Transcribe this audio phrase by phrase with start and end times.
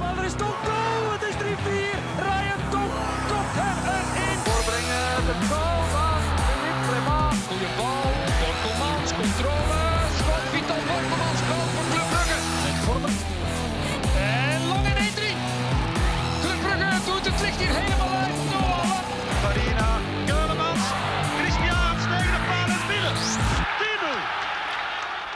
[0.00, 1.02] Maar er is toch goal!
[1.14, 1.98] Het is 3-4.
[2.26, 2.92] Ryan Top
[3.30, 4.38] kopt hem erin.
[4.46, 7.36] Voorbrengen de goal van Philippe Clement.
[7.48, 8.08] Goeie bal.
[8.40, 9.82] Borkelmans, controle.
[10.18, 12.38] Schot Vital Borkelmans, goal voor Club Brugge.
[12.64, 13.14] Met Vormer.
[14.38, 15.22] En lang in 1-3.
[16.42, 18.38] Club Brugge doet het licht hier helemaal uit.
[19.42, 19.88] Farina,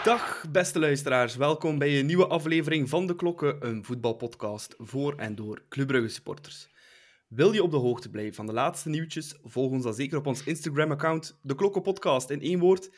[0.05, 5.35] Dag beste luisteraars, welkom bij een nieuwe aflevering van De Klokken, een voetbalpodcast voor en
[5.35, 6.69] door Club Brugge supporters.
[7.29, 9.39] Wil je op de hoogte blijven van de laatste nieuwtjes?
[9.43, 12.91] Volg ons dan zeker op ons Instagram-account, De Klokken Podcast in één woord.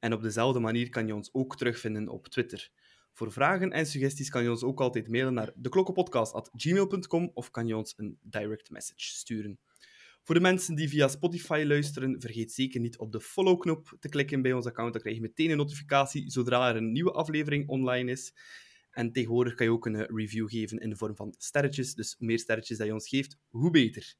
[0.00, 2.70] En op dezelfde manier kan je ons ook terugvinden op Twitter.
[3.12, 7.76] Voor vragen en suggesties kan je ons ook altijd mailen naar deklokkenpodcast.gmail.com of kan je
[7.76, 9.58] ons een direct message sturen.
[10.24, 14.42] Voor de mensen die via Spotify luisteren, vergeet zeker niet op de follow-knop te klikken
[14.42, 14.92] bij ons account.
[14.92, 18.32] Dan krijg je meteen een notificatie zodra er een nieuwe aflevering online is.
[18.90, 21.94] En tegenwoordig kan je ook een review geven in de vorm van sterretjes.
[21.94, 24.14] Dus hoe meer sterretjes dat je ons geeft, hoe beter.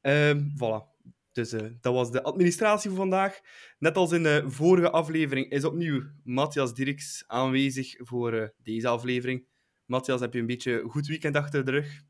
[0.00, 0.98] Ehm voilà.
[1.32, 3.40] Dus eh, dat was de administratie voor vandaag.
[3.78, 9.46] Net als in de vorige aflevering is opnieuw Matthias Dirks aanwezig voor eh, deze aflevering.
[9.84, 12.02] Matthias, heb je een beetje een goed weekend achter de rug?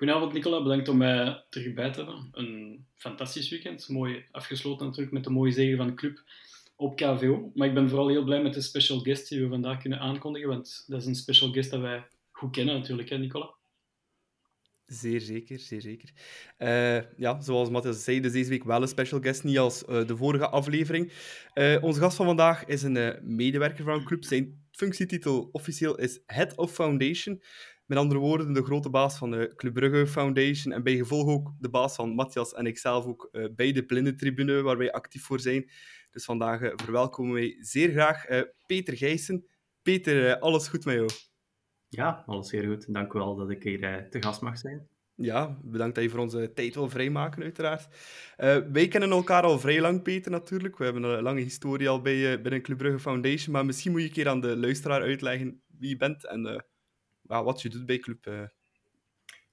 [0.00, 2.28] Goedenavond Nicola, bedankt om mij terug bij te hebben.
[2.32, 6.22] Een fantastisch weekend, mooi afgesloten natuurlijk met de mooie zegen van de club
[6.76, 7.50] op KVO.
[7.54, 10.48] Maar ik ben vooral heel blij met de special guest die we vandaag kunnen aankondigen,
[10.48, 13.54] want dat is een special guest dat wij goed kennen natuurlijk, hè Nicola?
[14.86, 16.10] Zeer zeker, zeer zeker.
[16.56, 20.06] Eh, ja, zoals Matthias zei, dus deze week wel een special guest, niet als eh,
[20.06, 21.12] de vorige aflevering.
[21.52, 24.24] Eh, onze gast van vandaag is een eh, medewerker van een club.
[24.24, 27.42] Zijn functietitel officieel is Head of Foundation.
[27.90, 31.52] Met andere woorden, de grote baas van de Club Brugge Foundation en bij gevolg ook
[31.58, 35.40] de baas van Matthias en ikzelf ook eh, bij de Blindentribune, waar wij actief voor
[35.40, 35.70] zijn.
[36.10, 39.46] Dus vandaag eh, verwelkomen wij zeer graag eh, Peter Gijssen.
[39.82, 41.08] Peter, alles goed met jou?
[41.88, 42.94] Ja, alles zeer goed.
[42.94, 44.88] Dank u wel dat ik hier te gast mag zijn.
[45.14, 47.88] Ja, bedankt dat je voor onze tijd wil vrijmaken, uiteraard.
[48.36, 50.78] Eh, wij kennen elkaar al vrij lang, Peter, natuurlijk.
[50.78, 54.00] We hebben een lange historie al bij, eh, binnen Club Brugge Foundation, maar misschien moet
[54.00, 56.64] je een keer aan de luisteraar uitleggen wie je bent en
[57.38, 58.26] wat je doet bij Club.
[58.26, 58.42] eh.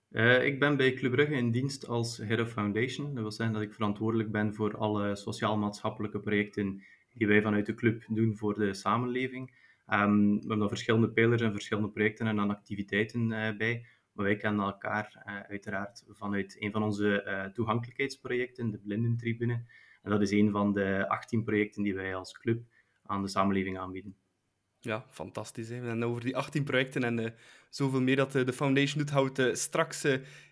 [0.10, 3.06] Eh, ik ben bij Club Brugge in dienst als Head of Foundation.
[3.14, 6.84] Dat wil zeggen dat ik verantwoordelijk ben voor alle sociaal-maatschappelijke projecten
[7.14, 9.56] die wij vanuit de club doen voor de samenleving.
[9.86, 13.86] Ehm, we hebben verschillende pijlers en verschillende projecten en activiteiten eh, bij.
[14.12, 19.64] Maar wij kennen elkaar uiteraard vanuit een van onze toegankelijkheidsprojecten, de Blindentribune.
[20.02, 22.64] En dat is een van de 18 projecten die wij als club
[23.04, 24.16] aan de samenleving aanbieden.
[24.88, 25.70] Ja, fantastisch.
[25.70, 25.90] Hè?
[25.90, 27.32] En over die 18 projecten en eh,
[27.70, 30.04] zoveel meer dat eh, de Foundation doet, gaan we het eh, straks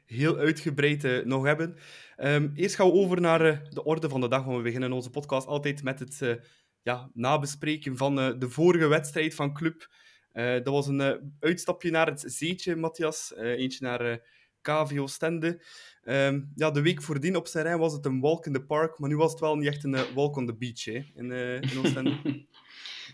[0.06, 1.76] heel uitgebreid nog hebben.
[2.16, 5.10] Ehm, eerst gaan we over naar de orde van de dag, want we beginnen onze
[5.10, 6.40] podcast altijd met het
[6.82, 9.90] ja, nabespreken van de vorige wedstrijd van Club.
[10.34, 13.34] Dat was een uitstapje naar het zeetje, Matthias.
[13.36, 14.22] Eentje naar
[14.62, 15.64] KVO Stende.
[16.04, 19.10] Ehm, ja, de week voordien op zijn was het een walk in the park, maar
[19.10, 21.32] nu was het wel niet echt een walk on the beach hè, in,
[21.62, 22.18] in Oostende.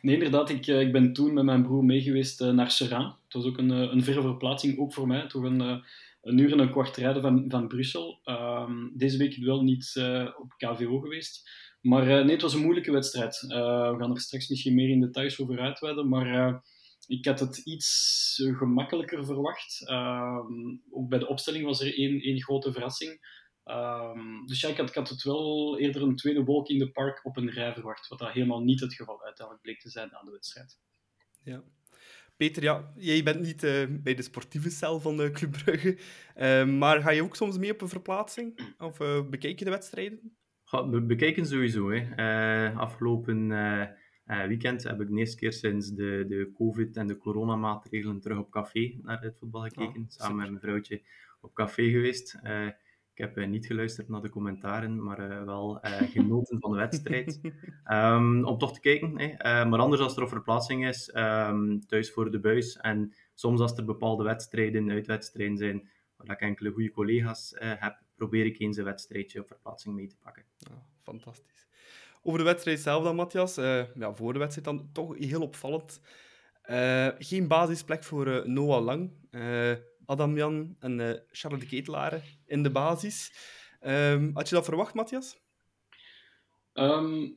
[0.01, 3.05] Nee, inderdaad, ik, eh, ik ben toen met mijn broer meegeweest eh, naar Seran.
[3.23, 5.27] Het was ook een, eh, een verre verplaatsing, ook voor mij.
[5.27, 5.59] Toch een,
[6.21, 8.19] een uur en een kwart rijden van, van Brussel.
[8.23, 9.93] Ehm, deze week wel niet
[10.39, 11.49] op KVO geweest.
[11.81, 13.45] Maar nee, het was een moeilijke wedstrijd.
[13.47, 16.09] We gaan er straks misschien meer in details over uitweiden.
[16.09, 16.61] Maar
[17.07, 19.87] ik had het iets gemakkelijker verwacht.
[19.87, 23.19] Ehm, ook bij de opstelling was er één, één grote verrassing.
[23.63, 26.91] Ehm, dus ja, ik had, ik had het wel eerder een tweede wolk in de
[26.91, 28.07] park op een rij verwacht.
[28.07, 30.79] Wat dat helemaal niet het geval uiteindelijk bleek te zijn aan de wedstrijd.
[31.43, 31.63] Ja.
[32.37, 35.97] Peter, ja, jij bent niet eh, bij de sportieve cel van de Club Brugge,
[36.35, 38.75] eh, maar ga je ook soms mee op een verplaatsing?
[38.77, 40.35] Of eh, bekijk je de wedstrijden?
[40.71, 41.91] Ja, we bekijken sowieso.
[41.91, 41.97] Hè.
[42.15, 43.81] Eh, afgelopen eh,
[44.25, 48.37] eh, weekend heb ik de eerste keer sinds de, de COVID- en de coronamaatregelen terug
[48.37, 50.01] op café naar het voetbal gekeken.
[50.01, 51.01] Ah, Samen met mijn vrouwtje
[51.41, 52.39] op café geweest.
[53.13, 56.77] Ik heb eh, niet geluisterd naar de commentaren, maar eh, wel eh, genoten van de
[56.77, 57.39] wedstrijd.
[57.83, 59.19] Ehm, om toch te kijken.
[59.19, 59.25] Hè.
[59.27, 62.77] Eh, maar anders als er op verplaatsing is, ehm, thuis voor de buis.
[62.77, 68.45] En soms als er bepaalde wedstrijden, uitwedstrijden zijn, waar ik enkele goede collega's heb, probeer
[68.45, 70.43] ik eens een wedstrijdje op verplaatsing mee te pakken.
[70.57, 71.67] Ja, fantastisch.
[72.21, 73.55] Over de wedstrijd zelf dan, Matthias.
[73.95, 76.01] Ja, voor de wedstrijd dan toch heel opvallend.
[77.19, 79.11] Geen basisplek voor Noah Lang.
[80.01, 83.31] Eh Adam Jan en eh Charles de Ketelaere in de basis.
[83.79, 85.39] Ehm, had je dat verwacht, Matthias?
[86.73, 87.29] Ehm,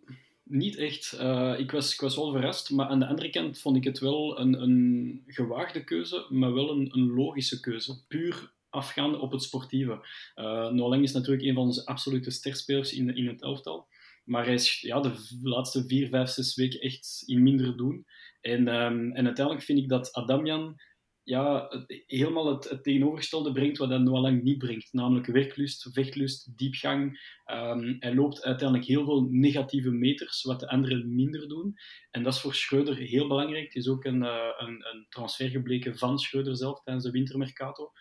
[0.43, 1.12] niet echt.
[1.12, 3.99] Eh, ik, was, ik was wel verrast, maar aan de andere kant vond ik het
[3.99, 8.06] wel een, een gewaagde keuze, maar wel een, een logische keuze.
[8.08, 10.06] Puur afgaande op het sportieve.
[10.37, 13.88] Uh, Nolang is natuurlijk een van onze absolute sterspelers in, in het elftal.
[14.25, 18.06] Maar hij is ja, de laatste vier, vijf, zes weken echt in minder doen.
[18.40, 20.81] En, ehm, en uiteindelijk vind ik dat Adamjan
[21.25, 21.69] ja,
[22.06, 24.93] helemaal het, het, tegenovergestelde brengt wat hij nog lang niet brengt.
[24.93, 27.03] Namelijk werklust, vechtlust, diepgang.
[27.47, 31.75] Um, hij loopt uiteindelijk heel veel negatieve meters, wat de anderen minder doen.
[32.11, 33.65] En dat is voor Schreuder heel belangrijk.
[33.65, 37.93] Het is ook een, uh, een, een transfer gebleken van Schreuder zelf tijdens de wintermercato.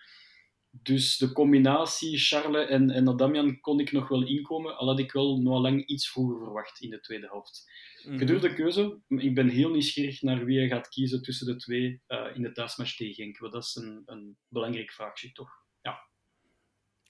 [0.81, 5.11] Dus de combinatie Charles en, en Adamian kon ik nog wel inkomen, al had ik
[5.11, 7.71] wel nog lang iets vroeger verwacht in de tweede helft.
[8.03, 8.99] Mm Gedurfde keuze.
[9.07, 12.51] Ik ben heel nieuwsgierig naar wie hij gaat kiezen tussen de twee uh, in de
[12.51, 13.37] thuismatch tegen Genk.
[13.37, 15.49] Want dat is een, een belangrijk vraagje, toch?
[15.81, 15.99] Ja.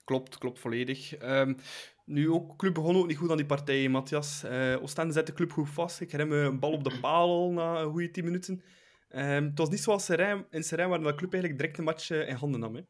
[0.04, 1.22] Klopt, klopt volledig.
[1.22, 1.58] Um,
[2.06, 4.44] nu ook, club begon ook niet goed aan die partijen, Matthias.
[4.44, 6.02] Uh, Oostende zet de club goed vast.
[6.02, 8.64] Ik herinner me een bal op de paal na een goede 10 minuten.
[9.10, 12.10] Um, het was niet zoals Serijn, in Serijn, waar de club eigenlijk direct de match
[12.10, 12.76] uh, in handen nam.
[12.76, 12.82] Hè?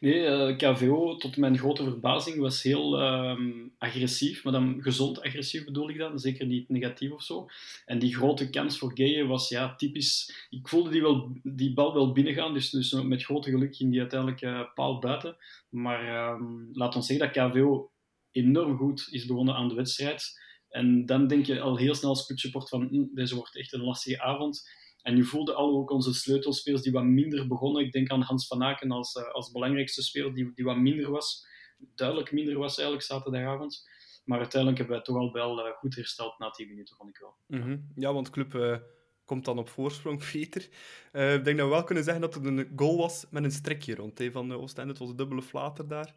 [0.00, 3.38] Nee, eh, KVO, tot mijn grote verbazing, was heel uh,
[3.78, 4.44] agressief.
[4.44, 7.46] Maar dan gezond agressief bedoel ik dan, zeker niet negatief of zo.
[7.86, 10.46] En die grote kans voor Gaye was ja, typisch...
[10.50, 14.00] Ik voelde die, wel, die bal wel binnengaan, dus, dus met grote geluk ging die
[14.00, 15.36] uiteindelijk uh, paal buiten.
[15.68, 17.90] Maar uh, laat ons zeggen dat KVO
[18.30, 20.40] enorm goed is begonnen aan de wedstrijd.
[20.68, 23.84] En dan denk je al heel snel als clubsupport van, hm, deze wordt echt een
[23.84, 24.68] lastige avond.
[25.02, 27.84] En nu voelden al ook onze sleutelspelers die wat minder begonnen.
[27.84, 31.10] Ik denk aan Hans van Aken als, uh, als belangrijkste speler, die, die wat minder
[31.10, 31.46] was.
[31.94, 33.90] Duidelijk minder was eigenlijk zaterdagavond.
[34.24, 37.18] Maar uiteindelijk hebben wij toch al wel uh, goed hersteld na 10 minuten, vond ik
[37.18, 37.34] wel.
[37.46, 37.92] Mm -hmm.
[37.94, 38.76] Ja, want club uh,
[39.24, 40.62] komt dan op voorsprong, Peter.
[41.12, 43.94] ik denk dat we wel kunnen zeggen dat het een goal was met een strekje
[43.94, 44.90] rond he, van Oostende.
[44.90, 46.14] Het was een dubbele flater daar.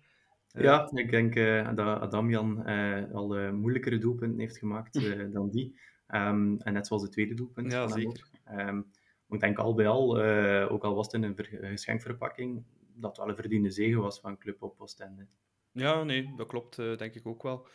[0.48, 1.36] Ja, ik denk
[1.76, 2.66] dat Adamjan
[3.14, 4.94] al moeilijkere doelpunten heeft gemaakt
[5.34, 5.80] dan die.
[6.08, 7.72] Um, en net zoals het tweede doelpunt.
[7.72, 8.35] Ja, zeker.
[8.52, 8.92] Um,
[9.30, 12.64] ik denk al bij al, uh, ook al was het in een geschenkverpakking,
[12.94, 15.28] dat wel een verdiende zegen was van Club op Oostende.
[15.72, 17.68] Ja, nee, dat klopt, uh, denk ik ook wel.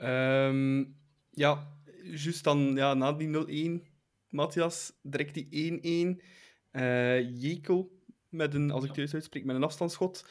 [0.00, 0.96] Um,
[1.30, 3.86] ja, juist dan ja, na die 0-1,
[4.28, 6.24] Matthias, direct die 1-1.
[6.72, 10.26] Uh, eh, Jekel, met een, als ik het juist uitspreek, met een afstandsschot.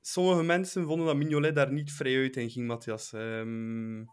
[0.00, 3.12] Sommige mensen vonden dat Mignolet daar niet vrij uit in ging, Matthias.
[3.12, 4.06] Um,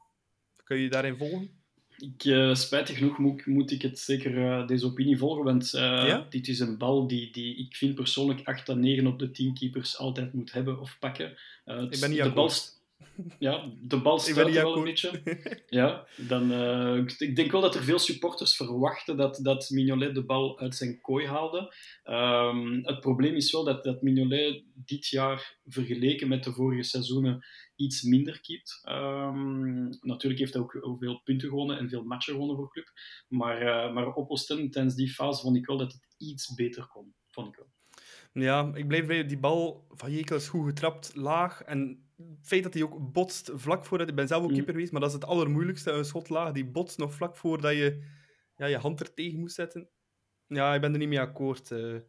[0.64, 1.63] kun je daarin volgen?
[1.98, 5.82] Ik, uh, spijtig genoeg moet, moet, ik het zeker uh, deze opinie volgen, want uh,
[5.82, 6.26] ja?
[6.30, 9.54] dit is een bal die, die ik vind persoonlijk 8 à 9 op de 10
[9.54, 11.30] keepers altijd moet hebben of pakken.
[11.66, 12.50] ik ben niet de bal,
[13.40, 15.22] ja, de bal stuit wel een beetje.
[15.70, 20.24] Ja, dan, uh, ik denk wel dat er veel supporters verwachten dat, dat Mignolet de
[20.24, 21.74] bal uit zijn kooi haalde.
[22.06, 27.46] Um, het probleem is wel dat, dat Mignolet dit jaar, vergeleken met de vorige seizoenen,
[27.76, 28.82] iets minder keept.
[28.90, 32.92] Um, natuurlijk heeft hij ook veel punten gewonnen en veel matchen gewonnen voor club.
[33.28, 36.88] Maar, uh, maar op Oostende, tijdens die fase, vond ik wel dat het iets beter
[36.88, 37.14] kon.
[37.30, 37.72] Vond ik wel.
[38.44, 41.62] Ja, ik blijf bij die bal van Jekel is goed getrapt, laag.
[41.62, 44.10] En het feit dat hij ook botst vlak voordat...
[44.10, 44.56] Ik ben zelf ook mm.
[44.56, 45.92] keeper geweest, maar dat is het allermoeilijkste.
[45.92, 48.04] Een schot laag, die botst nog vlak voordat je
[48.56, 49.90] ja, je hand er tegen moest zetten.
[50.48, 51.72] Ja, ik ben er niet mee akkoord.
[51.72, 52.00] Uh.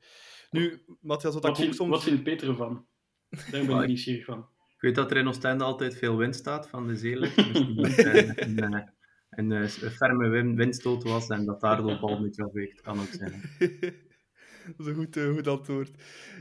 [0.50, 1.90] Nu, Matthias, wat, wat, vind, soms...
[1.90, 2.86] wat vindt Peter ervan?
[3.28, 4.48] Daar ben ik nieuwsgierig van.
[4.84, 7.36] Weet dat er in Oostende altijd veel wind staat van de zeelucht.
[7.76, 8.90] Dus een, een,
[9.30, 13.42] een, een, ferme windstoot was en dat daar de bal niet afweegt, kan ook zijn.
[14.76, 15.90] dat is een goed, uh, goed antwoord.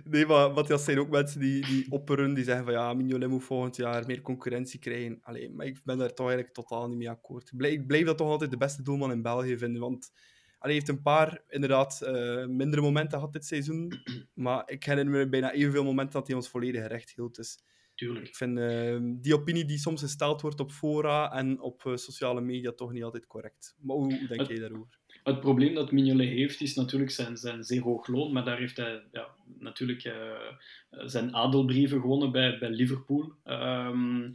[0.04, 3.44] Nee, maar Matthias zijn ook mensen die, die opperen, die zeggen van ja, Mignolet moet
[3.44, 5.20] volgend jaar meer concurrentie krijgen.
[5.22, 7.52] Allee, maar ik ben daar toch eigenlijk totaal niet mee akkoord.
[7.52, 10.12] Ik blijf, ik blijf dat toch altijd de beste doelman in België vinden, want
[10.60, 13.94] hij heeft een paar inderdaad uh, mindere momenten gehad dit seizoen,
[14.34, 17.36] maar ik herinner me bijna evenveel momenten dat hij ons volledig recht hield.
[17.36, 17.60] Dus
[18.04, 18.28] Tuurlijk.
[18.28, 22.42] Ik vind uh, die opinie die soms gesteld wordt op fora en op uh, sociale
[22.42, 23.76] media toch niet altijd correct.
[23.82, 25.00] Maar hoe, hoe denk het, jij daarover?
[25.24, 28.78] Het probleem dat Mignolet heeft is natuurlijk zijn, zijn zeer hoog loon, maar daar heeft
[28.78, 29.28] hij ja,
[29.60, 30.14] natuurlijk uh,
[30.90, 33.34] zijn adelbrieven gewonnen bij, bij Liverpool.
[33.46, 34.32] Um,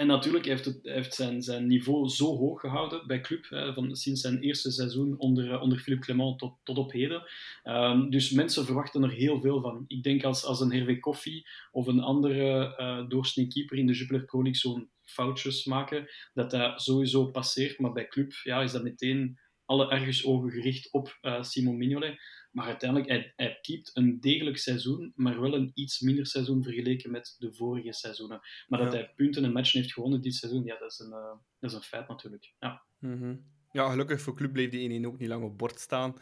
[0.00, 3.96] en natuurlijk heeft het heeft zijn, zijn niveau zo hoog gehouden bij club, hè, van,
[3.96, 7.22] sinds zijn eerste seizoen onder, eh, onder Philippe Clement tot, tot op heden.
[7.64, 9.84] Um, dus mensen verwachten er heel veel van.
[9.86, 13.92] Ik denk als, als een Hervé Koffie of een andere uh, doorsnee keeper in de
[13.92, 17.78] Jupiler Pro League zo'n foutjes maken, dat dat sowieso passeert.
[17.78, 22.20] Maar bij club ja, is dat meteen alle ergens ogen gericht op uh, Simon Mignolet.
[22.50, 27.10] Maar uiteindelijk, hij, hij keept een degelijk seizoen, maar wel een iets minder seizoen vergeleken
[27.10, 28.40] met de vorige seizoenen.
[28.68, 31.32] Maar dat hij punten en matchen heeft gewonnen dit seizoen, ja, dat is een, uh,
[31.58, 32.52] dat is een feit natuurlijk.
[32.58, 32.82] Ja.
[32.98, 33.44] Mm -hmm.
[33.72, 36.14] Ja, gelukkig voor club bleef die 1-1 ook niet lang op bord staan.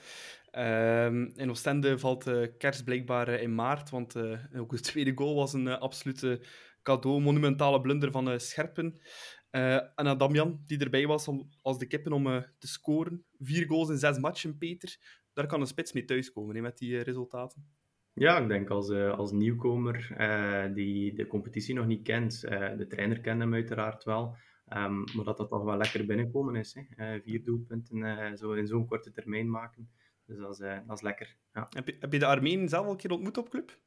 [0.52, 5.12] Um, in Oostende valt uh, kerst blijkbaar uh, in maart, want uh, ook de tweede
[5.14, 6.46] goal was een absolute
[6.82, 9.00] cadeau, monumentale blunder van Scherpen.
[9.50, 12.24] en Adamjan, die erbij was om, als de kippen om
[12.58, 13.24] te scoren.
[13.38, 14.98] Vier goals in zes matchen, Peter
[15.38, 17.66] daar kan een spits mee thuiskomen hè, met die uh, resultaten.
[18.12, 22.86] Ja, ik denk als, uh, als nieuwkomer uh, die de competitie nog niet kent, de
[22.88, 24.36] trainer kent hem uiteraard wel,
[24.72, 26.74] um, maar dat dat toch wel lekker binnenkomen is.
[26.74, 27.20] Hè.
[27.20, 29.90] vier doelpunten zo in zo'n korte termijn maken.
[30.26, 31.36] Dus dat is, dat is lekker.
[31.52, 31.66] Ja.
[31.70, 33.78] Heb, je, heb je de Armeen zelf al een keer ontmoet op club?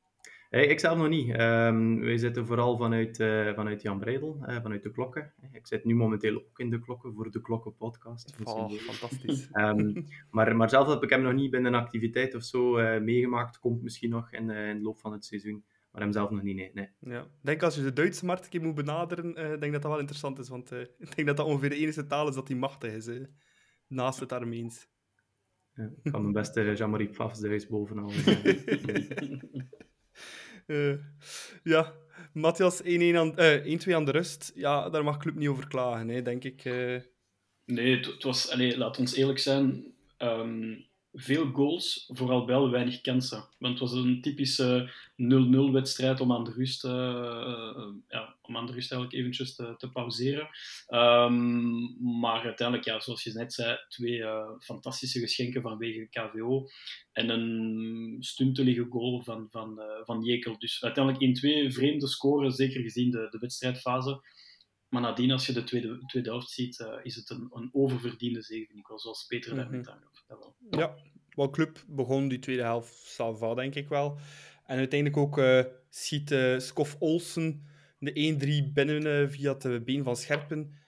[0.52, 1.30] Hey, ik zelf nog niet.
[1.40, 5.34] Um, wij zitten vooral vanuit, uh, vanuit Jan Breidel, uh, vanuit de klokken.
[5.52, 8.36] Ik zit nu momenteel ook in de klokken voor de Klokken podcast.
[8.44, 9.50] Oh, fantastisch.
[9.54, 13.02] Um, maar, maar zelf heb ik hem nog niet binnen een activiteit of zo uh,
[13.02, 13.60] meegemaakt.
[13.60, 15.64] Komt misschien nog in, in de loop van het seizoen.
[15.92, 16.72] Maar hem zelf nog niet, nee.
[16.74, 16.90] nee.
[17.00, 17.22] Ja.
[17.22, 20.00] Ik denk als je de Duitse markt een keer moet benaderen, denk dat dat wel
[20.00, 20.50] interessant is.
[20.50, 23.10] Want ik denk dat dat ongeveer de enige taal is dat die machtig is,
[23.88, 24.90] naast het Armeens.
[25.74, 28.12] Ja, ik kan mijn beste Jean-Marie Pfaffs Duits bovenal.
[31.64, 31.94] ja,
[32.34, 33.40] Matthias 1-2 aan,
[33.94, 34.52] aan, de rust.
[34.56, 36.64] Ja, daar mag club niet over klagen, hè, denk ik.
[37.66, 38.50] Nee, het was...
[38.50, 39.94] Allez, laat ons eerlijk zijn.
[40.18, 43.44] Um, veel goals, vooral wel weinig kansen.
[43.60, 44.92] Want het was een typische
[45.70, 46.92] 0-0 wedstrijd om aan de rust, uh,
[48.08, 50.50] ja, om aan de rust eigenlijk eventjes te, te pauzeren.
[50.90, 56.68] Um, maar uiteindelijk, ja, zoals je net zei, twee uh, fantastische geschenken vanwege KVO
[57.12, 60.60] en een stuntelige goal van, van, van Jekel.
[60.60, 61.40] Dus uiteindelijk
[61.70, 64.22] 1-2 vreemde scoren, zeker gezien de, de wedstrijdfase.
[64.92, 68.42] Maar nadien, als je de tweede, tweede helft ziet, uh, is het een, een oververdiende
[68.42, 69.94] zege, vind ik wel, zoals Peter daarnet mm -hmm.
[69.94, 70.24] aangaf.
[70.28, 70.56] Wel.
[70.70, 70.96] Ja,
[71.30, 74.20] wel club begon die tweede helft salva, denk ik wel.
[74.66, 77.66] En uiteindelijk ook uh, schiet uh, Skof Olsen
[78.00, 80.80] de 1-3 binnen via het been van Scherpen.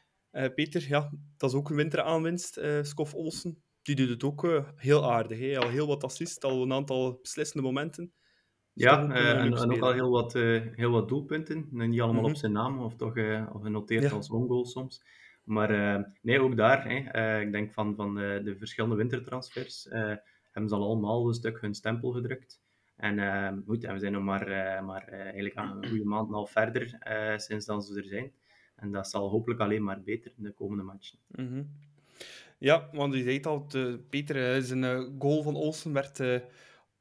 [0.56, 3.64] Peter, ja, dat is ook een winteraanwinst, Skof Olsen.
[3.82, 5.40] Die doet het ook heel aardig.
[5.40, 5.58] Hè?
[5.58, 8.14] Al heel wat assist, al een aantal beslissende momenten.
[8.74, 11.68] Ja, uh, en, en, ook al heel wat, uh, heel wat doelpunten.
[11.70, 12.26] Niet allemaal mm -hmm.
[12.26, 14.10] op zijn naam, of toch uh, genoteerd ja.
[14.10, 15.04] als ongoal soms.
[15.44, 15.70] Maar
[16.22, 16.88] nee, ook daar.
[16.88, 19.88] Hè, ik denk van, van de verschillende wintertransfers
[20.52, 22.62] hebben ze al allemaal een stuk hun stempel gedrukt.
[22.96, 24.46] En goed, en we zijn nog maar,
[24.84, 26.98] maar eigenlijk een goede maand en al verder
[27.36, 28.32] sinds dat ze er zijn.
[28.76, 31.20] En dat zal hopelijk alleen maar beter in de komende matchen.
[31.28, 31.70] Mm -hmm.
[32.58, 33.68] Ja, want je zei het al,
[34.10, 36.20] Peter, zijn goal van Olsen werd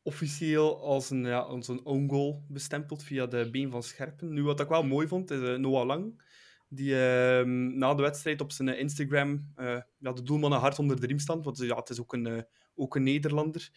[0.02, 4.32] officieel als een, ja, als een own goal bestempeld via de been van Scherpen.
[4.32, 6.22] Nu, wat ik wel mooi vond, is uh, Noah Lang,
[6.68, 7.42] die uh,
[7.74, 11.18] na de wedstrijd op zijn Instagram uh, ja, de doelman een hart onder de riem
[11.18, 13.70] stand, want ja, het is ook een, ook een Nederlander.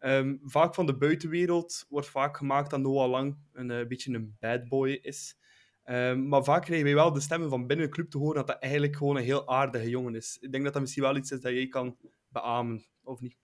[0.00, 4.68] Um, vaak van de buitenwereld wordt vaak gemaakt dat Noah Lang een beetje een bad
[4.68, 5.36] boy is.
[5.84, 8.46] Um, maar vaak krijgen wij wel de stemmen van binnen de club te horen dat
[8.46, 10.38] dat eigenlijk gewoon een heel aardige jongen is.
[10.40, 11.96] Ik denk dat dat misschien wel iets is dat jij kan
[12.28, 13.36] beamen, of niet?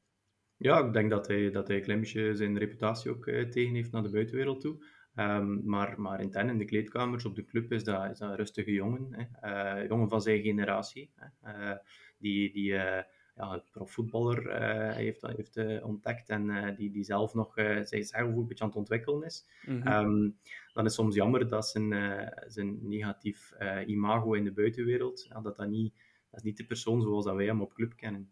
[0.57, 3.75] Ja, ik denk dat hij, dat hij een klein beetje zijn reputatie ook uh, tegen
[3.75, 4.85] heeft naar de buitenwereld toe.
[5.17, 8.37] Um, maar, maar intern in de kleedkamers op de club is dat, is dat een
[8.37, 9.09] rustige jongen.
[9.11, 9.81] Hè.
[9.83, 11.11] Uh, jongen van zijn generatie.
[11.15, 11.71] Hè.
[11.71, 11.77] Uh,
[12.19, 13.03] die die uh,
[13.37, 14.57] ja, profvoetballer
[14.95, 19.47] heeft, heeft ontdekt en die, die zelf nog zichzelf een beetje aan het ontwikkelen is.
[19.67, 19.93] Mm -hmm.
[19.93, 20.39] um,
[20.73, 21.93] dan is het soms jammer dat zijn,
[22.47, 23.53] zijn negatief
[23.87, 25.95] imago in de buitenwereld, dat, dat, niet,
[26.31, 28.31] dat is niet de persoon zoals dat wij hem op club kennen.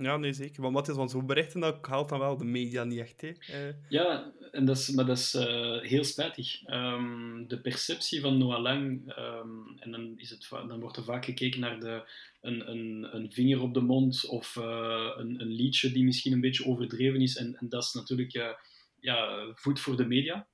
[0.00, 0.62] Ja, nee, zeker.
[0.62, 3.20] Want wat is, want zo berichten dat haalt dan wel de media niet echt.
[3.20, 3.28] Hè?
[3.28, 3.74] Uh...
[3.88, 6.68] Ja, en dat is, maar dat is uh, heel spijtig.
[6.68, 11.24] Um, de perceptie van Noah Lang, um, en dan, is het, dan wordt er vaak
[11.24, 12.02] gekeken naar de,
[12.40, 16.40] een, een, een vinger op de mond of uh, een, een liedje die misschien een
[16.40, 17.36] beetje overdreven is.
[17.36, 18.56] En, en dat is natuurlijk
[19.00, 20.46] ja, voet voor de media.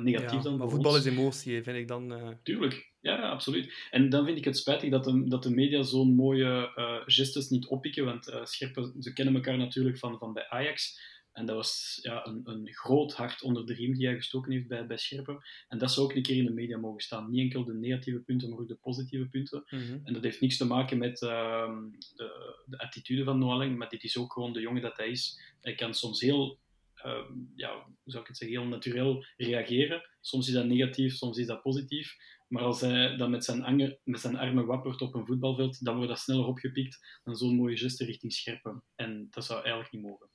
[0.00, 0.56] negatief ja, dan.
[0.56, 2.38] Maar voetbal is emotie, vind ik dan.
[2.42, 2.89] Tuurlijk.
[3.00, 3.88] Ja, absoluut.
[3.90, 7.48] En dan vind ik het spijtig dat de, dat de media zo'n mooie uh, gestes
[7.48, 11.08] niet oppikken, want uh, Scherpen, ze kennen elkaar natuurlijk van, van bij Ajax.
[11.32, 14.68] En dat was ja, een, een groot hart onder de riem die hij gestoken heeft
[14.68, 15.42] bij, bij Scherpen.
[15.68, 17.30] En dat zou ook een keer in de media mogen staan.
[17.30, 19.64] Niet enkel de negatieve punten, maar ook de positieve punten.
[19.68, 20.00] Mm -hmm.
[20.04, 21.76] En dat heeft niks te maken met uh,
[22.16, 25.40] de, de attitude van Noaling, maar dit is ook gewoon de jongen dat hij is.
[25.60, 26.58] Hij kan soms heel
[27.04, 30.08] uh, ja, hoe zou ik het zeggen, heel natuurlijk reageren.
[30.20, 32.16] Soms is dat negatief, soms is dat positief.
[32.50, 36.10] Maar als hij dan met zijn, met zijn armen wappert op een voetbalveld, dan wordt
[36.10, 38.82] dat sneller opgepikt dan zo'n mooie geste richting Scherpen.
[38.94, 40.28] En dat zou eigenlijk niet mogen.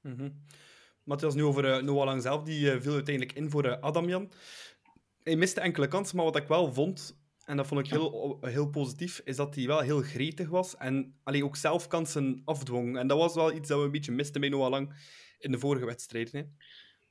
[0.00, 0.44] Mm -hmm.
[1.04, 2.42] Matthias, nu over uh, Noah Lang zelf.
[2.42, 4.32] Die uh, viel uiteindelijk in voor uh, Adamjan.
[5.22, 8.70] Hij miste enkele kansen, maar wat ik wel vond, en dat vond ik heel, heel
[8.70, 12.98] positief, is dat hij wel heel gretig was en allee, ook zelf kansen afdwong.
[12.98, 14.94] En dat was wel iets dat we een beetje misten bij Noah Lang
[15.38, 16.32] in de vorige wedstrijd.
[16.32, 16.42] Hè?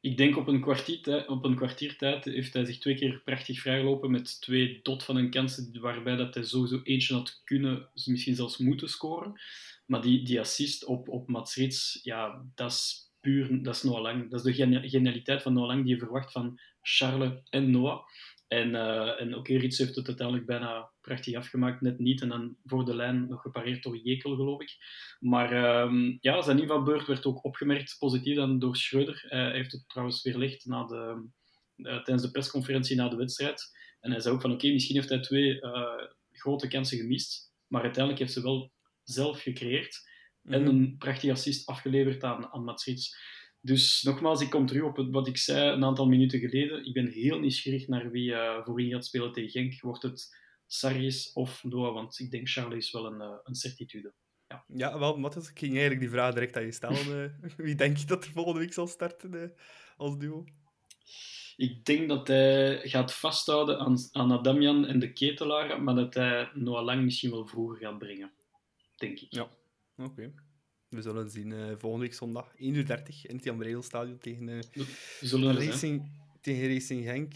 [0.02, 4.42] Ik denk op een, op een kwartiertijd heeft hij zich twee keer prachtig vrijgelopen met
[4.42, 8.90] twee dot van een kansen waarbij dat hij sowieso eentje had kunnen, misschien zelfs moeten
[8.90, 9.42] scoren.
[9.86, 14.30] Maar die, die assist op, op Mats ja, dat is puur, dat is Noah Lang.
[14.30, 18.02] Dat is de genialiteit van Noah Lang die je verwacht van Charles en Noah.
[18.50, 22.22] En, uh, en oké, okay, Rits heeft het uiteindelijk bijna prachtig afgemaakt, net niet.
[22.22, 24.78] En dan voor de lijn nog gepareerd door Jekel, geloof ik.
[25.20, 29.24] Maar um, ja, zijn invalbeurt werd ook opgemerkt positief dan door Schreuder.
[29.26, 31.30] Uh, hij heeft het trouwens weerlegd na de,
[31.76, 33.78] uh, tijdens de persconferentie na de wedstrijd.
[34.00, 35.60] En hij zei ook van oké, okay, misschien heeft hij twee
[36.32, 37.54] grote kansen gemist.
[37.68, 38.72] Maar uiteindelijk heeft ze wel
[39.04, 40.08] zelf gecreëerd.
[40.44, 40.70] en Mhm.
[40.70, 43.18] een prachtige assist afgeleverd aan, aan Mats Rits.
[43.62, 46.86] Dus nogmaals, ik kom terug op wat ik zei een aantal minuten geleden.
[46.86, 49.82] Ik ben heel nieuwsgierig naar wie eh voorin gaat spelen tegen Genk.
[49.82, 50.38] Wordt het
[50.68, 51.94] Sarris of Noah?
[51.94, 54.14] Want ik denk Charles is wel een, eh, een certitude.
[54.68, 57.34] Ja, wel, Matthias, ik ging eigenlijk die vraag direct aan je stellen.
[57.42, 57.50] eh.
[57.66, 59.54] wie denk je dat er volgende week zal starten
[59.98, 60.44] als duo?
[61.56, 66.50] Ik denk dat hij gaat vasthouden aan, aan Adamian en de ketelaar, maar dat hij
[66.54, 68.32] Noah Lang misschien wel vroeger gaat brengen.
[68.96, 69.34] Denk ik.
[69.34, 69.50] Ja.
[69.98, 70.34] Oké.
[70.90, 74.18] We zullen zien eh, volgende week zondag, 1 uur 30 in het Jan Breidel Stadion
[74.18, 74.60] tegen, eh,
[75.20, 75.70] We zullen zijn.
[75.70, 77.34] Racing, tegen Racing Genk.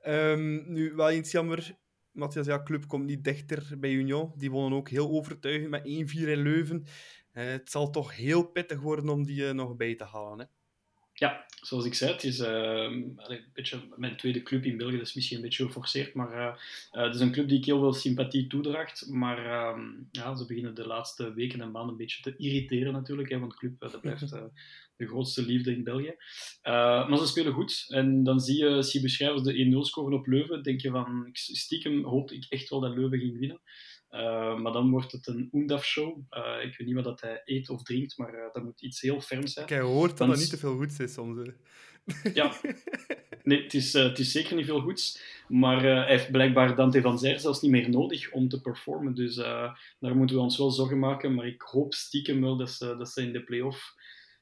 [0.00, 1.78] Ehm, nu, wel eens jammer,
[2.12, 4.32] Matthias, ja, club komt niet dichter bij Union.
[4.36, 6.84] Die wonnen ook heel overtuigend met 1-4 in Leuven.
[7.32, 10.38] Eh, het zal toch heel pittig worden om die nog bij te halen.
[10.38, 10.44] Hè?
[11.24, 14.96] Ja, zoals ik zei, het is ehm, een beetje mijn tweede club in België.
[14.96, 16.54] Dat is misschien een beetje geforceerd, maar eh,
[16.90, 19.06] eh, het is een club die ik heel veel sympathie toedraagt.
[19.08, 23.30] Maar ehm, ja, ze beginnen de laatste weken en maanden een beetje te irriteren natuurlijk.
[23.30, 24.30] Hè, want de club eh, dat blijft
[24.96, 26.14] de grootste liefde in België.
[26.62, 27.84] Maar ze spelen goed.
[27.88, 30.62] En dan zie je, zie je beschrijvers de 1-0 scoren op Leuven.
[30.62, 33.60] denk je van, stiekem hoopte ik echt wel dat Leuven ging winnen.
[34.14, 36.18] Eh, maar dan wordt het een Oendaf-show.
[36.30, 39.00] Eh, ik weet niet wat dat hij eet of drinkt, maar eh, dat moet iets
[39.00, 39.64] heel ferms zijn.
[39.64, 41.48] Ik heb gehoord dat Dan dat niet te veel goed is soms.
[42.34, 42.60] Ja,
[43.42, 45.22] nee, het is, het is zeker niet veel goeds.
[45.48, 49.14] Maar hij heeft blijkbaar Dante van Zijr zelfs niet meer nodig om te performen.
[49.14, 51.34] Dus daar moeten we ons wel zorgen maken.
[51.34, 53.94] Maar ik hoop stiekem wel dat ze, dat ze in de play-off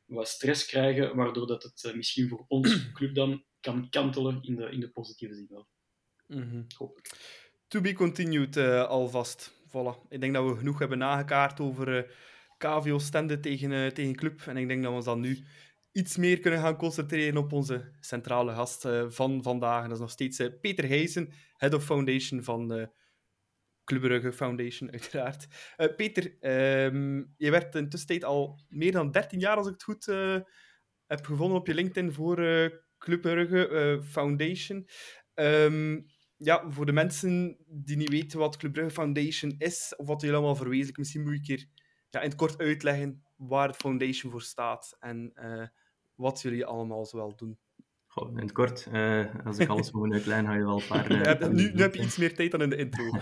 [0.05, 4.71] wat stress krijgen, waardoor dat het misschien voor onze club dan kan kantelen in de,
[4.71, 5.69] in de positieve zin wel.
[6.77, 7.11] Hopelijk.
[7.69, 9.62] To be continued alvast.
[9.73, 10.09] Voilà.
[10.09, 12.11] Ik denk dat we genoeg hebben nagekaart over eh
[12.57, 14.41] KVO Stende tegen, eh, tegen Club.
[14.47, 15.45] En ik denk dat we ons dan nu
[15.93, 19.83] iets meer kunnen gaan concentreren op onze centrale gast eh, van vandaag.
[19.83, 22.91] En dat is nog steeds Peter Heijsen, Head of Foundation van
[23.85, 25.47] Club Brugge Foundation, uiteraard.
[25.97, 30.07] Peter, ehm, je werd in tussentijd al meer dan 13 jaar, als ik het goed
[31.07, 32.39] heb gevonden op je LinkedIn, voor
[32.99, 34.89] eh, Foundation.
[35.35, 36.01] Ehm,
[36.45, 40.37] ja, voor de mensen die niet weten wat Club Brugge Foundation is, of wat jullie
[40.37, 41.67] allemaal verwezenlijken, misschien moet ik hier
[42.11, 45.67] ja, in het kort uitleggen waar het foundation voor staat en eh,
[46.15, 47.59] wat jullie allemaal zoal doen.
[48.07, 51.11] Goh, in het kort, eh, als ik alles moet uitleggen, ga je wel een paar...
[51.11, 53.05] eh, Ja, nu, heb je iets meer tijd dan in de intro.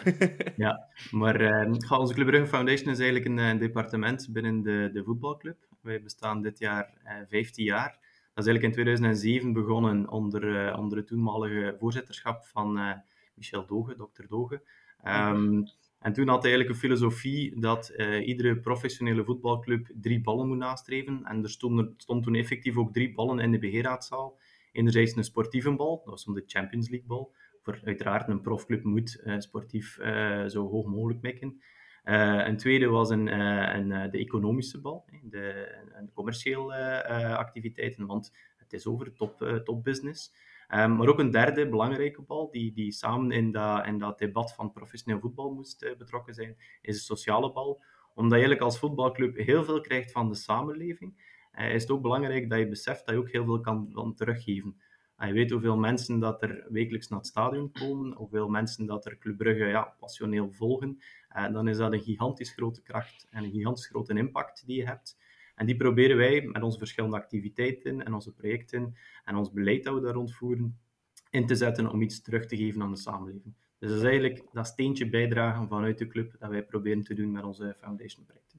[1.11, 5.05] Maar eh, goh, onze Club Brugge Foundation is eigenlijk een, eh, departement binnen de, de
[5.05, 5.69] voetbalclub.
[5.81, 7.99] Wij bestaan dit jaar eh 15 jaar.
[8.41, 12.93] Dat is eigenlijk in 2007 begonnen onder, eh, onder het toenmalige voorzitterschap van eh,
[13.35, 14.63] Michel Doge, dokter Doge.
[15.03, 15.63] Ehm,
[15.99, 20.57] en toen had hij eigenlijk een filosofie dat eh, iedere professionele voetbalclub drie ballen moet
[20.57, 21.25] nastreven.
[21.25, 24.39] En er stonden, stond toen effectief ook drie ballen in de beheerraadzaal.
[24.73, 27.35] Enerzijds een sportieve bal, dat was om de Champions League bal.
[27.63, 29.99] Voor uiteraard een profclub moet sportief
[30.47, 31.61] zo hoog mogelijk mikken.
[32.05, 35.79] Eh, een tweede was een, eh, een, eh, de economische bal, de,
[36.15, 37.05] commerciële
[37.37, 40.33] activiteiten, want het is over top, eh, topbusiness.
[40.75, 44.73] Um, maar ook een derde belangrijke bal, die, die samen in dat, dat debat van
[44.73, 47.83] professioneel voetbal moest betrokken zijn, is de sociale bal.
[48.15, 52.51] Omdat je eigenlijk als voetbalclub heel veel krijgt van de samenleving, is het ook belangrijk
[52.51, 54.81] dat je beseft dat je ook heel veel kan teruggeven.
[55.21, 59.07] En je weet hoeveel mensen dat er wekelijks naar het stadion komen, hoeveel mensen dat
[59.07, 61.03] er Club Brugge ja, passioneel volgen.
[61.37, 64.87] Uh, dan is dat een gigantisch grote kracht en een gigantisch grote impact die je
[64.87, 65.19] hebt.
[65.55, 69.95] En die proberen wij met onze verschillende activiteiten en onze projecten en ons beleid dat
[69.95, 70.79] we daar rondvoeren,
[71.31, 73.55] in te zetten om iets terug te geven aan de samenleving.
[73.79, 77.33] Dus dat is eigenlijk dat steentje bijdragen vanuit de club dat wij proberen te doen
[77.33, 78.50] met onze foundation projecten.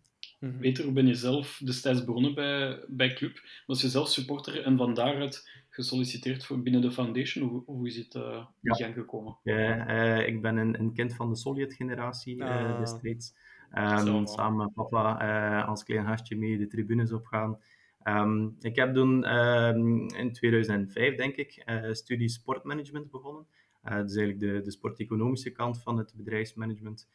[0.42, 0.60] Mm -hmm.
[0.60, 3.40] Peter, hoe ben je zelf destijds begonnen bij, bij Club?
[3.66, 7.50] Was je zelf supporter en van daaruit gesolliciteerd voor binnen de foundation?
[7.50, 9.38] Hoe, hoe is het uh, in gang gekomen?
[9.44, 13.34] Ja, uh, ik ben een, een, kind van de Sovjet-generatie uh, destijds.
[13.78, 17.60] Um, samen met papa uh, als klein gastje mee de tribunes opgaan.
[18.04, 23.46] Um, ik heb toen um, in 2005, denk ik, uh, studie sportmanagement begonnen.
[23.84, 27.08] Uh, dat is eigenlijk de, de sporteconomische kant van het bedrijfsmanagement.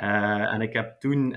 [0.00, 1.28] Uh, en ik heb toen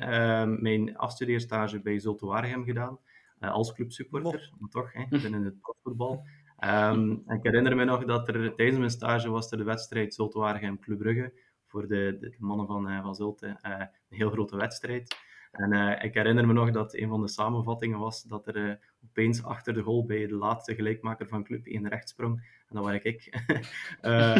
[0.61, 2.99] mijn afstudeerstage bij Zulte Waregem gedaan,
[3.39, 6.23] uh, als clubsupporter, maar toch, hè, binnen het profvoetbal.
[6.65, 10.39] Um, ik herinner me nog dat er tijdens mijn stage was er de wedstrijd Zulte
[10.39, 11.33] Waregem Club Brugge
[11.65, 15.15] voor de, de mannen van, uh, van Zulte, een heel grote wedstrijd.
[15.51, 18.73] En uh, ik herinner me nog dat een van de samenvattingen was dat er uh,
[19.09, 22.35] opeens achter de goal bij de laatste gelijkmaker van club één recht sprong.
[22.67, 23.45] En dat was ik.
[24.01, 24.37] uh,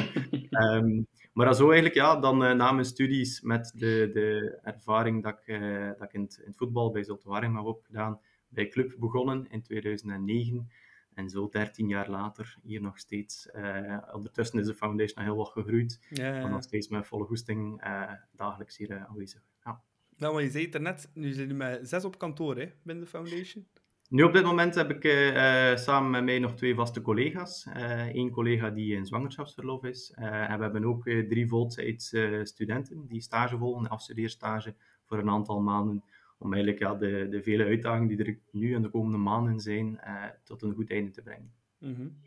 [0.76, 5.60] um, maar zo eigenlijk, ja, dan na mijn studies met de, de ervaring dat ik,
[5.98, 9.48] dat ik in, het, in het voetbal bij Zulte Waregem heb opgedaan, bij club begonnen
[9.50, 10.70] in 2009.
[11.18, 13.50] En zo 13 jaar later, hier nog steeds.
[13.56, 16.00] Uh, ondertussen is de foundation heel wat gegroeid.
[16.10, 19.42] Ja, nog steeds met volle goesting uh, dagelijks hier uh, aanwezig.
[19.64, 19.82] Ja.
[20.18, 22.72] Nou, maar je zei het er net, nu zijn jullie met zes op kantoor hè,
[22.84, 23.68] binnen de foundation.
[24.10, 27.68] Nu op dit moment heb ik uh, samen met mij nog twee vaste collega's.
[28.14, 30.12] Eén collega die in zwangerschapsverlof is.
[30.16, 36.04] en we hebben ook drie voltijds studenten die stage volgen, afstudeerstage, voor een aantal maanden.
[36.40, 40.00] Om eigenlijk ja, de, de vele uitdagingen die er nu in de komende maanden zijn,
[40.44, 41.52] tot een goed einde te brengen.
[41.80, 42.18] Mm.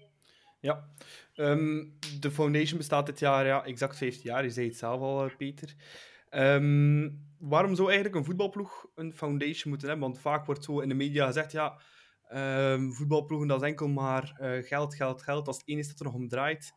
[0.61, 0.89] Ja,
[1.37, 4.45] um, de foundation bestaat dit jaar ja, exact 15 jaar.
[4.45, 5.75] Je zei het zelf al, Peter.
[6.31, 10.09] Um, waarom zou eigenlijk een voetbalploeg een foundation moeten hebben?
[10.09, 11.81] Want vaak wordt zo in de media gezegd, ja,
[12.33, 15.47] um, voetbalploegen dat is enkel maar uh, geld, geld, geld.
[15.47, 16.73] Als het enige dat er nog om draait.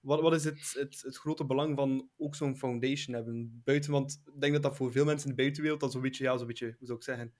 [0.00, 3.60] Wat, wat is het, het, grote belang van ook zo'n foundation hebben?
[3.64, 6.24] Buiten, want ik denk dat dat voor veel mensen in de buitenwereld dat zo'n beetje,
[6.24, 7.34] ja, zo'n beetje, hoe zou ik zeggen,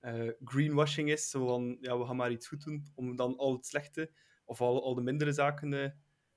[0.00, 1.30] uh, greenwashing is.
[1.30, 4.10] Zo van, ja, we gaan maar iets goed doen om dan al het slechte
[4.44, 5.88] of al, de mindere zaken uh,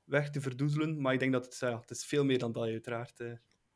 [0.03, 1.01] weg te verdoezelen.
[1.01, 3.23] Maar ik denk dat het, ja, het is veel meer dan dat, uiteraard.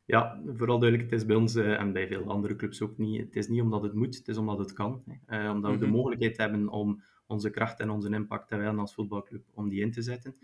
[0.06, 2.98] Uh, ja, vooral duidelijk, het is bij ons uh, en bij veel andere clubs ook
[2.98, 3.20] niet.
[3.20, 5.02] Het is niet omdat het moet, het is omdat het kan.
[5.28, 5.94] Uh, omdat we de mhm.
[5.94, 9.92] mogelijkheid hebben om onze kracht en onze impact te wijden als voetbalclub, om die in
[9.92, 10.36] te zetten.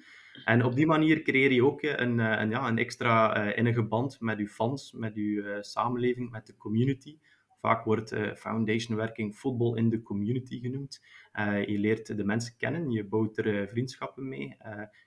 [0.44, 4.38] En op die manier creëer je ook een, een, ja, een extra innige band met
[4.38, 7.18] je fans, met je samenleving, met de community.
[7.62, 11.02] Vaak wordt uh, foundation werking football in de community genoemd.
[11.38, 14.56] Uh, je leert de mensen kennen, je bouwt er uh, vriendschappen mee,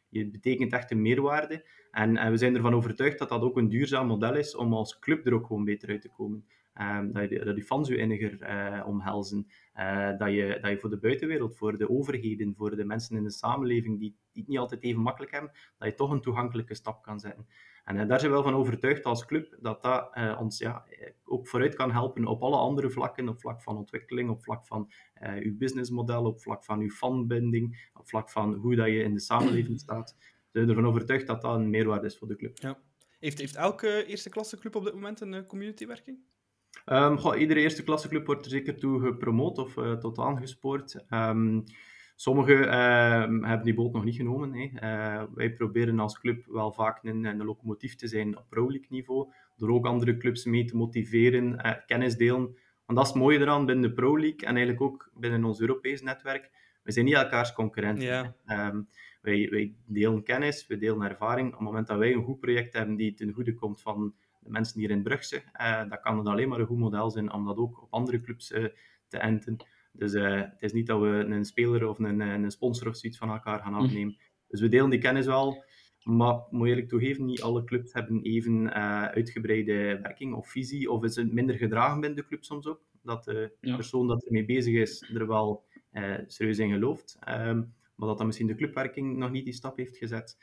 [0.09, 1.65] je betekent echt een meerwaarde.
[1.91, 5.25] En, we zijn ervan overtuigd dat dat ook een duurzaam model is om als club
[5.25, 6.45] er ook gewoon beter uit te komen.
[7.11, 8.37] Dat, je, dat je fans je inniger
[8.85, 9.47] omhelzen.
[10.17, 13.31] dat, je, dat je voor de buitenwereld, voor de overheden, voor de mensen in de
[13.31, 17.03] samenleving die, die het niet altijd even makkelijk hebben, dat je toch een toegankelijke stap
[17.03, 17.47] kan zetten.
[17.85, 20.85] En uh, daar zijn we wel van overtuigd als club dat dat uh, ons ja,
[21.23, 24.91] ook vooruit kan helpen op alle andere vlakken, op vlak van ontwikkeling, op vlak van
[25.23, 29.13] uh, uw businessmodel, op vlak van uw fanbinding, op vlak van hoe dat je in
[29.13, 30.15] de samenleving staat.
[30.51, 32.57] We zijn ervan overtuigd dat dat een meerwaarde is voor de club.
[32.57, 32.77] Ja.
[33.19, 36.17] Heeft, heeft elke eerste klasse club op dit moment een communitywerking?
[36.85, 41.05] Um, goh, iedere eerste klasse club wordt er zeker toe gepromoot of tot aangespoord.
[41.09, 41.63] Um,
[42.15, 44.53] Sommigen uh, hebben die boot nog niet genomen.
[44.53, 44.69] Hè.
[44.73, 49.31] Uh, wij proberen als club wel vaak een, een locomotief te zijn op Pro niveau,
[49.55, 52.55] door ook andere clubs mee te motiveren, uh, kennis delen.
[52.85, 55.59] Want dat is het mooie eraan binnen de Pro League en eigenlijk ook binnen ons
[55.59, 56.51] Europees netwerk.
[56.83, 58.35] We zijn niet elkaars concurrenten.
[58.47, 58.87] Um,
[59.21, 61.47] wij, wij, delen kennis, we delen ervaring.
[61.47, 64.49] Op het moment dat wij een goed project hebben die ten goede komt van de
[64.49, 67.45] mensen hier in Brugse, uh, dan kan het alleen maar een goed model zijn om
[67.45, 68.65] dat ook op andere clubs uh,
[69.07, 69.57] te enten.
[69.97, 73.19] Dus uh, het is niet dat we een speler of een, een sponsor of zoiets
[73.19, 73.79] van elkaar gaan hm.
[73.79, 74.17] afnemen.
[74.47, 75.63] Dus we delen die kennis wel.
[76.03, 80.91] Maar moet eerlijk toegeven, niet alle clubs hebben even uh, uitgebreide werking of visie.
[80.91, 82.81] Of is het minder gedragen binnen de club soms ook.
[83.01, 83.75] Dat de ja.
[83.75, 87.17] persoon dat ermee bezig is er wel uh, serieus in gelooft.
[87.29, 90.37] Um, maar dat dan misschien de clubwerking nog niet die stap heeft gezet.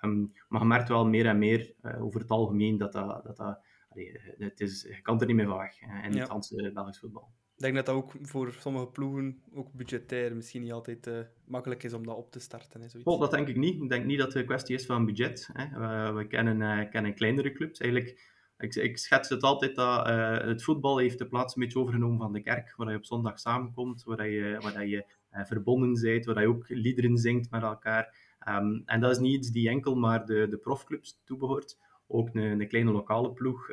[0.00, 3.24] Um, maar je merkt wel meer en meer uh, over het algemeen dat dat...
[3.24, 6.18] dat, dat allee, het is, je kan er niet meer van weg in ja.
[6.18, 7.32] het Franse Belgisch voetbal.
[7.56, 11.82] Ik denk dat dat ook voor sommige ploegen, ook budgetair, misschien niet altijd uh, makkelijk
[11.82, 12.80] is om dat op te starten.
[12.80, 13.82] Hè, oh, dat denk ik niet.
[13.82, 15.50] Ik denk niet dat het een kwestie is van budget.
[15.52, 15.78] Hè.
[15.78, 17.80] We, we kennen, uh, kennen kleinere clubs.
[17.80, 20.06] Eigenlijk, ik, ik schets het altijd dat
[20.42, 23.38] het voetbal heeft de plaats een beetje overgenomen van de kerk, waar je op zondag
[23.38, 28.16] samenkomt, waar je, waar je verbonden bent, waar je ook liederen zingt met elkaar.
[28.48, 31.78] Um, en dat is niet iets die enkel maar de, de profclubs toebehoort.
[32.14, 33.66] Ook een, kleine lokale ploeg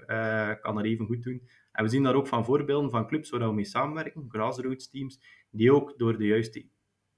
[0.62, 1.48] kan dat even goed doen.
[1.72, 5.20] En we zien daar ook van voorbeelden van clubs waar we mee samenwerken, grassroots teams,
[5.50, 6.66] die ook door de juiste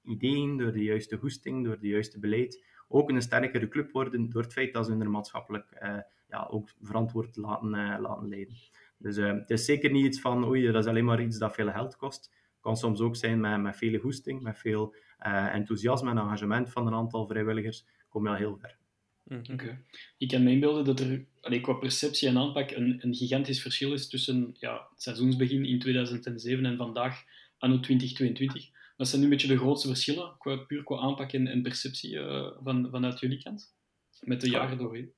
[0.02, 4.42] ideeën, door de juiste hoesting, door de juiste beleid, ook een sterkere club worden door
[4.42, 5.98] het feit dat ze hun maatschappelijk uh,
[6.30, 8.56] ja, ook verantwoord laten, uh, laten leiden.
[8.98, 11.72] Dus het is zeker niet iets van, oei, dat is alleen maar iets dat veel
[11.72, 12.24] geld kost.
[12.26, 14.96] Het kan soms ook zijn met, met vele hoesting, met veel
[15.52, 18.82] enthousiasme en engagement van een aantal vrijwilligers, kom je al heel ver.
[19.34, 19.84] Mm
[20.18, 23.94] Ik kan me inbeelden dat er allee, qua perceptie en aanpak een, een gigantisch verschil
[23.94, 27.24] is tussen ja, het seizoensbegin in 2007 en vandaag,
[27.58, 28.72] anno 2022.
[28.98, 32.14] Wat zijn nu een beetje de grootste verschillen, qua, puur qua aanpak en, en perceptie
[32.14, 33.76] uh, van, vanuit jullie kant,
[34.20, 35.12] met de jaren doorheen?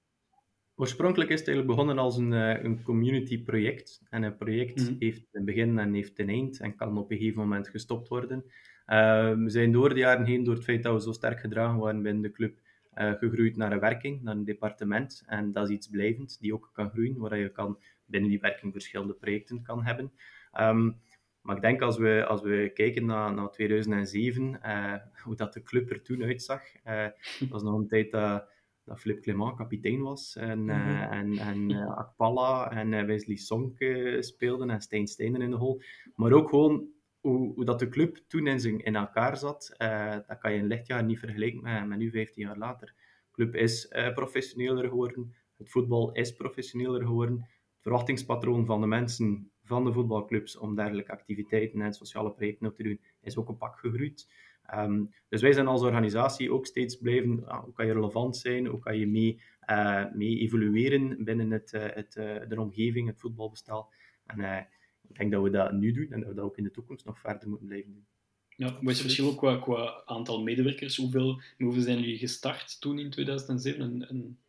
[0.75, 4.01] Oorspronkelijk is het eigenlijk begonnen als een, uh, een community-project.
[4.09, 7.17] En een project mm heeft een begin en heeft een eind en kan op een
[7.17, 8.43] gegeven moment gestopt worden.
[8.87, 11.79] Uh, we zijn door de jaren heen, door het feit dat we zo sterk gedragen
[11.79, 12.57] waren binnen de club,
[12.95, 15.23] uh, gegroeid naar een werking, naar een departement.
[15.25, 18.71] En dat is iets blijvends, die ook kan groeien, waar je kan binnen die werking
[18.71, 20.11] verschillende projecten kan hebben.
[20.59, 21.01] Um,
[21.45, 25.53] maar ik denk als we, als we kijken naar, naar 2007, uh, eh, hoe dat
[25.53, 27.07] de club er toen uitzag, uh,
[27.39, 28.49] dat was nog een tijd dat,
[28.83, 31.01] dat Philippe Clement kapitein was en, mm -hmm.
[31.01, 33.77] en, en Akpala en Wesley Sonk
[34.19, 35.81] speelden en Stijn Steinen in de hol.
[36.15, 36.87] Maar ook gewoon
[37.29, 41.03] hoe, dat de club toen in, in elkaar zat, uh, dat kan je een lichtjaar
[41.03, 42.87] niet vergelijken met, met nu 15 jaar later.
[42.87, 48.87] De club is uh, professioneler geworden, het voetbal is professioneler geworden, het verwachtingspatroon van de
[48.87, 53.49] mensen van de voetbalclubs om dergelijke activiteiten en sociale projecten op te doen, is ook
[53.49, 54.31] een pak gegroeid.
[54.65, 58.65] Ehm, dus wij zijn als organisatie ook steeds blijven, uh, hoe kan je relevant zijn,
[58.65, 62.11] hoe kan je mee, uh, mee evolueren binnen het, het,
[62.49, 63.93] de omgeving, het voetbalbestel.
[64.25, 64.67] En
[65.09, 67.05] ik denk dat we dat nu doen en dat we dat ook in de toekomst
[67.05, 68.05] nog verder moeten blijven doen.
[68.49, 70.97] Ja, wat is het verschil ook qua, qua aantal medewerkers?
[70.97, 73.81] Hoeveel, hoeveel zijn jullie gestart toen in 2007?
[73.81, 74.39] En, en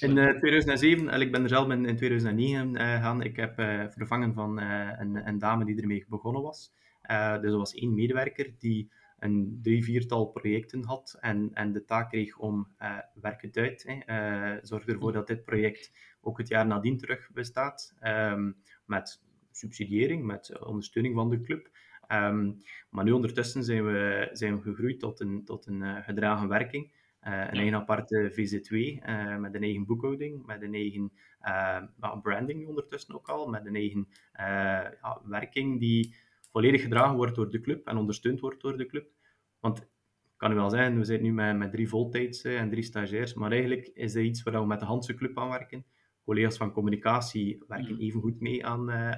[0.00, 3.22] in uh, 2007, en ik ben er zelf in, in 2009 uh, gegaan.
[3.22, 6.72] Ik heb uh, vervangen van een, een, dame die ermee begonnen was.
[7.40, 12.08] dus er was één medewerker die een drie, viertal projecten had en, en de taak
[12.08, 13.84] kreeg om uh, werk het uit.
[14.06, 17.94] Uh, zorg ervoor dat dit project ook het jaar nadien terug bestaat.
[18.02, 21.70] Um, met subsidiëring, met ondersteuning van de club.
[22.12, 26.48] Um, maar nu ondertussen zijn we, zijn we gegroeid tot een, tot een uh, gedragen
[26.48, 26.84] werking.
[26.84, 31.12] Uh, een eigen aparte VZ2 uh, met een eigen boekhouding, met een eigen
[32.22, 36.14] branding ondertussen ook al, met een eigen ja, werking die
[36.50, 39.08] volledig gedragen wordt door de club en ondersteund wordt door de club.
[39.60, 39.88] Want ik
[40.36, 43.50] kan u wel zeggen, we zijn nu met, met drie voltijds en drie stagiairs, maar
[43.50, 45.84] eigenlijk is dat iets waar we met de Hanse Club aan werken.
[46.30, 48.00] Collega's van communicatie werken mm.
[48.00, 49.10] even goed mee aan, uh,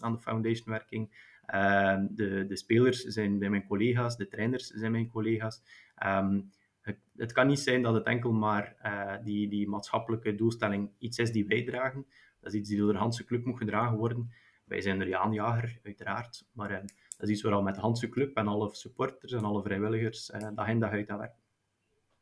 [0.00, 1.08] aan de foundation-werking.
[1.54, 5.62] Uh, de, de spelers zijn bij mijn collega's, de trainers zijn mijn collega's.
[6.06, 10.90] Um, het, het, kan niet zijn dat het enkel maar uh, die, die maatschappelijke doelstelling
[10.98, 12.06] iets is die wij dragen.
[12.40, 14.30] Dat is iets die door de Hanse Club moet gedragen worden.
[14.64, 16.46] Wij zijn er aanjager, uiteraard.
[16.52, 16.76] Maar uh,
[17.16, 20.30] dat is iets waar al met de Hanse Club en alle supporters en alle vrijwilligers
[20.30, 21.40] uh, dag in dag uit aan werken.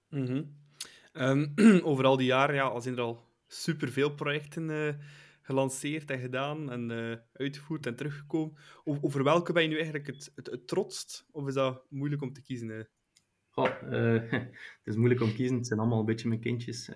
[0.09, 0.55] Mm -hmm.
[1.13, 1.55] um,
[1.91, 4.95] over al die jaren ja, zijn er al superveel projecten uh,
[5.43, 8.57] gelanceerd en gedaan en uh, uitgevoerd en teruggekomen.
[8.85, 11.27] Over, welke ben je nu eigenlijk het, het, het trotst?
[11.31, 12.69] Of is dat moeilijk om te kiezen?
[12.69, 12.85] Uh?
[13.49, 13.81] Goh,
[14.31, 15.57] het is moeilijk om te kiezen.
[15.57, 16.91] Het zijn allemaal een beetje mijn kindjes.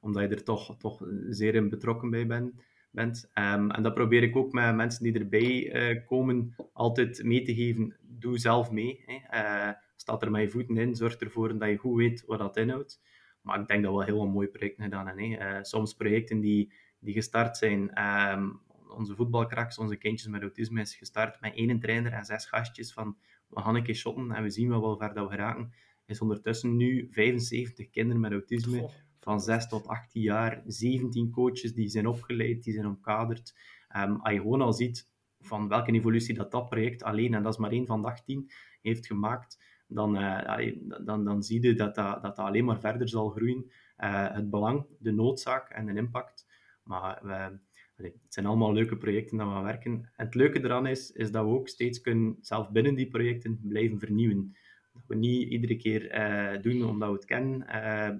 [0.00, 2.54] omdat je er toch, toch zeer in betrokken bij bent
[2.90, 3.30] bent.
[3.34, 7.96] Um, en dat probeer ik ook met mensen die erbij komen altijd mee te geven.
[8.00, 9.02] Doe zelf mee.
[9.06, 9.72] Hè.
[9.96, 13.00] Staat er met je voeten in, zorg ervoor dat je goed weet wat dat inhoudt.
[13.46, 15.30] Maar ik denk dat we wel heel een mooi projecten gedaan hebben.
[15.30, 15.56] Hè.
[15.56, 18.04] Uh, soms projecten die, die gestart zijn.
[18.32, 22.92] Um, onze voetbalkraks, onze kindjes met autisme, is gestart met één trainer en zes gastjes
[22.92, 23.16] van
[23.48, 25.72] we gaan een keer shotten en we zien wel hoe ver dat we geraken.
[26.06, 31.88] Is ondertussen nu 75 kinderen met autisme van 6 tot 18 jaar, 17 coaches die
[31.88, 33.54] zijn opgeleid, die zijn omkaderd.
[33.96, 37.52] Um, als je gewoon al ziet van welke evolutie dat dat project alleen, en dat
[37.52, 38.50] is maar één van de 18,
[38.82, 40.72] heeft gemaakt, dan, uh,
[41.04, 43.70] dan, dan zie je dat dat, dat, alleen maar verder zal groeien.
[43.98, 46.46] Uh, het belang, de noodzaak en de impact.
[46.82, 47.58] Maar we,
[48.02, 49.92] het zijn allemaal leuke projecten dat we aan werken.
[49.92, 53.60] En het leuke eraan is, is dat we ook steeds kunnen, zelf binnen die projecten,
[53.62, 54.56] blijven vernieuwen.
[54.92, 58.10] Dat we niet iedere keer doen omdat we het kennen, uh,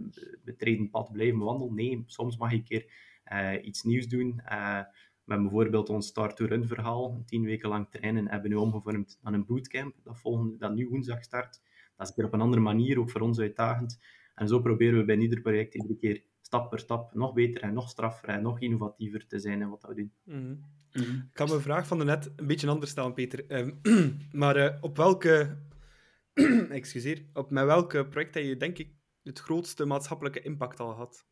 [0.44, 1.74] we treden pad blijven wandelen.
[1.74, 2.87] Nee, soms mag je een keer
[3.62, 4.40] iets nieuws doen.
[5.27, 9.19] We hebben bijvoorbeeld ons Start to Run verhaal, tien weken lang trainen, hebben nu omgevormd
[9.23, 11.62] naar een bootcamp, dat, volgende, dat nu woensdag start.
[11.97, 13.99] Dat is weer op een andere manier, ook voor ons uitdagend.
[14.35, 17.75] En zo proberen we bij ieder project iedere keer stap per stap nog beter en
[17.75, 20.12] nog straffer en nog innovatiever te zijn in wat we doen.
[20.23, 20.65] Mm -hmm.
[20.93, 21.17] Mm -hmm.
[21.17, 23.45] Ik kan mijn vraag van net een beetje anders stellen, Peter.
[23.49, 23.81] Um,
[24.43, 25.59] maar uh, op welke
[26.71, 31.27] excuseer, op met welke project heb je, denk ik, het grootste maatschappelijke impact al gehad?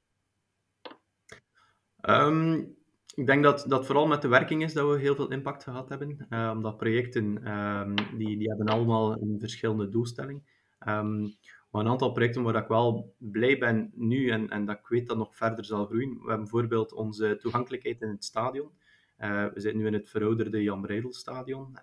[2.08, 2.76] Um,
[3.14, 5.88] ik denk dat dat vooral met de werking is dat we heel veel impact gehad
[5.88, 6.26] hebben.
[6.30, 10.42] Uh, omdat projecten, um, die, die hebben allemaal een verschillende doelstelling.
[10.88, 11.34] Um,
[11.70, 15.06] maar een aantal projecten waar ik wel blij ben nu en, en dat ik weet
[15.06, 16.10] dat nog verder zal groeien.
[16.10, 18.70] We hebben bijvoorbeeld onze toegankelijkheid in het stadion.
[19.18, 21.78] Uh, we zitten nu in het verouderde Jan Breidel stadion,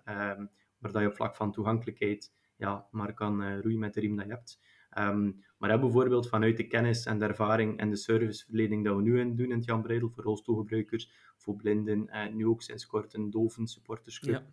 [0.78, 4.16] waar dat je op vlak van toegankelijkheid ja, maar kan uh, roeien met de riem
[4.16, 4.60] dat je hebt.
[4.98, 9.02] Um, maar hebben bijvoorbeeld vanuit de kennis en de ervaring en de serviceverlening dat we
[9.02, 12.86] nu in doen in het Jan Breidel voor rolstoelgebruikers, voor blinden, en nu ook sinds
[12.86, 14.46] kort een doven supportersclub, ja.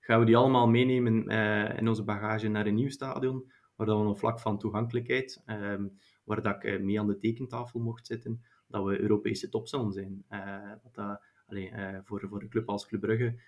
[0.00, 4.00] gaan we die allemaal meenemen uh, in onze bagage naar een nieuw stadion, waar dat
[4.00, 8.06] we op vlak van toegankelijkheid, um, waar dat ik uh, mee aan de tekentafel mocht
[8.06, 10.24] zitten, dat we Europese top zullen zijn.
[10.92, 11.72] dat, allee,
[12.04, 13.40] voor, voor een club als Club Brugge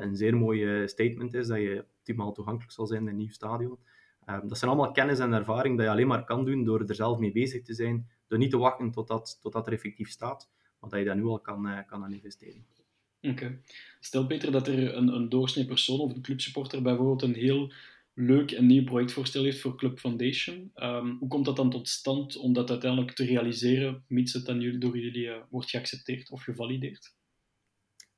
[0.00, 3.78] een zeer mooi statement is, dat je optimaal toegankelijk zal zijn in een nieuw stadion.
[4.28, 6.94] Um, dat zijn allemaal kennis en ervaring dat je alleen maar kan doen door er
[6.94, 10.90] zelf mee bezig te zijn, door niet te wachten totdat, totdat er effectief staat, maar
[10.90, 12.66] dat je daar nu al kan, uh, kan aan investeren.
[13.20, 13.60] Oké.
[14.00, 17.72] Stel Peter dat er een, een doorsnee persoon of een clubsupporter bijvoorbeeld een heel
[18.14, 20.72] leuk en nieuw projectvoorstel heeft voor Club Foundation.
[20.74, 24.78] Um, hoe komt dat dan tot stand om dat uiteindelijk te realiseren, mits het dan
[24.78, 27.14] door jullie uh, wordt geaccepteerd of gevalideerd?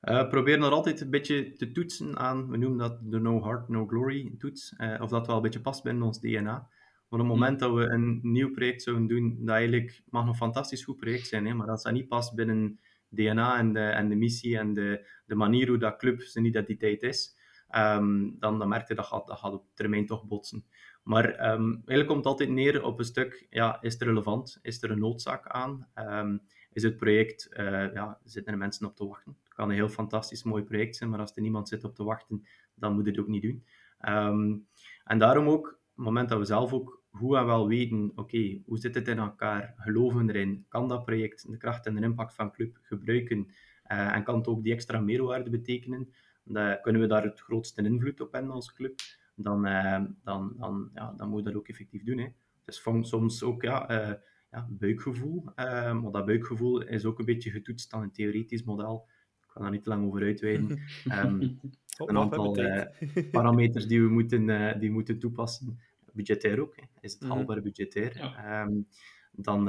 [0.02, 3.68] Uh, probeer nog altijd een beetje te toetsen aan, we noemen dat de no heart,
[3.68, 6.68] no glory toets, uh, of dat wel een beetje past binnen ons DNA.
[7.08, 10.84] Op het moment dat we een nieuw project zouden doen, dat eigenlijk mag een fantastisch
[10.84, 14.14] goed project zijn, hè, maar als dat niet past binnen, DNA en de, en de
[14.14, 17.36] missie en de, de manier hoe dat club zijn identiteit is,
[17.68, 20.64] ehm, dan, dan merk je dat gaat, dat gaat op termijn toch botsen.
[21.02, 24.58] Maar um, eigenlijk komt het altijd neer op een stuk, ja, is het relevant?
[24.62, 25.88] Is er een noodzaak aan?
[25.94, 29.36] Um, is het project, uh, ja, zitten er mensen op te wachten?
[29.52, 32.46] Kan een heel fantastisch mooi project zijn, maar als er niemand zit op te wachten,
[32.74, 33.64] dan moet het ook niet doen.
[34.08, 34.66] Um,
[35.04, 38.60] en daarom ook, op het moment dat we zelf ook goed en wel weten, oké,
[38.64, 39.74] hoe zit het in elkaar?
[39.76, 40.64] Geloven erin?
[40.68, 43.46] Kan dat project de kracht en de impact van club gebruiken?
[43.92, 46.12] Uh, en kan het ook die extra meerwaarde betekenen?
[46.44, 49.00] Dan kunnen we daar het grootste invloed op hebben als club
[49.34, 52.18] dan, uh, dan, dan, ja, dan moet je dat ook effectief doen.
[52.18, 52.28] Hè.
[52.64, 53.86] Het is soms ook ja,
[54.50, 59.08] ja, buikgevoel, maar dat buikgevoel is ook een beetje getoetst aan een theoretisch model.
[59.52, 60.68] Ik ga daar niet te lang over uitweiden.
[61.24, 61.60] Um,
[61.96, 62.56] een aantal
[63.30, 64.46] parameters die we moeten,
[64.78, 65.78] die we moeten toepassen.
[66.12, 66.76] Budgetair ook.
[66.76, 66.82] Hè.
[67.00, 67.62] Is het haalbaar mm.
[67.62, 68.16] budgetair?
[68.16, 68.62] Ja.
[68.62, 68.86] Um,
[69.32, 69.64] dan,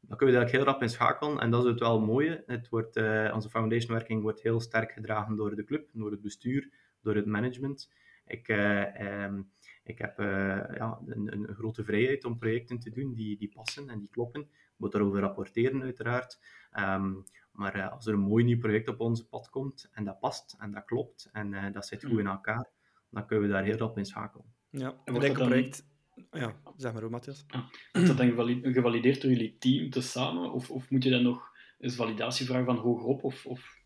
[0.00, 1.38] dan kunnen we daar heel rap in schakelen.
[1.38, 2.42] En dat is het wel mooie.
[2.46, 2.96] Het wordt,
[3.32, 6.70] onze foundation werking wordt heel sterk gedragen door de club, door het bestuur,
[7.02, 7.90] door het management.
[8.26, 9.50] Ik, uh, um,
[9.84, 10.26] ik heb uh,
[10.74, 14.40] ja, een, een, grote vrijheid om projecten te doen die, die passen en die kloppen.
[14.42, 16.38] Ik moet daarover rapporteren, uiteraard.
[16.78, 20.20] Um, maar uh, als er een mooi nieuw project op onze pad komt en dat
[20.20, 22.68] past en dat klopt en dat zit goed in elkaar,
[23.10, 24.46] dan kunnen we daar heel rap in schakelen.
[24.70, 25.90] Ja, en een project...
[26.32, 27.44] Ja, zeg maar, Matthias.
[27.48, 30.52] Ah, is dat dan gevalideerd door jullie team tezamen?
[30.52, 33.24] Of, of moet je dan nog eens validatie vragen van hogerop?
[33.24, 33.80] Of, of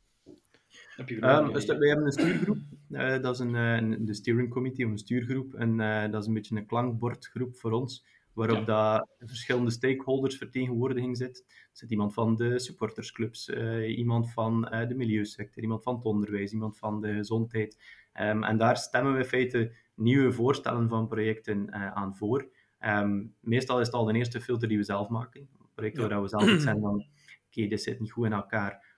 [0.96, 2.58] heb je um, dus wij hebben een stuurgroep.
[2.90, 5.54] Uh, dat is een, een, de steering committee, of een stuurgroep.
[5.54, 8.04] En uh, dat is een beetje een klankbordgroep voor ons,
[8.36, 8.96] waarop ja.
[8.96, 11.44] dat verschillende stakeholders vertegenwoordiging zit.
[11.48, 13.48] Er zit iemand van de supportersclubs,
[13.86, 17.76] iemand van de milieusector, iemand van het onderwijs, iemand van de gezondheid.
[18.20, 22.48] Um, en daar stemmen we in feite nieuwe voorstellen van projecten aan voor.
[22.80, 25.48] Um, meestal is het al de eerste filter die we zelf maken.
[25.74, 26.08] Projecten ja.
[26.08, 27.04] waar we zelf iets zijn van, oké,
[27.50, 28.94] okay, dit zit niet goed in elkaar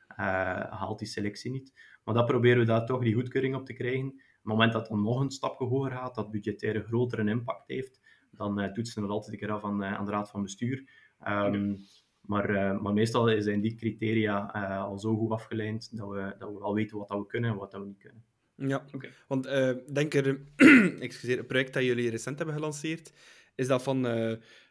[0.70, 1.72] haalt die selectie niet.
[2.05, 4.07] Maar dat proberen we daar toch die goedkeuring op te krijgen.
[4.07, 8.01] Op het moment dat dan nog een stapje hoger gaat, dat budgetaire grotere impact heeft,
[8.31, 10.43] dan uh, toetsen we dat altijd een keer af aan, uh, aan de raad van
[10.43, 10.91] bestuur.
[11.29, 11.77] Um,
[12.21, 16.53] maar, uh, maar meestal zijn die criteria uh, al zo goed afgeleid dat we, dat
[16.53, 18.25] we wel weten wat dat we kunnen en wat dat we niet kunnen.
[18.55, 19.11] Ja, okay.
[19.29, 20.41] want uh, denk er,
[21.01, 23.12] excuseer, het project dat jullie recent hebben gelanceerd,
[23.55, 24.03] is dat van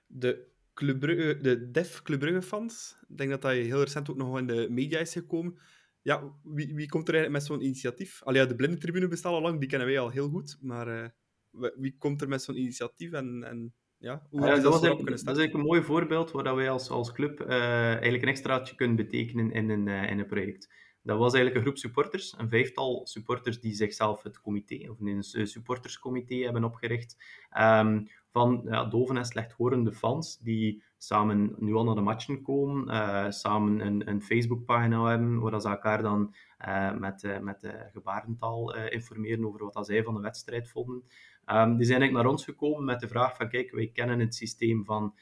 [0.08, 2.96] de Club Brugge, de Def Club Brugge fans.
[3.08, 5.58] Ik denk dat dat heel recent ook nog in de media is gekomen.
[6.02, 8.24] Ja, wie, wie komt er eigenlijk met zo'n initiatief?
[8.24, 10.58] Allee, ja, de blinde tribune bestaat al lang, die kennen wij al heel goed.
[10.62, 11.08] Maar uh,
[11.52, 15.12] wie komt er met zo'n initiatief en, en ja, hoe ja, dat, dat, was dat
[15.12, 17.50] is eigenlijk een mooi voorbeeld waar wij als, als club uh,
[17.92, 20.74] eigenlijk een extraatje kunnen betekenen in een, uh, in een project.
[21.02, 25.24] Dat was eigenlijk een groep supporters, een vijftal supporters die zichzelf het comité, of een
[25.48, 27.18] supporterscomité hebben opgericht,
[27.60, 32.88] um, van ja, doven en slechthorende fans die samen nu al naar de matchen komen,
[32.88, 36.36] uh, samen een, een Facebookpagina hebben, waar ze elkaar dan
[37.00, 41.04] met, met de gebarentaal informeren over wat zij van de wedstrijd vonden.
[41.50, 44.36] Um, die zijn eigenlijk naar ons gekomen met de vraag van, kijk, wij kennen het
[44.36, 45.16] systeem van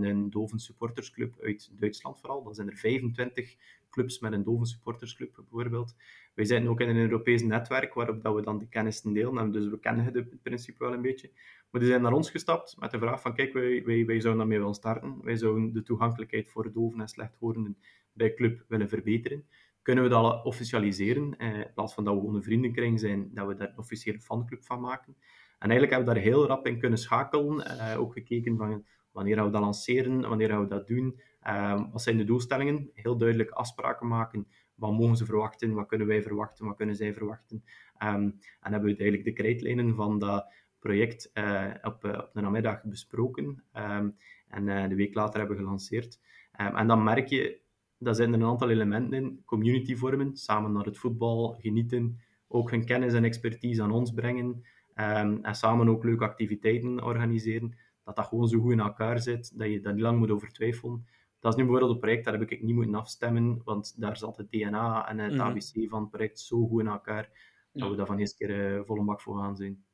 [0.00, 2.42] een doven supportersclub uit Duitsland vooral.
[2.42, 3.56] Dat zijn er 25
[3.90, 5.94] clubs met een doven supportersclub bijvoorbeeld.
[6.34, 9.38] Wij zijn ook in een Europees netwerk waarop dat we dan de kennis delen.
[9.38, 11.30] En dus we kennen het principe wel een beetje.
[11.70, 14.38] Maar die zijn naar ons gestapt met de vraag van kijk, wij, wij, wij zouden
[14.38, 15.18] daarmee willen starten.
[15.22, 17.76] Wij zouden de toegankelijkheid voor doven en slechthorenden
[18.12, 19.44] bij club willen verbeteren.
[19.82, 21.38] Kunnen we dat officialiseren?
[21.38, 24.20] Eh, in plaats van dat we gewoon een vriendenkring zijn, dat we daar een officiële
[24.20, 25.16] fanclub van maken.
[25.62, 27.66] En eigenlijk hebben we daar heel rap in kunnen schakelen.
[27.66, 31.20] Eh, ook gekeken van wanneer gaan we dat lanceren, wanneer gaan we dat doen.
[31.46, 32.90] Uh, wat zijn de doelstellingen?
[32.94, 35.74] Heel duidelijk afspraken maken wat mogen ze verwachten?
[35.74, 36.66] Wat kunnen wij verwachten?
[36.66, 37.64] Wat kunnen zij verwachten?
[38.02, 42.40] Um, en hebben we eigenlijk de krijtlijnen van dat project uh, op, uh, op de
[42.40, 43.64] namiddag besproken.
[43.76, 44.16] Um,
[44.48, 46.20] en de week later hebben we gelanceerd.
[46.52, 47.60] En dan merk je,
[47.98, 49.42] dat zijn er een aantal elementen in.
[49.44, 52.20] Community vormen, samen naar het voetbal genieten.
[52.48, 54.64] Ook hun kennis en expertise aan ons brengen.
[54.94, 57.76] En samen ook leuke activiteiten organiseren.
[58.04, 60.52] Dat dat gewoon zo goed in elkaar zit, dat je daar niet lang moet over
[60.52, 61.06] twijfelen.
[61.40, 64.36] Dat is nu bijvoorbeeld een project, daar heb ik niet moeten afstemmen, want daar zat
[64.36, 65.88] het DNA en het ABC mhm.
[65.88, 67.30] van het project zo goed in elkaar,
[67.72, 69.84] dat we daar van eerste keer uh, volle bak voor gaan zijn.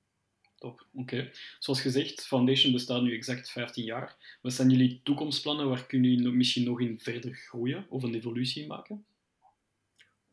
[0.59, 1.31] Top, oké.
[1.59, 4.39] Zoals gezegd, Foundation bestaat nu exact 15 jaar.
[4.43, 5.69] Wat zijn jullie toekomstplannen?
[5.69, 9.07] Waar kunnen jullie misschien nog in verder groeien of een evolutie maken?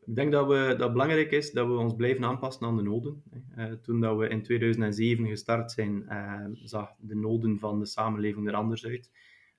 [0.06, 2.82] Ik denk dat, we, dat het belangrijk is dat we ons blijven aanpassen aan de
[2.82, 3.22] noden.
[3.56, 8.48] Uh, toen dat we in 2007 gestart zijn, uh, zag de noden van de samenleving
[8.48, 9.10] er anders uit.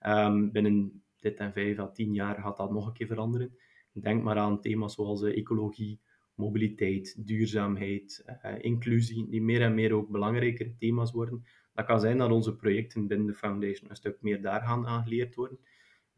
[0.08, 3.58] Um, binnen dit en vijf à tien jaar gaat dat nog een keer veranderen.
[3.91, 6.00] Denk maar aan thema's zoals uh, ecologie,
[6.36, 8.26] mobiliteit, duurzaamheid,
[8.60, 11.43] inclusie, die meer en meer ook belangrijkere thema's worden.
[11.74, 15.36] Dat kan zijn dat onze projecten binnen de foundation een stuk meer daar gaan aangeleerd
[15.36, 15.60] worden.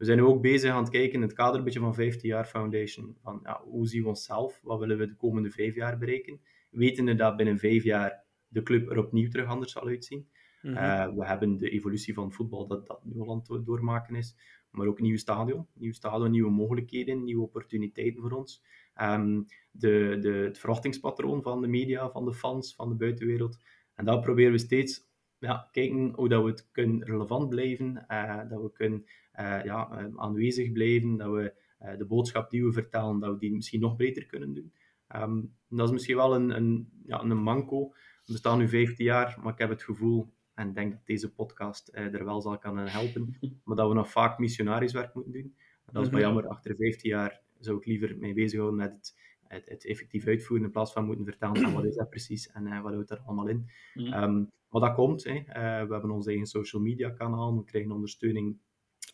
[0.00, 2.28] We zijn nu ook bezig aan het kijken in het kader een beetje van 15
[2.28, 3.16] jaar Foundation.
[3.22, 4.60] Van, ja, hoe zien we onszelf?
[4.62, 6.40] Wat willen we de komende vijf jaar bereiken?
[6.70, 10.28] Wetende dat binnen vijf jaar de club er opnieuw terug anders zal uitzien.
[10.62, 10.74] Mhm.
[10.74, 14.36] Uh, we hebben de evolutie van voetbal dat, dat nu al aan het doormaken is.
[14.70, 15.66] Maar ook een nieuw stadion.
[15.72, 18.64] Nieuw stadion, nieuwe mogelijkheden, nieuwe opportuniteiten voor ons.
[19.02, 23.58] Um, de, de, het verwachtingspatroon van de media, van de fans, van de buitenwereld.
[23.94, 28.48] En daar proberen we steeds ja, kijken hoe dat we het kunnen relevant blijven, uh,
[28.48, 29.04] dat we kunnen
[29.38, 33.54] ja, um, aanwezig blijven, dat we uh, de boodschap die we vertellen, dat we die
[33.54, 34.72] misschien nog beter kunnen doen.
[35.16, 37.88] Um, dat is misschien wel een, een, ja, een manco.
[38.26, 41.88] We bestaan nu 15 jaar, maar ik heb het gevoel, en denk dat deze podcast
[41.92, 45.54] er wel zal kunnen helpen, maar dat we nog vaak missionariswerk moeten doen.
[45.92, 49.14] Dat is maar jammer, achter 15 jaar zou ik liever mee bezighouden met het
[49.50, 52.82] het, het, effectief uitvoeren in plaats van moeten vertellen en wat is dat precies en
[52.82, 53.70] wat houdt er allemaal in.
[53.94, 54.12] Mm.
[54.12, 55.24] Um, maar dat komt.
[55.24, 55.34] Hè.
[55.34, 58.58] Uh, we hebben ons eigen social media kanaal, we krijgen ondersteuning.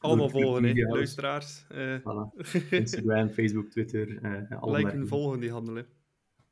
[0.01, 1.67] Allemaal volgen, hè, luisteraars.
[1.73, 1.99] Uh...
[1.99, 2.47] Voilà.
[2.71, 4.09] Instagram, Facebook, Twitter.
[4.09, 5.87] Uh, Liken, volgen die handelen.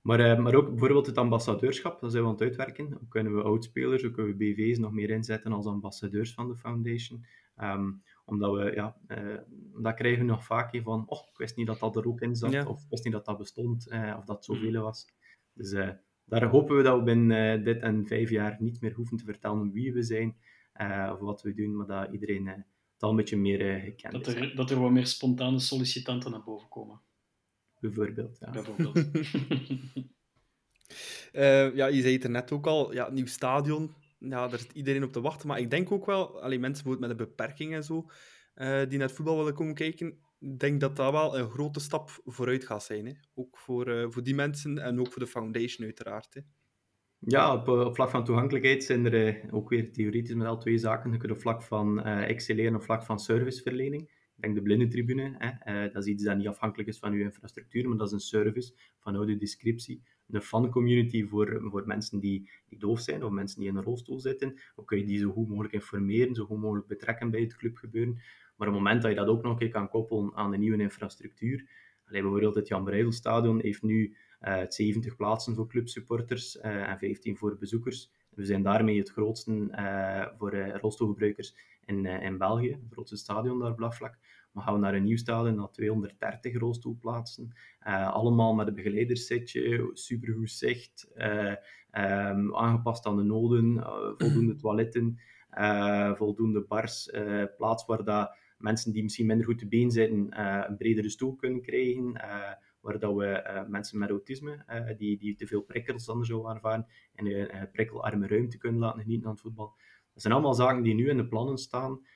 [0.00, 2.92] Maar, maar ook bijvoorbeeld het ambassadeurschap, dat zijn we aan het uitwerken.
[2.92, 6.56] Hoe kunnen we oudspelers, hoe kunnen we BV's nog meer inzetten als ambassadeurs van de
[6.56, 7.24] foundation?
[7.56, 9.38] Um, omdat we, ja, uh,
[9.82, 12.36] dat krijgen we nog vaak van, oh, ik wist niet dat dat er ook in
[12.36, 12.66] zat, Ja.
[12.66, 15.06] of ik wist niet dat dat bestond, uh, of dat zoveel was.
[15.52, 15.90] Dus uh,
[16.24, 19.72] daar hopen we dat we binnen dit en vijf jaar niet meer hoeven te vertellen
[19.72, 20.36] wie we zijn,
[21.12, 22.64] of wat we doen, maar dat iedereen
[23.02, 24.34] al een beetje meer gekend Dat is.
[24.34, 27.00] er, dat er wat meer spontane sollicitanten naar boven komen.
[27.80, 28.50] Bijvoorbeeld, ja.
[28.50, 29.04] Bijvoorbeeld.
[31.32, 33.94] Eh, ja, je zei het er net ook al, ja, nieuw stadion.
[34.18, 35.48] Ja, daar zit iedereen op te wachten.
[35.48, 38.10] Maar ik denk ook wel, alleen mensen bijvoorbeeld met een beperking en zo,
[38.54, 41.80] eh, die naar het voetbal willen komen kijken, ik denk dat dat wel een grote
[41.80, 43.06] stap vooruit gaat zijn.
[43.06, 43.12] Hè?
[43.34, 46.34] Ook voor, eh, voor die mensen en ook voor de foundation uiteraard.
[46.34, 46.40] Hè?
[47.26, 50.78] Ja, op, op, vlak van toegankelijkheid zijn er uh, ook weer theoretisch met al twee
[50.78, 51.12] zaken.
[51.12, 54.02] Je kunt op vlak van uh, excelleren, op vlak van serviceverlening.
[54.02, 57.22] Ik denk de blindentribune, hè, uh, dat is iets dat niet afhankelijk is van uw
[57.22, 60.02] infrastructuur, maar dat is een service van oude descriptie.
[60.30, 64.20] Een fan-community voor, voor mensen die, die doof zijn of mensen die in een rolstoel
[64.20, 64.60] zitten.
[64.74, 68.14] Hoe kun je die zo goed mogelijk informeren, zo goed mogelijk betrekken bij het clubgebeuren.
[68.56, 70.82] Maar op het moment dat je dat ook nog een kan koppelen aan de nieuwe
[70.82, 71.68] infrastructuur,
[72.04, 74.16] Allee, bijvoorbeeld het Jan Breidel heeft nu
[74.48, 78.10] uh, 70 plaatsen voor clubsupporters uh, en 15 voor bezoekers.
[78.30, 83.92] We zijn daarmee het grootste uh, voor rolstoelgebruikers in, in België, het grootste stadion daar
[83.94, 84.18] vlak.
[84.52, 87.52] Maar gaan we naar een nieuw stadion, naar 230 rolstoelplaatsen.
[88.12, 93.82] allemaal met een begeleiderssetje, supergoed zicht, um, aangepast aan de noden,
[94.16, 95.18] voldoende toiletten,
[96.16, 97.10] voldoende bars,
[97.56, 101.62] plaats waar dat mensen die misschien minder goed te been zitten, een bredere stoel kunnen
[101.62, 102.20] krijgen.
[102.84, 104.64] Uh, waar dat we uh, mensen met autisme,
[104.98, 109.26] die, die te veel prikkels dan zouden ervaren, in een prikkelarme ruimte kunnen laten genieten
[109.26, 109.76] aan het voetbal.
[110.12, 112.06] Dat zijn allemaal zaken die nu in de plannen staan,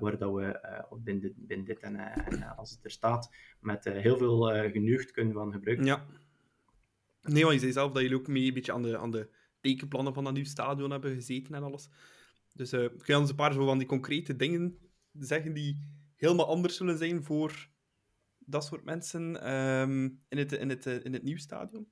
[0.00, 0.58] waar dat we
[1.02, 5.34] binnen, dit, binnen dit en, en als het er staat, met heel veel geneugd kunnen
[5.34, 5.86] van gebruiken.
[5.86, 6.06] Ja.
[7.22, 9.28] Nee, want je zei zelf dat jullie ook mee een beetje aan de, aan de
[9.60, 11.88] tekenplannen van dat nieuw stadion hebben gezeten en alles.
[12.52, 14.78] Dus kun je ons een paar zo van die concrete dingen
[15.12, 15.78] zeggen die
[16.16, 17.68] helemaal anders zullen zijn voor
[18.46, 21.88] dat soort mensen um, in, het, in, het, in het nieuw stadion?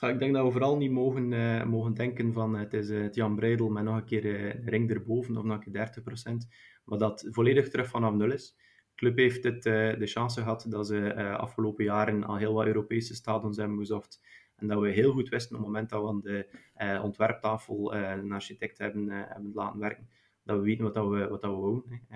[0.00, 2.88] Ja, ik denk dat we vooral niet mogen, uh, mogen denken van uh, het is
[2.88, 6.02] het Jan Breidel met nog een keer een ring erboven of nog een keer
[6.44, 6.48] 30%,
[6.84, 8.56] maar dat volledig terug vanaf nul is.
[8.56, 13.14] De club heeft het, de chance gehad dat ze afgelopen jaren al heel wat Europese
[13.14, 14.20] stadions hebben bezocht.
[14.56, 18.32] En dat we heel goed wisten op het moment dat we aan de ontwerptafel een
[18.32, 20.08] architect hebben, hebben laten werken,
[20.42, 22.06] dat we weten wat, dat we, wat dat we wonen.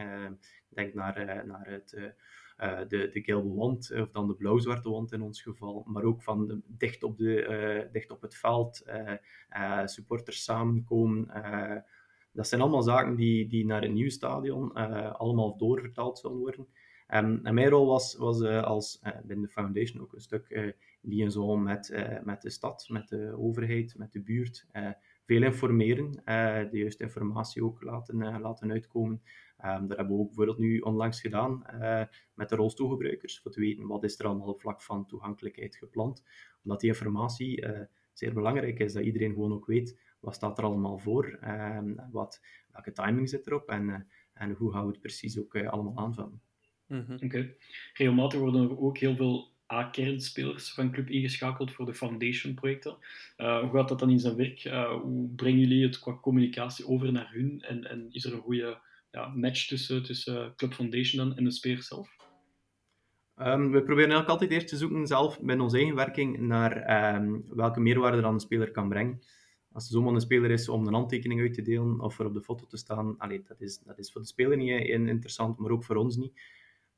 [0.70, 2.14] Ik denk naar, naar het,
[2.88, 6.62] de, de gele wand, of dan de blauw-zwarte wand in ons geval, maar ook van
[6.66, 8.84] dicht, op de, dicht op het veld,
[9.84, 11.26] supporters samenkomen.
[12.32, 14.72] dat zijn allemaal zaken die, die naar een nieuw stadion
[15.12, 16.66] allemaal doorvertaald zullen worden.
[17.14, 21.94] Um, en mijn rol was, was als binnen de foundation ook een stuk liaison met,
[22.24, 24.66] met de stad, met de overheid, met de buurt
[25.30, 29.22] veel informeren, uh, de juiste informatie ook laten, uh, laten uitkomen.
[29.64, 32.02] Um, dat hebben we ook bijvoorbeeld nu onlangs gedaan uh,
[32.34, 36.22] met de rolstoelgebruikers, voor te weten wat is er allemaal op vlak van toegankelijkheid gepland.
[36.62, 37.66] Omdat die informatie
[38.12, 42.40] zeer belangrijk is, dat iedereen gewoon ook weet wat staat er allemaal voor, um, wat,
[42.72, 46.40] welke timing zit erop en, en hoe gaan we het precies ook allemaal aanvullen.
[46.86, 47.14] Mm -hmm.
[47.14, 47.24] Oké.
[47.24, 47.56] Okay.
[47.92, 52.96] Regelmatig worden er ook heel veel A-kernspelers van club ingeschakeld voor de foundation-projecten.
[53.36, 54.64] Uh, hoe gaat dat dan in zijn werk?
[54.64, 57.62] Uh, hoe brengen jullie het qua communicatie over naar hun?
[57.62, 58.78] En, en is er een goede
[59.10, 62.18] ja, match tussen, tussen Club Foundation en de speler zelf?
[63.36, 67.44] Um, we proberen ook altijd eerst te zoeken zelf bij onze eigen werking naar um,
[67.48, 69.22] welke meerwaarde dan een speler kan brengen.
[69.72, 72.34] Als er zomaar een speler is om een handtekening uit te delen of er op
[72.34, 75.70] de foto te staan, allee, dat, is, dat is voor de speler niet interessant, maar
[75.70, 76.32] ook voor ons niet.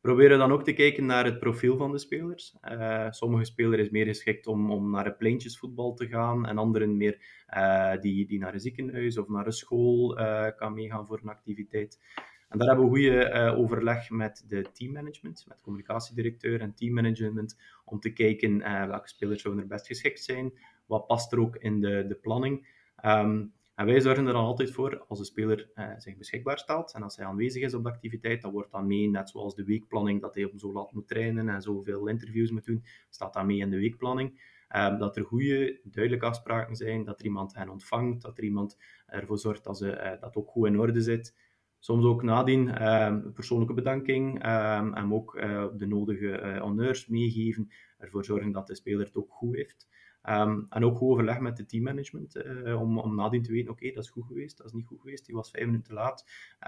[0.02, 2.56] Proberen dan ook te kijken naar het profiel van de spelers.
[2.64, 6.96] Uh, sommige spelers is meer geschikt om, om naar een pleintjesvoetbal te gaan en anderen
[6.96, 7.18] meer
[7.56, 11.28] uh, die, die naar een ziekenhuis of naar een school uh, kan meegaan voor een
[11.28, 12.00] activiteit.
[12.48, 18.12] En daar hebben we goede overleg met de teammanagement, met communicatiedirecteur en teammanagement, om te
[18.12, 20.52] kijken welke spelers zouden er best geschikt zijn,
[20.86, 22.66] wat past er ook in de, de planning.
[23.04, 26.94] Um, en wij zorgen er dan altijd voor, als de speler eh, zich beschikbaar stelt
[26.94, 29.64] en als hij aanwezig is op de activiteit, dan wordt dan mee, net zoals de
[29.64, 33.44] weekplanning, dat hij op zo laat moet trainen en zoveel interviews moet doen, staat dat
[33.44, 34.50] mee in de weekplanning.
[34.76, 38.78] Um, dat er goede, duidelijke afspraken zijn, dat er iemand hen ontvangt, dat er iemand
[39.06, 41.36] ervoor zorgt dat ze, uh, dat ook goed in orde zit.
[41.78, 48.24] Soms ook nadien um, persoonlijke bedanking en ook uh, de nodige uh, honneurs meegeven, ervoor
[48.24, 49.88] zorgen dat de speler het ook goed heeft.
[50.28, 53.82] Um, en ook goed overleg met het teammanagement, uh, om, om nadien te weten, oké,
[53.82, 55.94] okay, dat is goed geweest, dat is niet goed geweest, die was vijf minuten te
[55.94, 56.24] laat.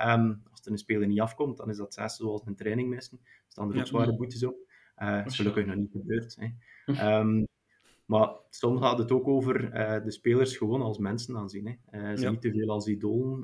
[0.07, 3.21] Um, als er een speler niet afkomt, dan is dat zelfs zoals een training missen.
[3.49, 4.57] staan er ook zware boetes op.
[4.99, 6.37] Uh, dat is gelukkig nog niet gebeurd.
[6.39, 7.19] Hè.
[7.21, 7.47] Um,
[8.05, 11.67] maar soms gaat het ook over uh, de spelers gewoon als mensen aanzien.
[11.67, 12.17] Hè.
[12.17, 12.31] ze ja.
[12.31, 13.39] niet te veel als idolen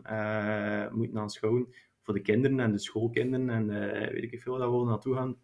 [0.93, 1.75] moeten aanschouwen.
[2.01, 3.67] Voor de kinderen en de schoolkinderen en
[4.13, 5.37] weet ik veel waar we naartoe gaan,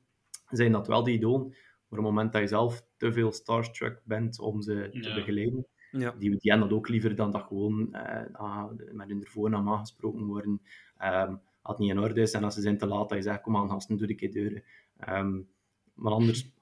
[0.49, 1.49] zijn dat wel die idolen.
[1.49, 5.15] Maar op het moment dat je zelf te veel starstruck bent om ze te ja.
[5.15, 6.15] begeleiden, ja.
[6.19, 10.61] die, die hebben dat ook liever dan dat gewoon uh, met hun voornaam aangesproken worden,
[11.03, 13.25] um, als het niet in orde is en als ze zijn te laat, dat je
[13.25, 14.63] zegt, kom aan gasten, doe de keer deuren.
[15.09, 15.49] Um,
[15.95, 16.53] maar anders,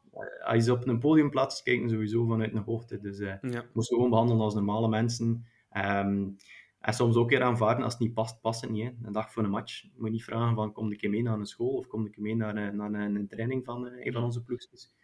[0.45, 3.01] als je ze op een podium plaatst, kijken sowieso vanuit een hoogte.
[3.01, 3.64] Dus uh, ja.
[3.72, 5.47] moest gewoon behandelen als normale mensen.
[5.76, 6.37] Um,
[6.80, 8.85] en soms ook weer aanvaarden als het niet past, past het niet.
[8.85, 8.91] Hè.
[9.03, 9.82] Een dag voor een match.
[9.82, 12.37] Je moet niet vragen van, kom ik mee naar een school of kom ik mee
[12.37, 14.95] naar, een, naar een, training van een van onze ploegjes.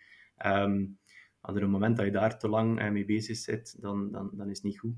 [0.46, 0.98] Um,
[1.40, 4.48] als er een moment dat je daar te lang mee bezig zit, dan, dan, dan
[4.48, 4.96] is het niet goed.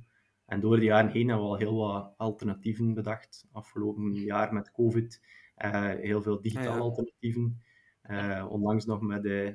[0.52, 3.46] En door de jaren heen hebben we al heel wat alternatieven bedacht.
[3.52, 5.20] Afgelopen jaar met COVID,
[5.64, 6.82] uh, heel veel digitale ja.
[6.82, 7.62] alternatieven.
[8.10, 9.24] Uh, onlangs nog met.
[9.24, 9.46] Uh,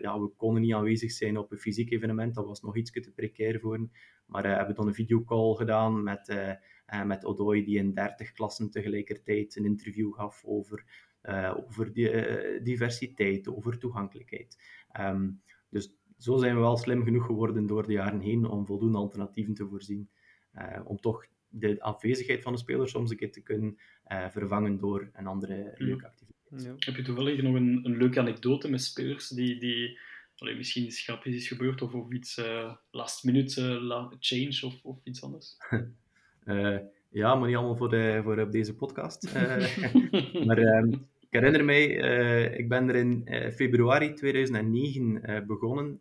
[0.00, 3.12] ja, we konden niet aanwezig zijn op een fysiek evenement, dat was nog iets te
[3.14, 3.88] precair voor.
[4.26, 6.54] Maar hebben dan een videocall gedaan met,
[7.04, 11.08] met Odoi, die in 30 klassen tegelijkertijd een interview gaf over
[11.66, 12.10] over die,
[12.62, 14.56] diversiteit, over toegankelijkheid.
[15.00, 18.98] Um, dus zo zijn we wel slim genoeg geworden door de jaren heen om voldoende
[18.98, 20.10] alternatieven te voorzien.
[20.54, 23.78] Uh, om toch de afwezigheid van de speler soms een keer te kunnen
[24.30, 25.86] vervangen door een andere mm.
[25.86, 26.62] leuke activiteit.
[26.62, 26.74] Ja.
[26.78, 29.98] Heb je toevallig nog een, een leuke anekdote met spelers die, die
[30.36, 32.40] allee, misschien iets grappigs is gebeurd of, of iets
[32.90, 35.56] last minute la change of, of iets anders?
[37.10, 39.24] Ja, maar niet allemaal voor, de, voor op deze podcast.
[39.36, 45.98] Uh, maar um, ik herinner mij, uh, ik ben er in uh, februari 2009 begonnen.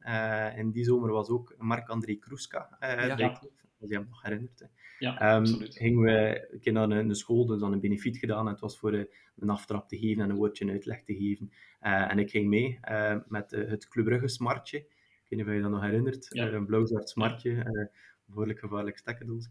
[0.56, 3.40] en die zomer was ook Marc-André Kruska ja.
[3.80, 4.60] als je hem nog herinnert.
[4.60, 4.66] Hè.
[5.00, 8.46] Ja, um, gingen we een keer naar een, school, dus dan een benefiet gedaan.
[8.46, 9.08] En het was voor
[9.40, 11.52] een aftrap te geven en een woordje uitleg te geven.
[11.80, 12.80] en ik ging mee
[13.28, 14.78] met het Club Brugge smartje.
[14.78, 14.86] Ik
[15.30, 16.28] weet niet of je dat nog herinnert.
[16.30, 16.52] Ja.
[16.52, 17.90] een blauw-zwart smartje
[18.30, 19.50] behoorlijk gevaarlijk stekkendoosje.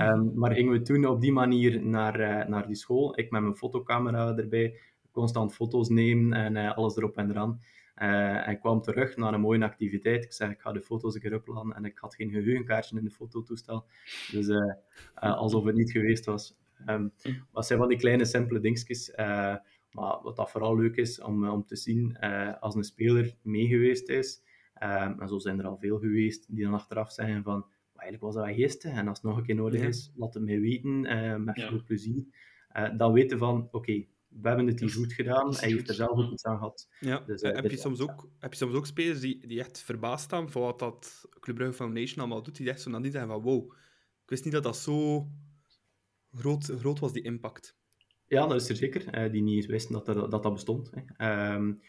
[0.00, 3.18] Um, maar gingen we toen op die manier naar, naar die school.
[3.18, 4.78] Ik met mijn fotocamera erbij,
[5.16, 7.60] constant foto's nemen en uh, alles erop en eraan.
[8.02, 10.24] Uh, en ik kwam terug naar een mooie activiteit.
[10.24, 11.42] Ik zei, ik ga de foto's een keer.
[11.74, 13.86] En ik had geen geheugenkaartje in de fototoestel.
[14.32, 14.48] Dus
[15.14, 16.56] alsof het niet geweest was.
[16.86, 17.12] Um,
[17.52, 19.12] wat zijn van die kleine, simpele dingetjes.
[19.90, 22.18] maar wat dat vooral leuk is om, om te zien,
[22.60, 24.42] als een speler mee geweest is,
[24.82, 27.60] um, en zo zijn er al veel geweest, die dan achteraf zeggen van
[27.94, 28.92] maar eigenlijk was dat wel geestig.
[28.92, 29.86] En als het nog een keer nodig ja.
[29.86, 31.00] is, laat het mij weten,
[31.44, 31.68] met ja.
[31.68, 32.24] veel plezier.
[32.76, 34.08] Uh, dan weten van, oké, okay,
[34.40, 35.54] we hebben het hier goed gedaan.
[35.54, 36.88] Hij heeft er zelf ook iets aan gehad.
[37.00, 37.20] Ja.
[37.26, 40.24] Dus, uh, heb, je soms ook, heb je soms ook spelers die, die echt verbaasd
[40.24, 43.42] staan van wat dat Club Brugge Foundation allemaal doet, die echt zo nadien zeggen van,
[43.42, 43.72] wow,
[44.22, 45.28] ik wist niet dat dat zo
[46.34, 47.76] groot, groot was, die impact.
[48.26, 49.30] Ja, dat is er zeker.
[49.32, 50.90] die niet eens wisten dat er, dat, dat bestond.
[50.94, 51.54] Hè.
[51.54, 51.80] Um,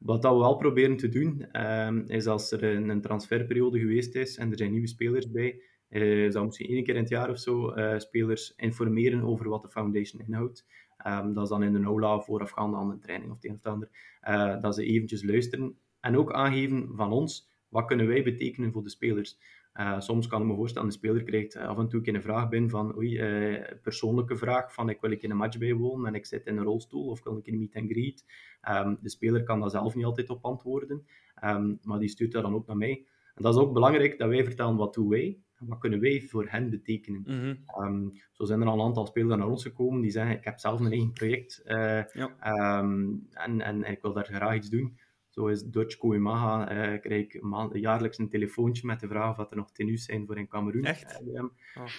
[0.00, 4.14] wat dat we wel proberen te doen, um, is als er een, een, transferperiode geweest
[4.14, 7.30] is en er zijn nieuwe spelers bij, uh, zou misschien één keer in het jaar
[7.30, 10.66] of zo uh, spelers informeren over wat de foundation inhoudt.
[11.06, 13.72] Um, dat is dan in de aula voorafgaande aan de training of het een of
[13.72, 13.88] ander.
[14.28, 18.82] Uh, dat ze eventjes luisteren en ook aangeven van ons, wat kunnen wij betekenen voor
[18.82, 19.38] de spelers.
[19.74, 22.70] Uh, soms kan ik me voorstellen, een speler krijgt af en toe een vraag binnen
[22.70, 26.26] van, oei, uh, persoonlijke vraag van, ik wil ik in een match bijwonen en ik
[26.26, 28.24] zit in een rolstoel of wil ik in een meet and greet.
[28.68, 31.06] Um, de speler kan daar zelf niet altijd op antwoorden,
[31.44, 33.06] um, maar die stuurt dat dan ook naar mij.
[33.34, 36.46] En dat is ook belangrijk dat wij vertellen wat doen wij wat kunnen wij voor
[36.48, 37.22] hen betekenen.
[37.26, 37.84] Mm -hmm.
[37.84, 40.58] um, zo zijn er al een aantal spelers naar ons gekomen die zeggen, ik heb
[40.58, 42.36] zelf een eigen project uh, ja.
[42.40, 44.98] en, en, en ik wil daar graag iets doen.
[45.28, 47.42] Zo is Dutch Koimaga, uh, krijg ik
[47.72, 50.84] jaarlijks een telefoontje met de vraag of er nog tenues zijn voor in Cameroen.
[50.84, 51.20] Echt?
[51.34, 51.44] Uh,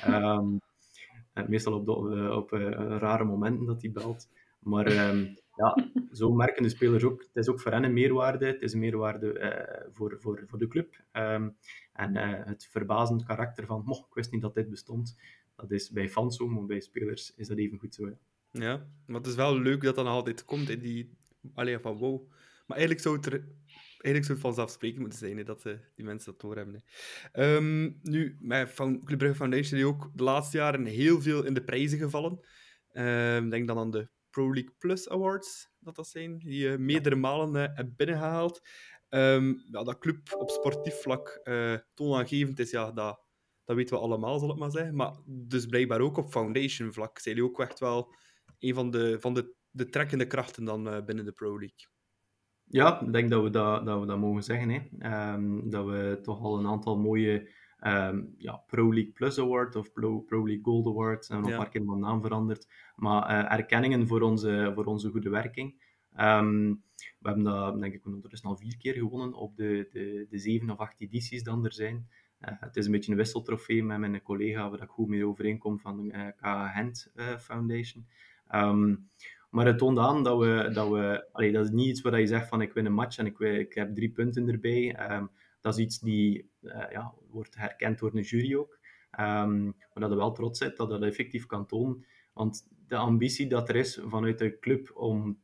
[0.07, 0.38] oh.
[0.38, 0.59] um,
[1.47, 4.30] meestal op, de, op uh, rare momenten dat hij belt.
[4.59, 4.86] Maar
[5.62, 7.22] ja, zo merken de spelers ook.
[7.22, 8.45] Het is ook voor hen een meerwaarde.
[8.45, 11.03] Het is een meerwaarde uh, voor, voor, voor de club.
[11.14, 11.55] Um,
[11.93, 15.18] en uh, het verbazend karakter van, moh, ik wist niet dat dit bestond.
[15.55, 18.07] Dat is bij fans zo, maar bij spelers is dat even goed zo.
[18.07, 18.18] Ja,
[18.51, 21.18] ja maar het is wel leuk dat dat nog altijd komt in die...
[21.53, 22.30] Allee, van wow.
[22.68, 23.43] Maar eigenlijk zou het
[24.01, 26.84] eigenlijk zou vanzelfsprekend moeten zijn dat uh, die mensen dat doorhebben.
[27.32, 27.55] Hè.
[27.55, 31.64] Um, nu, van Club Brugge Foundation is ook de laatste jaren heel veel in de
[31.64, 32.39] prijzen gevallen.
[32.93, 37.15] Um, denk dan aan de Pro League Plus Awards, dat dat zijn, die je meerdere
[37.15, 38.61] malen uh, hebt binnengehaald.
[39.09, 43.21] Um, ja, dat club op sportief vlak uh, toonaangevend is, ja, dat,
[43.63, 44.95] dat weten we allemaal, zal ik maar zeggen.
[44.95, 48.15] Maar dus blijkbaar ook op foundation vlak zijn jullie ook echt wel
[48.59, 51.88] een van de, van de, de trekkende krachten dan uh, binnen de Pro League.
[52.63, 54.69] Ja, ik denk dat we dat, dat, we dat mogen zeggen.
[54.69, 55.34] Hè.
[55.34, 57.49] Um, dat we toch al een aantal mooie
[57.88, 61.55] um, ja, Pro League Plus Award of Pro, Pro League Gold Award, zijn nog ja.
[61.55, 62.67] een paar keer van naam veranderd.
[62.95, 65.89] Maar uh, erkenningen voor onze, voor onze goede werking.
[66.19, 66.84] Um,
[67.19, 70.69] we hebben dat, denk ik, ondertussen al vier keer gewonnen op de, de, de zeven
[70.69, 72.07] of acht edities dan er zijn.
[72.41, 75.79] Uh, het is een beetje een wisseltrofee met mijn collega, waar ik goed mee overeenkom
[75.79, 78.07] van de uh, uh, Foundation.
[78.55, 79.09] Um,
[79.49, 82.27] maar het toont aan dat we, dat we allee, dat is niet iets waar je
[82.27, 85.11] zegt van ik win een match en ik, ik heb drie punten erbij.
[85.11, 85.29] Um,
[85.62, 86.49] dat is iets die
[86.89, 88.80] ja, wordt herkend door een jury ook.
[89.20, 92.05] Um, maar dat je wel trots bent dat dat effectief kan tonen.
[92.34, 95.39] Want de ambitie dat er is vanuit de club om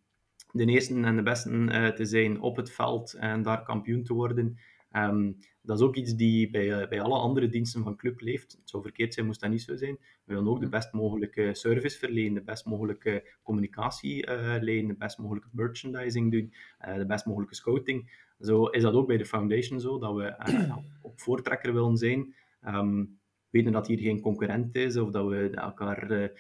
[0.52, 4.14] de eerste en de beste uh, te zijn op het veld en daar kampioen te
[4.14, 4.58] worden.
[4.92, 8.52] Um, dat is ook iets die bij, uh, bij alle andere diensten van club leeft.
[8.52, 9.98] Het zou verkeerd zijn, moest dat niet zo zijn.
[10.24, 14.96] We willen ook de best mogelijke service verlenen, de best mogelijke communicatie uh, lenen, de
[14.98, 16.54] best mogelijke merchandising doen,
[16.98, 18.26] de best mogelijke scouting.
[18.40, 20.36] Zo is dat ook bij de foundation zo, dat we
[21.02, 22.36] op voortrekker willen zijn.
[22.68, 23.20] Um,
[23.50, 26.32] weten dat hier geen concurrent is of dat we elkaar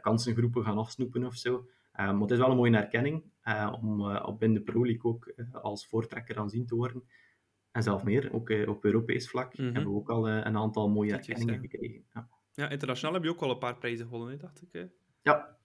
[0.00, 1.66] kansengroepen gaan afsnoepen of zo.
[2.00, 4.84] Uh, maar het is wel een mooie erkenning uh, om uh, op binnen de Pro
[4.84, 7.02] League ook als voortrekker aanzien te worden.
[7.70, 9.74] En zelf meer, ook op Europees vlak, mm -hmm.
[9.74, 12.04] hebben we ook al een aantal mooie erkenningen gekregen.
[12.14, 12.28] Ja.
[12.52, 12.68] ja.
[12.68, 14.68] internationaal heb je ook al een paar prijzen gewonnen, dacht ik.
[14.72, 14.84] Hè?
[15.22, 15.56] Ja,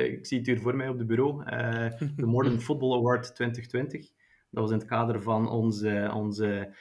[0.00, 1.44] ik zie het hier voor mij op het bureau.
[2.16, 4.10] de Modern Football Award 2020.
[4.50, 6.74] Dat was in het kader van onze, onze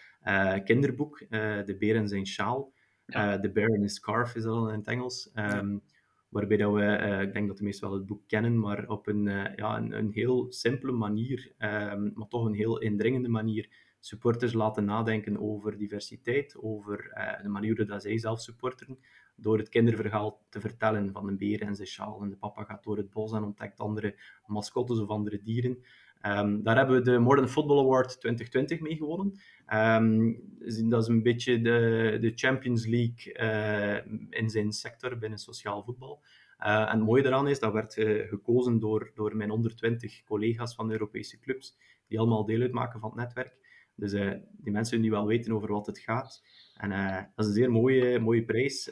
[0.63, 2.73] kinderboek, De Beer en zijn sjaal.
[3.05, 3.39] Ja.
[3.39, 5.29] The Bear and his Scarf is dat in het Engels.
[5.33, 5.95] Um, ja
[6.29, 9.07] waarbij dat we, uh, ik denk dat de meesten wel het boek kennen, maar op
[9.07, 13.69] een, uh, ja, een, een, heel simpele manier, um, maar toch een heel indringende manier,
[13.99, 18.99] supporters laten nadenken over diversiteit, over uh, de manier dat zij zelf supporteren,
[19.35, 22.83] door het kinderverhaal te vertellen van een beer en zijn sjaal en de papa gaat
[22.83, 24.15] door het bos en ontdekt andere
[24.45, 25.83] mascottes of andere dieren.
[26.25, 29.39] Um, daar hebben we de Modern Football Award 2020 mee gewonnen.
[29.73, 35.83] Um, dat is een beetje de, de Champions League uh, in zijn sector binnen sociaal
[35.83, 36.21] voetbal.
[36.59, 40.75] Uh, en het mooie daaraan is, dat werd uh, gekozen door, door mijn 120 collega's
[40.75, 43.55] van de Europese clubs, die allemaal deel uitmaken van het netwerk.
[43.95, 44.11] Dus
[44.51, 46.43] die mensen die wel weten over wat het gaat.
[46.75, 46.89] En
[47.35, 48.83] dat is een zeer mooie, mooie prijs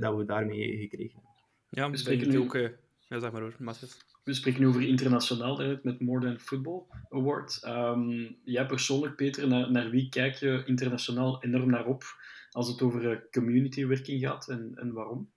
[0.00, 1.32] dat we daarmee gekregen hebben.
[1.68, 2.54] Ja, spreken nu ook...
[3.08, 4.13] ja, zeg maar hoor, Matthias.
[4.24, 7.62] We spreken nu over internationaal met More Than Football Award.
[7.66, 12.04] Um, jij persoonlijk, Peter, naar, naar, wie kijk je internationaal enorm naar op
[12.50, 15.30] als het over communitywerking gaat en, en waarom?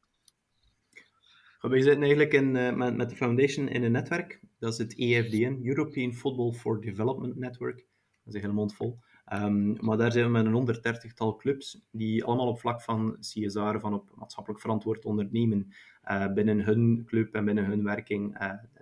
[1.62, 4.40] Wij zitten eigenlijk in, uh, met, met de foundation in een netwerk.
[4.60, 7.78] Dat is het EFDN, European Football for Development Network.
[7.78, 7.86] Dat
[8.26, 9.00] is een hele mond vol.
[9.34, 13.78] Um, maar daar zijn we met een 130-tal clubs die allemaal op vlak van CSR,
[13.80, 15.74] van op maatschappelijk verantwoord ondernemen,
[16.12, 18.38] uh, binnen hun club en binnen hun werking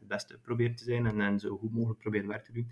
[0.06, 2.72] het beste proberen te zijn en, en, zo goed mogelijk proberen werk te doen.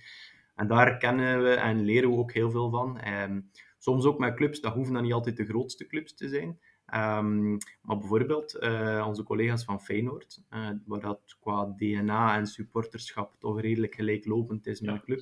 [0.55, 3.07] En daar kennen we en leren we ook heel veel van.
[3.07, 6.59] Um, soms ook met clubs, dat hoeven dan niet altijd de grootste clubs te zijn.
[6.93, 13.35] Um, maar bijvoorbeeld uh, onze collega's van Feyenoord, uh, waar dat qua DNA en supporterschap
[13.39, 15.19] toch redelijk gelijklopend is met de club.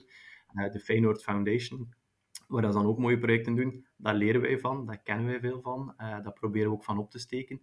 [0.54, 1.94] Uh, de Feyenoord Foundation,
[2.48, 3.86] waar dat dan ook mooie projecten doen.
[3.98, 7.12] Daar leren wij van, daar kennen wij veel van, daar proberen we ook van op
[7.12, 7.62] te steken.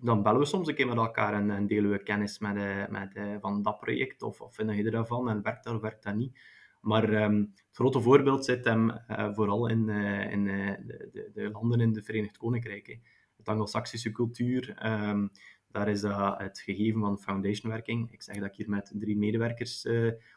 [0.00, 3.20] Dan bellen we soms een keer met elkaar en, en delen we kennis met, met,
[3.40, 6.38] van dat project, of, of vind je ervan en werkt dat of werkt dat niet.
[6.80, 11.30] Maar um, het grote voorbeeld zit hem uh, vooral in, uh, in uh, de, de,
[11.34, 12.86] de, landen in het Verenigd Koninkrijk.
[12.86, 12.94] Hè.
[13.36, 15.30] Het Anglo-Saxische cultuur, um,
[15.70, 18.12] daar is dat het gegeven van foundationwerking.
[18.12, 19.86] Ik zeg dat ik hier met drie medewerkers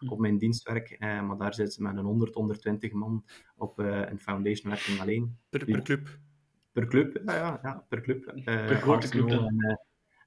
[0.08, 4.20] op mijn dienst werk, maar daar zitten ze met een 100, 120 man op een
[4.20, 5.38] foundationwerking alleen.
[5.50, 6.20] Per, per club?
[6.72, 8.42] Per club, ja, ja, ja per club.
[8.44, 9.78] per grote club dan.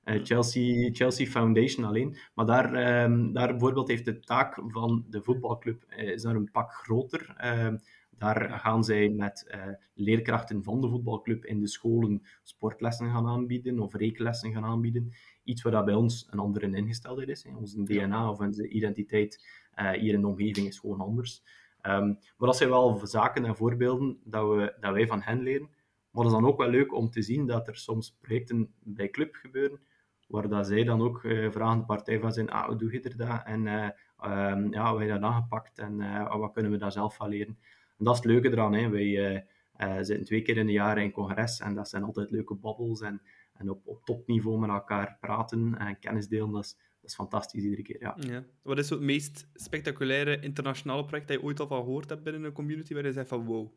[0.05, 2.17] Uh, Chelsea, Chelsea Foundation alleen.
[2.35, 6.73] Maar daar, um, daar bijvoorbeeld heeft de taak van de voetbalclub is daar een pak
[6.73, 7.35] groter.
[7.45, 7.75] Uh,
[8.19, 9.57] Daar gaan zij met
[9.95, 15.13] leerkrachten van de voetbalclub in de scholen sportlessen gaan aanbieden of rekenlessen gaan aanbieden.
[15.45, 17.47] Iets waar dat bij ons een andere ingesteldheid is.
[17.57, 21.43] Onze DNA of onze identiteit hier in de omgeving is gewoon anders.
[21.83, 25.69] Um, maar dat zijn wel zaken en voorbeelden dat, we, dat wij van hen leren.
[26.15, 29.11] Maar het is dan ook wel leuk om te zien dat er soms projecten bij
[29.11, 29.81] club gebeuren,
[30.29, 33.01] waar dat zij dan ook uh, vragen de partij van zijn, ah, hoe doe je
[33.01, 33.43] er dat?
[33.45, 33.89] En uh,
[34.71, 35.79] ja, hoe heb je dat aangepakt?
[35.79, 37.59] En uh, wat kunnen we daar zelf van leren?
[37.99, 38.75] En dat is het leuke eraan.
[38.75, 38.89] Hè.
[38.89, 39.47] Wij
[40.05, 43.23] zitten twee keer in de jaar in congres en dat zijn altijd leuke babbels en,
[43.55, 46.53] en op, op topniveau met elkaar praten en kennis delen.
[46.53, 48.01] Dat is, dat is fantastisch iedere keer.
[48.01, 48.17] Ja.
[48.19, 48.45] ja.
[48.62, 52.45] Wat is het meest spectaculaire internationale project dat je ooit al van gehoord hebt binnen
[52.45, 53.73] een community waar je zegt van wow,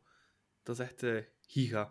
[0.63, 1.89] dat is echt giga?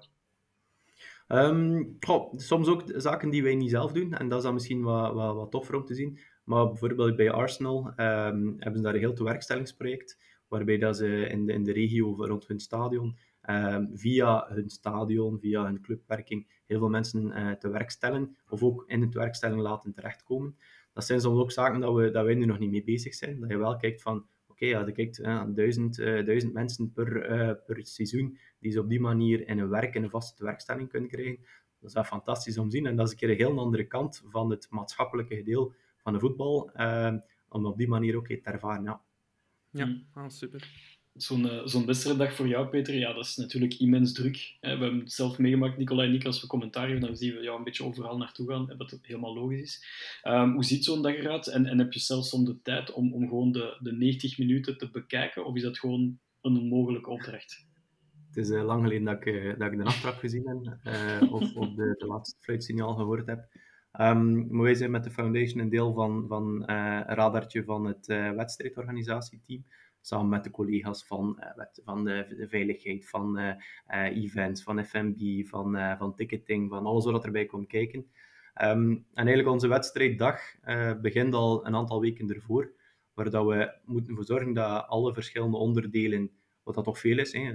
[1.28, 1.96] Um,
[2.36, 5.34] soms ook zaken die wij niet zelf doen, en dat is dan misschien wat, wat,
[5.34, 6.18] wat toffer om te zien.
[6.44, 10.18] Maar bijvoorbeeld bij Arsenal um, hebben ze daar een heel tewerkstellingsproject,
[10.48, 13.16] waarbij dat ze in de, in de regio rond hun stadion,
[13.50, 18.62] um, via hun stadion, via hun clubwerking, heel veel mensen uh, te werk stellen, of
[18.62, 20.56] ook in de tewerkstelling laten terechtkomen.
[20.92, 23.40] Dat zijn soms ook zaken dat, we, dat wij nu nog niet mee bezig zijn.
[23.40, 27.30] Dat je wel kijkt van, okay, ja, je kijkt uh, duizend, uh, duizend mensen per,
[27.30, 30.88] uh, per seizoen die ze op die manier in een werk, in een vaste werkstelling
[30.88, 31.38] kunnen krijgen.
[31.80, 32.86] Dat is wel fantastisch om te zien.
[32.86, 36.18] En dat is een keer een heel andere kant van het maatschappelijke deel van de
[36.18, 36.70] voetbal,
[37.48, 38.84] om op die manier ook te ervaren.
[38.84, 39.02] Ja,
[39.70, 44.12] ja ah, super zo'n uh, zo'n wedstrijddag voor jou, Peter, ja, dat is natuurlijk immens
[44.12, 44.56] druk.
[44.60, 44.76] Hè.
[44.76, 47.42] We hebben het zelf meegemaakt, Nicolai en ik, als we commentaar geven, dan zien we
[47.42, 49.86] jou een beetje overal naartoe gaan, wat helemaal logisch is.
[50.24, 51.46] Um, hoe ziet zo'n dag eruit?
[51.46, 54.78] En, en heb je zelfs om de tijd om, om gewoon de, de 90 minuten
[54.78, 55.44] te bekijken?
[55.44, 57.66] Of is dat gewoon een onmogelijke opdracht?
[58.28, 61.54] Het is uh, lang geleden dat ik, uh, dat ik de aftrap gezien heb, of,
[61.54, 63.48] of de, de laatste fluitsignaal gehoord heb.
[64.00, 68.06] Um, maar wij zijn met de Foundation een deel van, van een radartje van het
[68.06, 69.64] wedstrijdorganisatieteam
[70.06, 73.54] samen met de collega's van, uh, van de, de, veiligheid, van uh,
[74.24, 78.06] events, van FMB, van, van ticketing, van alles wat erbij komt kijken.
[78.62, 80.40] Um, en eigenlijk onze wedstrijddag
[81.00, 82.72] begint al een aantal weken ervoor,
[83.14, 86.30] waar dat we moeten voor zorgen dat alle verschillende onderdelen
[86.62, 87.32] wat dat toch veel is.
[87.32, 87.52] Hè.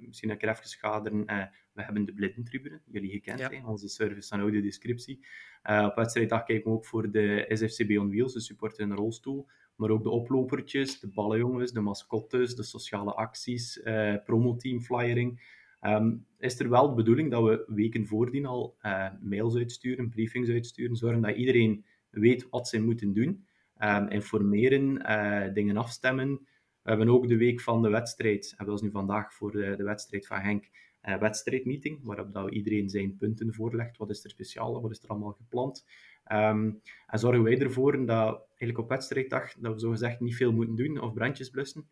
[0.00, 1.24] Misschien een keer even schaderen.
[1.72, 3.50] We hebben de blindentribune, jullie gekend, ja.
[3.50, 5.26] hè, onze service en audiodescriptie.
[5.62, 9.46] Op wedstrijddag kijken we ook voor de SFCB on Wheels, de supporter in een rolstoel,
[9.78, 15.56] maar ook de oplopertjes, de ballenjongens, de mascottes, de sociale acties, uh, promoteam, flyering.
[15.80, 20.48] Um, is er wel de bedoeling dat we weken voordien al uh, mails uitsturen, briefings
[20.48, 23.46] uitsturen, zorgen dat iedereen weet wat ze moeten doen,
[23.78, 26.46] um, informeren, uh, dingen afstemmen.
[26.82, 29.76] We hebben ook de week van de wedstrijd, en dat is nu vandaag voor de,
[29.76, 30.68] wedstrijd van Henk,
[31.02, 33.96] een wedstrijdmeeting, waarop dat iedereen zijn punten voorlegt.
[33.96, 35.84] Wat is er speciaal, wat is er allemaal gepland?
[36.32, 40.76] Um, en zorgen wij ervoor dat eigenlijk op wedstrijddag dat we zogezegd niet veel moeten
[40.76, 41.88] doen of brandjes blussen.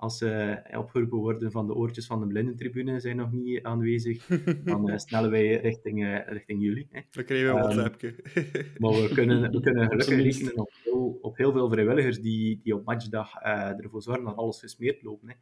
[0.00, 4.26] Als ze uh, opgeroepen worden van de oortjes van de blindentribune zijn nog niet aanwezig,
[4.64, 6.86] dan uh, snellen wij richting, uh, richting jullie.
[6.90, 7.00] Hè.
[7.10, 8.14] Dan krijgen we een um, WhatsAppje.
[8.78, 12.74] maar we kunnen, we kunnen gelukkig rekenen op heel, op heel veel vrijwilligers die, die
[12.74, 15.24] op matchdag ervoor zorgen dat alles gesmeerd loopt.
[15.26, 15.34] Hè.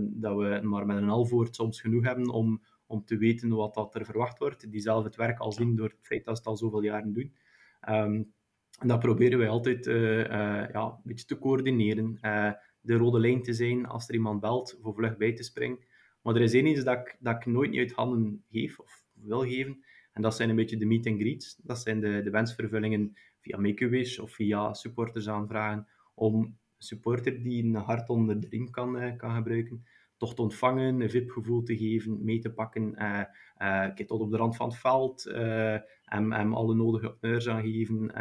[0.00, 3.74] dat we maar met een half woord soms genoeg hebben om, om te weten wat
[3.74, 4.70] dat er verwacht wordt.
[4.70, 7.12] Die zelf het werk al zien door het feit dat ze het al zoveel jaren
[7.12, 7.34] doen.
[7.88, 8.32] Um,
[8.80, 10.24] en dat proberen wij altijd uh, uh,
[10.72, 12.18] ja, een beetje te coördineren.
[12.22, 15.78] Uh, de rode lijn te zijn als er iemand belt, voor vlug bij te springen.
[16.22, 19.04] Maar er is één iets dat ik, dat ik nooit niet uit handen geef of
[19.12, 19.84] wil geven.
[20.12, 21.56] En dat zijn een beetje de meet and greets.
[21.56, 25.86] Dat zijn de, de wensvervullingen via Make-A-Wish of via supporters aanvragen.
[26.14, 29.84] Om een supporter die een hart onder de riem kan, kan gebruiken,
[30.16, 33.22] toch te ontvangen, een VIP-gevoel te geven, mee te pakken, uh,
[33.58, 35.24] uh, tot op de rand van het veld,
[36.10, 38.14] hem, hem alle nodige honneurs aan geven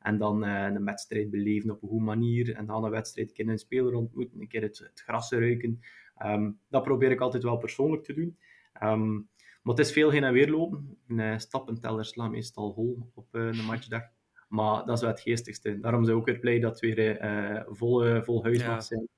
[0.00, 3.60] en dan een wedstrijd beleven op een goede manier en dan een wedstrijd kennen een
[3.60, 5.80] speler ontmoeten, een keer het, het gras ruiken.
[6.24, 8.38] Um, dat probeer ik altijd wel persoonlijk te doen.
[8.82, 9.28] Um,
[9.62, 10.98] maar het is veel heen en weer lopen.
[11.08, 14.02] Een stappenteller slaat meestal hol op een matchdag.
[14.48, 15.80] Maar dat is wel het geestigste.
[15.80, 18.80] Daarom zijn we ook weer blij dat we weer uh, vol, vol huis ja.
[18.80, 19.08] zijn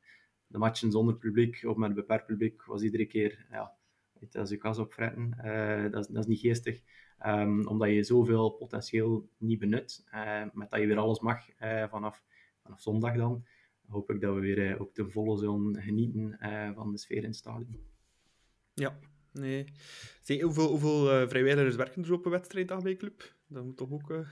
[0.46, 3.72] de matchen zonder publiek of met een beperkt publiek was iedere keer, ja,
[4.32, 5.38] als je kas opfretten.
[5.44, 6.80] Uh, dat, is, dat is niet geestig.
[7.26, 10.06] Um, omdat je zoveel potentieel niet benut.
[10.14, 12.24] Uh, met dat je weer alles mag uh, vanaf,
[12.62, 13.44] vanaf zondag dan.
[13.88, 16.38] Hoop ik dat we weer ook ten volle zullen genieten
[16.74, 17.80] van de sfeer in het stadion.
[18.74, 18.98] Ja,
[19.32, 19.64] nee.
[20.22, 23.34] Zeg, hoeveel, hoeveel vrijwilligers werken er op een wedstrijddag bij Club?
[23.46, 24.26] Dat moet toch ook...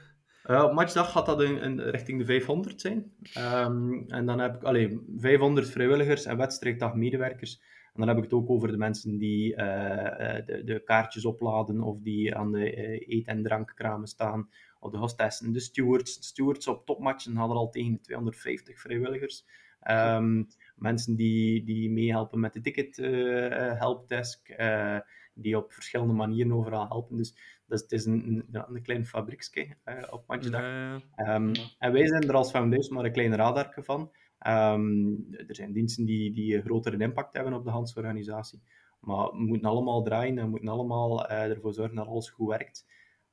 [0.47, 3.13] Op matchdag gaat dat in, in, richting de 500 zijn.
[3.39, 7.63] Um, en dan heb ik allee, 500 vrijwilligers en wedstrijddag medewerkers.
[7.97, 9.57] En dan heb ik het ook over de mensen die uh,
[10.47, 14.49] de, de, kaartjes opladen of die aan de uh, eet- en drankkramen staan,
[14.81, 16.19] of de hostessen, de stewards.
[16.19, 19.45] De stewards op topmatchen hadden al tegen de 250 vrijwilligers.
[19.81, 20.43] Ehm,
[20.77, 24.99] mensen die, die meehelpen met de ticket uh, helpdesk, uh,
[25.35, 27.17] die op verschillende manieren overal helpen.
[27.17, 27.35] Dus
[27.67, 30.95] dat is, het is een, een, een klein fabrieksje uh, op ja.
[31.17, 34.11] um, en wij zijn er als foundation maar een klein radarje van.
[34.47, 38.63] Um, er zijn diensten die, die een grotere impact hebben op de handsorganisatie.
[39.01, 42.87] Maar we moeten allemaal draaien en we moeten allemaal ervoor zorgen dat alles goed werkt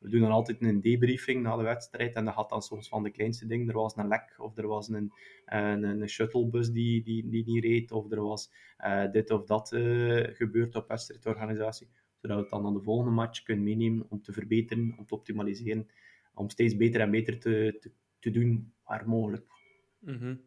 [0.03, 3.03] we doen dan altijd een debriefing na de wedstrijd en dat gaat dan soms van
[3.03, 3.67] de kleinste dingen.
[3.67, 5.13] Er was een lek, of er was een,
[5.45, 8.51] een, een shuttlebus die, die, die niet reed, of er was
[8.85, 9.67] uh, dit of dat
[10.33, 11.87] gebeurd op wedstrijdorganisatie.
[12.21, 15.15] Zodat we het dan aan de volgende match kunnen meenemen om te verbeteren, om te
[15.15, 15.87] optimaliseren,
[16.33, 19.45] om steeds beter en beter te, te, doen waar mogelijk.
[19.99, 20.41] -hmm.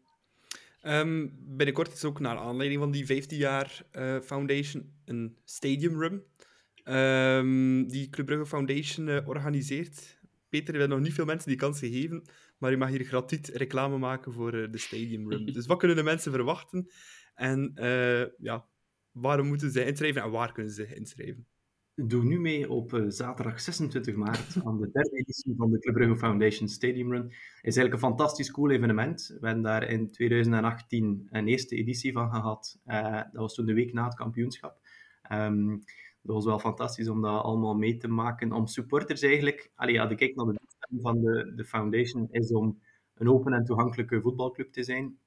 [0.87, 6.22] Um, binnenkort is ook naar aanleiding van die 15 jaar uh, Foundation een stadium run
[6.84, 10.18] um, die Club Brugge Foundation uh, organiseert.
[10.49, 12.22] Peter, we hebben nog niet veel mensen die kans gegeven,
[12.59, 15.47] maar je mag hier gratuit reclame maken voor uh, de Stadium Run.
[15.53, 16.91] dus wat kunnen de mensen verwachten?
[17.34, 17.72] En
[18.39, 18.66] ja,
[19.11, 21.47] waarom moeten ze inschrijven en waar kunnen ze inschrijven?
[22.05, 26.16] Doe nu mee op zaterdag 26 maart aan de derde editie van de Club Brugge
[26.16, 27.22] Foundation Stadium Run.
[27.22, 27.32] Het
[27.62, 29.36] is eigenlijk een fantastisch cool evenement.
[29.40, 32.78] We hebben daar in 2018 een eerste editie van gehad.
[32.84, 34.78] dat was toen de week na het kampioenschap.
[35.32, 35.82] Um,
[36.22, 38.53] dat was wel fantastisch om dat allemaal mee te maken.
[38.53, 42.53] Om supporters eigenlijk, allee, ja, de kijk naar de doelstelling van de, de foundation is
[42.53, 42.80] om
[43.14, 45.18] een open en toegankelijke voetbalclub te zijn.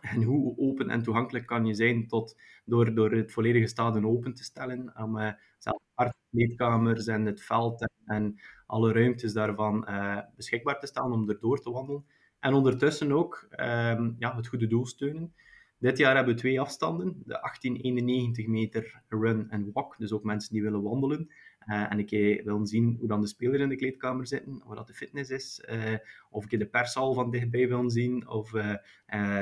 [0.00, 4.34] En hoe open en toegankelijk kan je zijn tot, door, door het volledige stadion open
[4.34, 5.88] te stellen, om uh, zelfs
[6.30, 11.70] meetkamers en het veld en, alle ruimtes daarvan uh, beschikbaar te staan om erdoor te
[11.70, 12.04] wandelen.
[12.40, 15.34] En ondertussen ook um, ja, het goede doel steunen.
[15.78, 17.06] Dit jaar hebben we twee afstanden.
[17.24, 19.98] De 1891 meter run en walk.
[19.98, 21.30] Dus ook mensen die willen wandelen.
[21.66, 24.86] Uh, en ik wil zien hoe dan de spelers in de kleedkamer zitten, hoe dat
[24.86, 25.64] de fitness is.
[26.30, 28.28] Of ik de pershal van dichtbij wil zien.
[28.28, 28.54] Of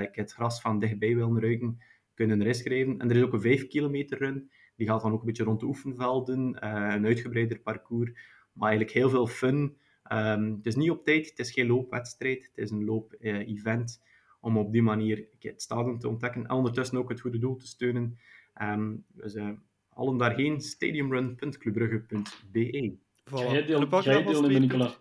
[0.03, 1.79] ik het gras van dichtbij wil ruiken.
[2.15, 2.99] Kunnen er schrijven.
[2.99, 4.51] En er is ook een 5 kilometer run.
[4.77, 6.67] Die gaat dan ook een beetje rond de oefenvelden.
[6.95, 8.11] een uitgebreider parcours.
[8.53, 9.77] Maar eigenlijk heel veel fun.
[10.13, 11.29] Um, het is niet op tijd.
[11.29, 12.43] Het is geen loopwedstrijd.
[12.43, 14.03] Het is een loop-event
[14.41, 17.67] om op die manier het stadion te ontdekken en ondertussen ook het goede doel te
[17.67, 18.19] steunen.
[18.63, 19.51] Um, dus uh,
[19.89, 22.97] allen daarheen, stadiumrun.clubrugge.be.
[23.25, 23.51] Voilà.
[23.51, 24.95] Jij deel, jij deel Nicola.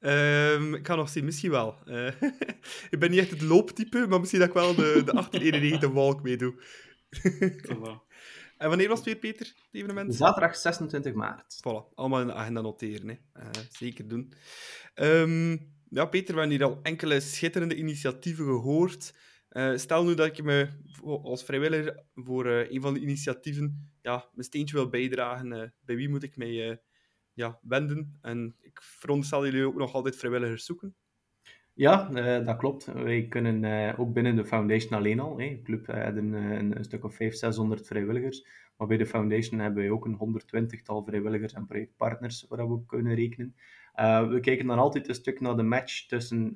[0.00, 1.76] Um, ik ga nog zien, misschien wel.
[1.86, 2.06] Uh,
[2.90, 6.22] ik ben niet echt het looptype, maar misschien dat ik wel de, de 1891 walk
[6.22, 6.54] meedoe.
[8.58, 10.14] en wanneer was het weer, Peter, het evenement?
[10.14, 11.56] Zaterdag 26 maart.
[11.56, 13.08] Voilà, allemaal in de agenda noteren.
[13.08, 13.42] Hè.
[13.42, 14.32] Uh, zeker doen.
[14.94, 19.14] Um, ja, Peter, we hebben hier al enkele schitterende initiatieven gehoord.
[19.50, 20.68] Uh, stel nu dat ik me
[21.02, 25.52] als vrijwilliger voor uh, een van de initiatieven ja, mijn steentje wil bijdragen.
[25.52, 26.80] Uh, bij wie moet ik mij
[27.32, 28.18] ja, wenden?
[28.20, 30.96] En ik veronderstel jullie ook nog altijd vrijwilligers zoeken.
[31.80, 32.08] Ja,
[32.40, 32.84] dat klopt.
[32.84, 35.36] Wij kunnen ook binnen de foundation alleen al.
[35.36, 38.46] De club hebben een, een, stuk of 500, 600 vrijwilligers.
[38.76, 42.86] Maar bij de foundation hebben wij ook een 120-tal vrijwilligers en projectpartners waar we op
[42.86, 43.54] kunnen rekenen.
[44.28, 46.52] We kijken dan altijd een stuk naar de match tussen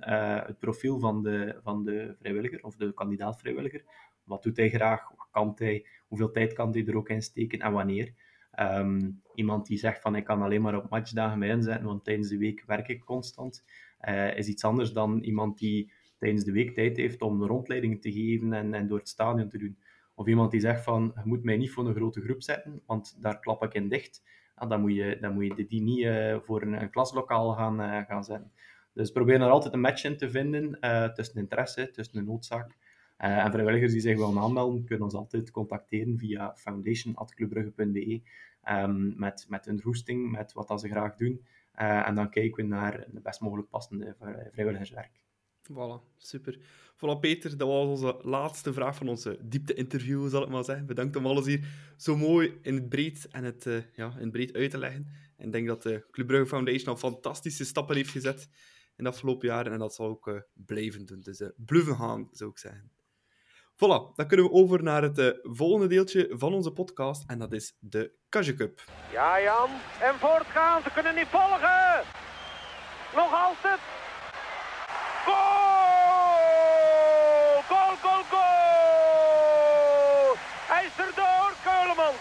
[0.46, 3.84] het profiel van de, van de vrijwilliger of de kandidaat-vrijwilliger.
[4.24, 5.08] Wat doet hij graag?
[5.16, 5.86] Wat kan hij?
[6.08, 8.12] Hoeveel tijd kan hij er ook in steken en wanneer?
[8.60, 12.28] Um, iemand die zegt van ik kan alleen maar op matchdagen mij inzetten, want tijdens
[12.28, 13.64] de week werk ik constant,
[14.08, 18.12] uh, is iets anders dan iemand die tijdens de week tijd heeft om rondleidingen te
[18.12, 19.78] geven en, en door het stadion te doen.
[20.14, 23.16] Of iemand die zegt van je moet mij niet voor een grote groep zetten, want
[23.20, 24.22] daar klap ik in dicht
[24.56, 28.00] ja, dan, moet je, dan moet je die niet uh, voor een, klaslokaal gaan, uh,
[28.06, 28.52] gaan zetten.
[28.92, 32.76] Dus probeer er altijd een match in te vinden uh, tussen interesse, tussen een noodzaak.
[33.16, 38.22] en vrijwilligers die zich willen aanmelden, kunnen ons altijd contacteren via foundation.clubbrugge.be
[38.68, 41.44] um, met, met een roesting, met wat dat ze graag doen.
[41.74, 44.16] En dan kijken we naar de best mogelijk passende
[44.52, 45.20] vrijwilligerswerk.
[45.72, 46.58] Voilà, super.
[46.96, 50.86] Voilà, Peter, dat was onze laatste vraag van onze diepte-interview, zal ik maar zeggen.
[50.86, 51.66] Bedankt om alles hier
[51.96, 55.06] zo mooi in het breed, en het, uh, ja, in het breed uit te leggen.
[55.36, 58.48] En ik denk dat de Club Brugge Foundation al fantastische stappen heeft gezet
[58.96, 61.20] in de afgelopen jaren, en dat zal ook blijven doen.
[61.20, 62.90] Dus uh, bluffen gaan, zou ik zeggen.
[63.76, 67.76] Voilà, dan kunnen we over naar het volgende deeltje van onze podcast, en dat is
[67.80, 68.84] de Kage Cup.
[69.12, 69.70] Ja, Jan,
[70.00, 72.02] en voortgaan, ze kunnen niet volgen!
[73.14, 73.80] Nog altijd!
[75.24, 75.62] Goal!
[77.68, 80.34] Goal, goal, goal!
[80.72, 82.20] Hij is erdoor, Keulemans.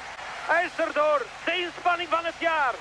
[0.52, 1.20] Hij is erdoor.
[1.46, 2.76] De inspanning van het jaar.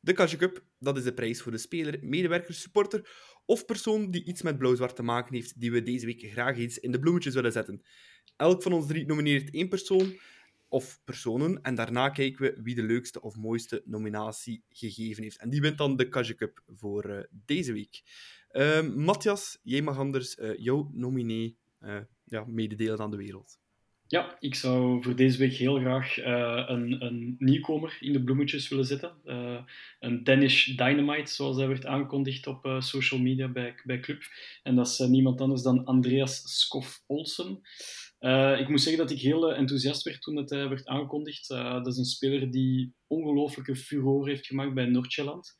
[0.00, 4.24] De Kasje Cup, dat is de prijs voor de speler, medewerker, supporter of persoon die
[4.24, 7.34] iets met blauw-zwart te maken heeft, die we deze week graag eens in de bloemetjes
[7.34, 7.82] willen zetten.
[8.36, 10.16] Elk van ons drie nomineert één persoon
[10.74, 11.62] of personen.
[11.62, 15.38] En daarna kijken we wie de leukste of mooiste nominatie gegeven heeft.
[15.38, 18.02] En die wint dan de Kaja Cup voor uh, deze week.
[18.52, 21.56] Uh, Matthias, jij mag anders uh, jouw nominee
[22.24, 23.58] ja, mededelen aan de wereld.
[24.06, 28.84] Ja, ik zou voor deze week heel graag een, een, nieuwkomer in de bloemetjes willen
[28.84, 29.12] zetten.
[30.00, 34.22] Een Danish Dynamite, zoals hij werd aangekondigd op social media bij, bij Club.
[34.62, 37.02] En dat is niemand anders dan Andreas Skoff
[38.24, 38.58] Olsen.
[38.58, 41.48] ik moet zeggen dat ik heel enthousiast werd toen het werd aangekondigd.
[41.48, 45.54] dat is een speler die ongelooflijke furore heeft gemaakt bij Noordjylland.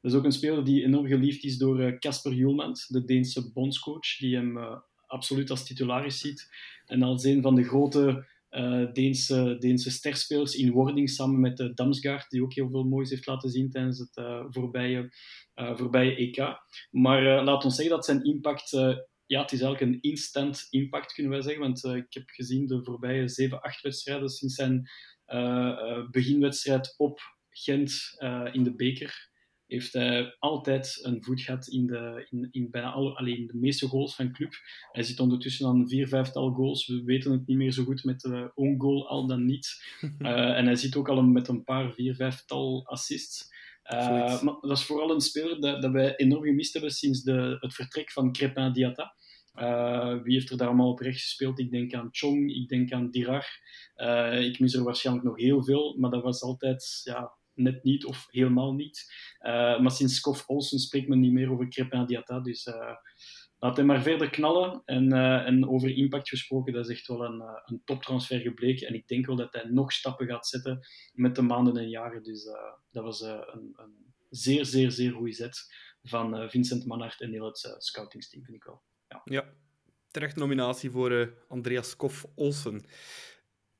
[0.00, 4.16] Dat is ook een speler die enorm geliefd is door Casper Hjulmand, de Deense bondscoach,
[4.18, 4.58] die hem
[5.06, 6.48] absoluut als titularis ziet.
[6.84, 8.26] En als een van de grote
[8.92, 13.50] Deense, Deense sterspelers in wording, samen met Damsgaard, die ook heel veel moois heeft laten
[13.50, 15.12] zien tijdens het voorbije,
[15.54, 16.44] voorbije EK.
[16.90, 18.70] Maar laat ons zeggen dat zijn impact,
[19.28, 21.62] ja, het is eigenlijk een instant impact, kunnen wij zeggen.
[21.62, 24.90] Want ik heb gezien de voorbije 7, 8 wedstrijden sinds zijn
[26.10, 27.20] beginwedstrijd op
[27.50, 28.16] Gent
[28.52, 29.28] in de beker
[29.68, 33.86] heeft hij altijd een voet gehad in, de, in, in bijna alle, alleen de meeste
[33.86, 34.52] goals van club.
[34.92, 36.86] Hij zit ondertussen aan vier, vijftal goals.
[36.86, 39.82] We weten het niet meer zo goed met de own goal, al dan niet.
[40.58, 43.56] En hij zit ook al met een paar, vier, vijftal assists.
[43.92, 47.56] Uh, maar dat is vooral een speler dat, dat wij enorm gemist hebben sinds de,
[47.60, 49.14] het vertrek van Crepin Diatta.
[49.54, 51.58] Uh, wie heeft er daar allemaal op rechts gespeeld?
[51.58, 53.46] Ik denk aan Chong, ik denk aan Dirar.
[53.96, 58.04] Uh, ik mis er waarschijnlijk nog heel veel, maar dat was altijd ja, net niet
[58.04, 59.12] of helemaal niet.
[59.80, 62.40] Maar sinds Kof Olsen spreekt men niet meer over Crepin Diata.
[62.40, 62.66] Dus
[63.58, 64.82] laat hem maar verder knallen.
[64.84, 68.86] En, uh, en over impact gesproken, dat is echt wel een, een toptransfer gebleken.
[68.86, 70.80] En ik denk wel dat hij nog stappen gaat zetten
[71.12, 72.22] met de maanden en jaren.
[72.22, 72.44] Dus
[72.90, 77.74] dat was een, een, zeer, zeer, zeer goede zet van Vincent Manhart en heel het
[77.78, 78.82] scoutingsteam, vind ik wel.
[79.24, 79.54] Ja.
[80.10, 82.84] terecht nominatie voor Andreas Kof Olsen.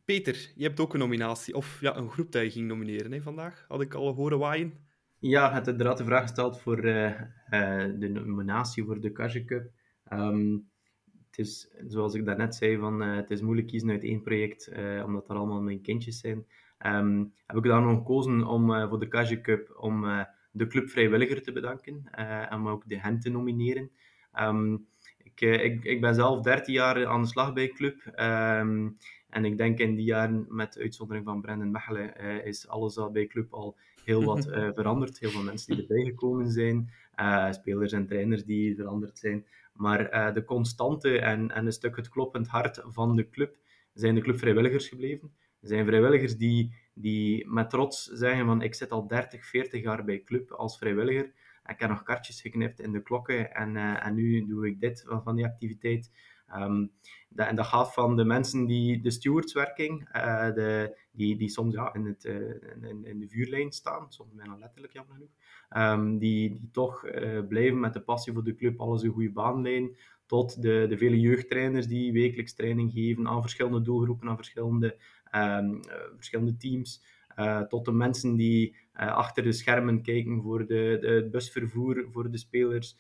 [0.05, 3.23] Peter, je hebt ook een nominatie, of ja, een groep dat je ging nomineren hè,
[3.23, 3.65] vandaag.
[3.69, 4.88] Had ik al horen waaien?
[5.21, 7.07] Ja, het inderdaad de vraag gesteld voor uh,
[7.51, 9.71] uh, de nominatie voor de Kaja Cup.
[10.13, 10.71] Um,
[11.27, 14.71] het is, zoals ik daarnet zei, van, uh, het is moeilijk kiezen uit één project,
[15.05, 16.47] omdat er allemaal mijn kindjes zijn.
[16.87, 20.05] Um, heb ik daarom gekozen om voor de Kaja Cup om
[20.51, 22.11] de club vrijwilliger te bedanken
[22.51, 23.91] en ook de hen te nomineren.
[24.41, 24.87] Um,
[25.19, 28.03] ik, ik, ik ben zelf 13 jaar aan de slag bij club.
[29.29, 33.11] En ik denk in die jaren, met uitzondering van Brendan Mechelen, uh, is alles al
[33.11, 35.19] bij club al heel wat uh, veranderd.
[35.19, 39.47] Heel veel mensen die erbij gekomen zijn, uh, spelers en trainers die veranderd zijn.
[39.73, 43.57] Maar de constante en, en een stuk het kloppend hart van de club
[43.93, 45.33] zijn de clubvrijwilligers gebleven.
[45.61, 50.05] Er zijn vrijwilligers die, die met trots zeggen van ik zit al 30, 40 jaar
[50.05, 51.33] bij club als vrijwilliger.
[51.67, 55.37] Ik heb nog kaartjes geknipt in de klokken en, en nu doe ik dit van
[55.37, 56.11] die activiteit.
[57.29, 61.75] Dat, en dat gaat van de mensen die de stewardswerking, uh, de, die, die soms
[61.75, 62.35] ja, in, het, uh,
[62.83, 65.31] in, in, de vuurlijn staan, soms bijna letterlijk jammer genoeg,
[65.99, 69.33] um, die, die toch uh, blijven met de passie voor de club, alles een goede
[69.33, 69.97] baan leiden,
[70.27, 74.97] tot de, de vele jeugdtrainers die wekelijks training geven aan verschillende doelgroepen, aan verschillende,
[75.35, 75.81] um,
[76.17, 77.03] verschillende teams.
[77.69, 82.39] tot de mensen die achter de schermen kijken voor de, de, het busvervoer voor de
[82.39, 82.97] spelers,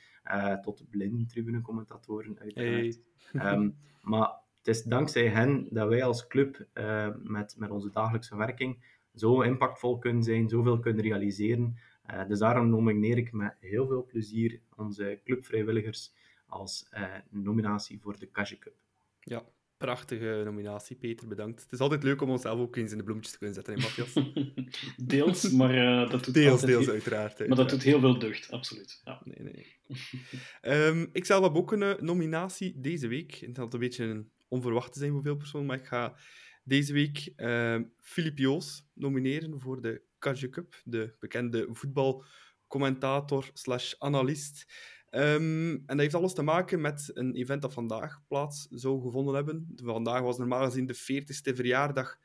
[0.62, 3.00] tot de blinde tribunecommentatoren uiteraard.
[3.32, 3.76] Um,
[4.10, 8.96] maar het is dankzij hen dat wij als club uh, met, met onze dagelijkse werking
[9.14, 11.76] zo impactvol kunnen zijn, zoveel kunnen realiseren.
[12.10, 16.14] Uh, dus daarom nomineer ik met heel veel plezier onze clubvrijwilligers
[16.46, 16.88] als
[17.30, 18.74] nominatie voor de Kaja Cup.
[19.20, 19.44] Ja,
[19.78, 21.28] prachtige nominatie, Peter.
[21.28, 21.62] Bedankt.
[21.62, 23.80] Het is altijd leuk om onszelf ook eens in de bloemetjes te kunnen zetten, hè,
[23.80, 24.32] Matthias?
[25.14, 29.00] deels, maar dat doet deels, deels uiteraard, Maar dat doet heel veel deugd, absoluut.
[29.04, 29.22] Ja.
[29.24, 30.86] Nee, nee.
[30.88, 33.34] um, ik zelf heb ook een nominatie deze week.
[33.34, 36.16] Het had een beetje een onverwacht te zijn voor veel personen, maar ik ga
[36.64, 44.66] deze week uh, Filip Joos nomineren voor de Kaja Cup, de bekende voetbalcommentator slash analist.
[45.10, 49.34] Um, en dat heeft alles te maken met een event dat vandaag plaats zou gevonden
[49.34, 49.72] hebben.
[49.74, 52.18] Vandaag was normaal gezien de 40ste verjaardag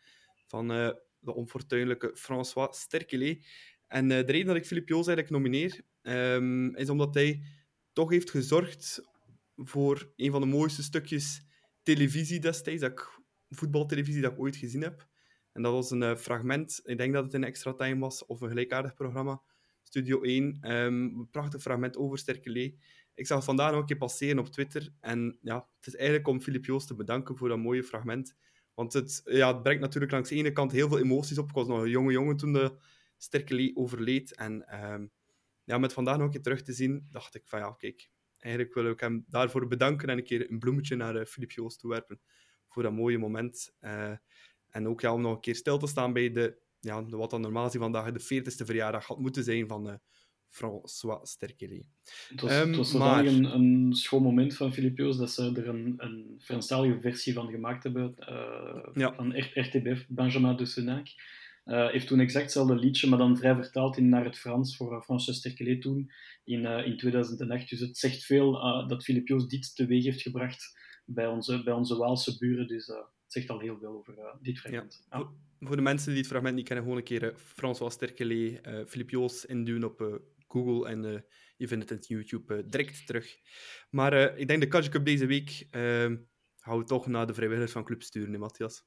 [0.47, 3.45] van uh, de onfortuinlijke François Sterkelet.
[3.87, 7.43] En uh, de reden dat ik Filip Joos eigenlijk nomineer, um, is omdat hij
[7.93, 9.01] toch heeft gezorgd
[9.55, 11.45] voor een van de mooiste stukjes
[11.83, 15.07] televisie destijds, dat ik, voetbaltelevisie dat ik ooit gezien heb.
[15.51, 18.41] En dat was een uh, fragment, ik denk dat het een extra time was, of
[18.41, 19.41] een gelijkaardig programma,
[19.93, 20.43] Studio 1.
[20.43, 22.77] Um, ehm, prachtig fragment over Sterkelee.
[23.13, 24.93] Ik zag het vandaag nog een keer passeren op Twitter.
[24.99, 28.35] En ja, het is eigenlijk om Filip Joos te bedanken voor dat mooie fragment.
[28.73, 31.49] Want het, ja, het brengt natuurlijk langs de ene kant heel veel emoties op.
[31.49, 32.77] Ik was nog een jonge jongen toen de
[33.17, 34.35] Sterkelee overleed.
[34.35, 35.11] En um,
[35.63, 38.73] ja, met vandaag nog een keer terug te zien, dacht ik van ja, kijk, eigenlijk
[38.73, 42.19] wil ik hem daarvoor bedanken en een keer een bloemetje naar uh, Filip Joos toewerpen
[42.67, 43.75] voor dat mooie moment.
[43.81, 44.15] Uh,
[44.69, 47.41] en ook ja, om nog een keer stil te staan bij de, ja, wat dan
[47.41, 49.93] normaal gezien vandaag de 40ste verjaardag had moeten zijn van uh,
[50.49, 51.85] François Sterkele.
[52.27, 53.25] Het was, um, het was maar...
[53.25, 57.83] een, een schoon moment van Filipio's dat ze er een, een Franstalige versie van gemaakt
[57.83, 59.13] hebben, uh, ja.
[59.13, 61.07] van RTBF, Benjamin de Senac.
[61.65, 64.93] Uh, heeft toen exact hetzelfde liedje, maar dan vrij vertaald in naar het Frans voor
[64.93, 66.11] uh, François Sterkelet toen
[66.43, 67.69] in, uh, in 2008.
[67.69, 68.51] Dus het zegt veel
[68.87, 72.67] dat Filipio's dit teweeg heeft gebracht bij onze, bij onze Waalse buren.
[72.67, 75.05] Dus het zegt al heel veel over dit fragment.
[75.09, 75.29] Ja.
[75.67, 79.83] Voor, de mensen die het fragment niet kennen, gewoon een keer François Sterkelet, Filipio's induwen
[79.83, 81.25] op Google en
[81.57, 83.37] je vindt het op YouTube direct terug.
[83.89, 85.67] Maar ik denk de Cup deze week
[86.63, 88.83] gaan we toch naar de vrijwilligers van club sturen, Matthias?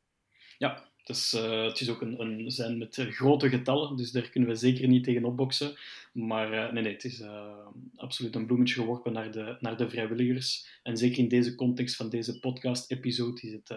[0.58, 4.50] Ja, dus, uh, het is ook een, een zijn met grote getallen, dus daar kunnen
[4.50, 5.76] we zeker niet tegen opboksen.
[6.12, 7.66] Maar uh, nee, nee, het is uh,
[7.96, 10.80] absoluut een bloemetje geworpen naar de, naar de vrijwilligers.
[10.82, 13.70] En zeker in deze context van deze podcast-episode is het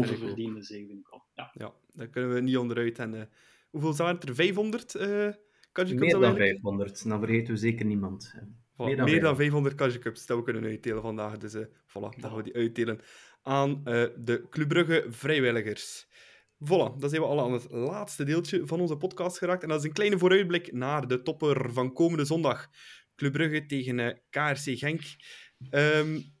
[0.00, 1.24] oververdiende zegen, vind ik al.
[1.34, 1.50] Ja.
[1.54, 2.98] ja, daar kunnen we niet onderuit.
[2.98, 3.30] En,
[3.70, 4.34] hoeveel zijn het er?
[4.34, 4.92] 500?
[5.72, 8.34] Kaji Meer dan 500, dan vergeten we zeker niemand.
[8.76, 11.36] Meer dan, meer dan 500 Kaji Cups dat we kunnen uitdelen vandaag.
[11.36, 13.00] Dus voilà, dan gaan we die uitdelen
[13.42, 16.06] aan de Club Brugge vrijwilligers.
[16.64, 19.62] Voilà, dan zijn we al aan het laatste deeltje van onze podcast geraakt.
[19.62, 22.68] En dat is een kleine vooruitblik naar de topper van komende zondag.
[23.14, 25.00] Club Brugge tegen uh, eh, KRC Genk.
[25.70, 26.34] Um,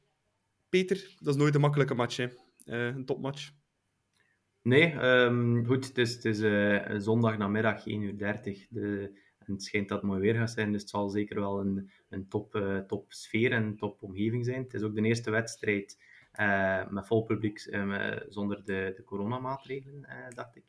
[0.68, 2.26] Peter, dat is nooit een makkelijke match, hè?
[2.66, 3.50] Uh, een topmatch.
[4.62, 8.16] Nee, um, goed, het is, het is uh, zondag namiddag 1.30 uur.
[8.16, 11.60] De, en het schijnt dat het mooi weer gaat zijn, dus het zal zeker wel
[11.60, 14.62] een, een top, uh, top sfeer en top omgeving zijn.
[14.62, 15.98] Het is ook de eerste wedstrijd
[16.90, 17.58] met vol publiek,
[18.28, 20.64] zonder de, de coronamaatregelen, dacht ik.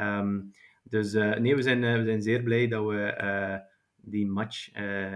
[0.00, 0.50] Um,
[0.82, 3.62] dus nee, we zijn, we zijn zeer blij dat we
[3.96, 4.72] die match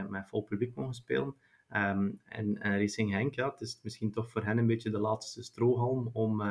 [0.08, 1.34] met vol publiek mogen spelen.
[1.76, 4.98] Um, en, en Racing Henk, ja, het is misschien toch voor hen een beetje de
[4.98, 6.42] laatste strohalm om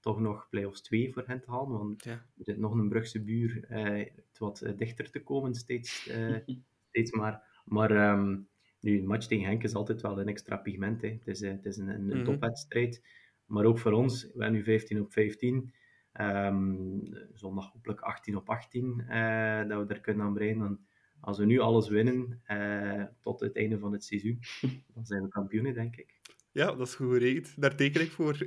[0.00, 1.78] toch nog play-offs 2 voor hen te halen.
[1.78, 2.10] Want ja.
[2.10, 6.10] er zit nog een Brugse buur het wat dichter te komen, steeds,
[6.90, 7.62] steeds maar.
[7.64, 8.48] Maar um,
[8.80, 11.02] nu, een match tegen Henk is altijd wel een extra pigment.
[11.02, 11.08] Hè.
[11.08, 12.24] Het is, eh, het is een, een, mhm.
[12.24, 13.02] topwedstrijd.
[13.46, 15.54] Maar ook voor ons, we hebben nu 15 op 15.
[15.54, 15.72] Um,
[16.12, 20.86] ehm, zondag hopelijk 18 op 18 uh, eh, dat we er kunnen aan breien.
[21.20, 24.38] Als we nu alles winnen uh, tot het einde van het seizoen,
[24.94, 26.18] dan zijn we kampioenen, denk ik.
[26.52, 27.60] Ja, dat is goed geregeld.
[27.60, 28.38] Daar teken ik voor.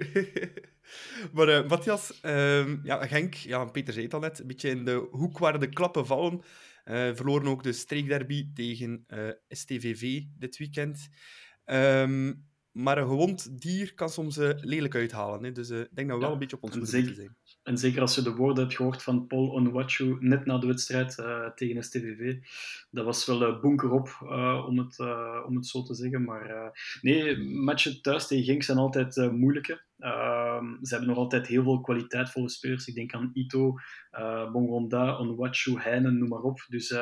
[1.33, 4.85] maar uh, Matthias, uh, ja, Genk, ja, Peter zei het al net, een beetje in
[4.85, 6.41] de hoek waar de klappen vallen.
[6.85, 11.09] Uh, verloren ook de streekderby tegen eh, STVV dit weekend.
[11.65, 15.43] Um, maar een gewond dier kan soms lelijk uithalen.
[15.43, 15.51] Hè?
[15.51, 17.35] Dus ik denk dat we wel een beetje op ons moeten zijn.
[17.63, 21.17] En zeker als je de woorden hebt gehoord van Paul Onwachu net na de wedstrijd
[21.17, 22.37] uh, tegen STVV.
[22.91, 24.17] Dat was wel uh, bunker op,
[24.67, 24.99] om, het,
[25.45, 26.23] om het zo te zeggen.
[26.23, 29.81] Maar nee, matchen thuis tegen Genk zijn altijd moeilijke.
[29.99, 32.87] Ehm, ze hebben nog altijd heel veel kwaliteitvolle spelers.
[32.87, 33.75] Ik denk aan Ito,
[34.51, 36.65] Bongonda, Onwachu, Heinen, noem maar op.
[36.69, 36.93] Dus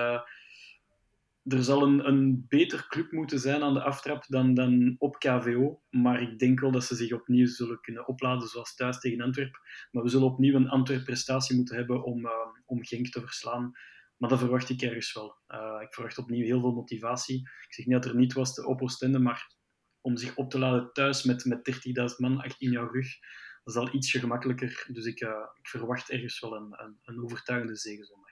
[1.44, 5.82] er zal een, een beter club moeten zijn aan de aftrap dan, dan op KVO.
[5.90, 9.60] Maar ik denk wel dat ze zich opnieuw zullen kunnen opladen, zoals thuis tegen Antwerpen.
[9.92, 12.32] Maar we zullen opnieuw een Antwerp-prestatie moeten hebben om, uh,
[12.66, 13.72] om Genk te verslaan.
[14.18, 15.36] Maar dat verwacht ik ergens wel.
[15.48, 17.40] Uh, ik verwacht opnieuw heel veel motivatie.
[17.40, 19.58] Ik zeg niet dat er niet was te op Oostende, maar
[20.02, 21.82] om zich op te laden thuis met, met
[22.12, 23.08] 30.000 man echt in jouw rug,
[23.64, 24.88] dat is al ietsje gemakkelijker.
[24.92, 28.30] Dus ik, uh, ik verwacht ergens wel een, een, een overtuigende zegenzondag.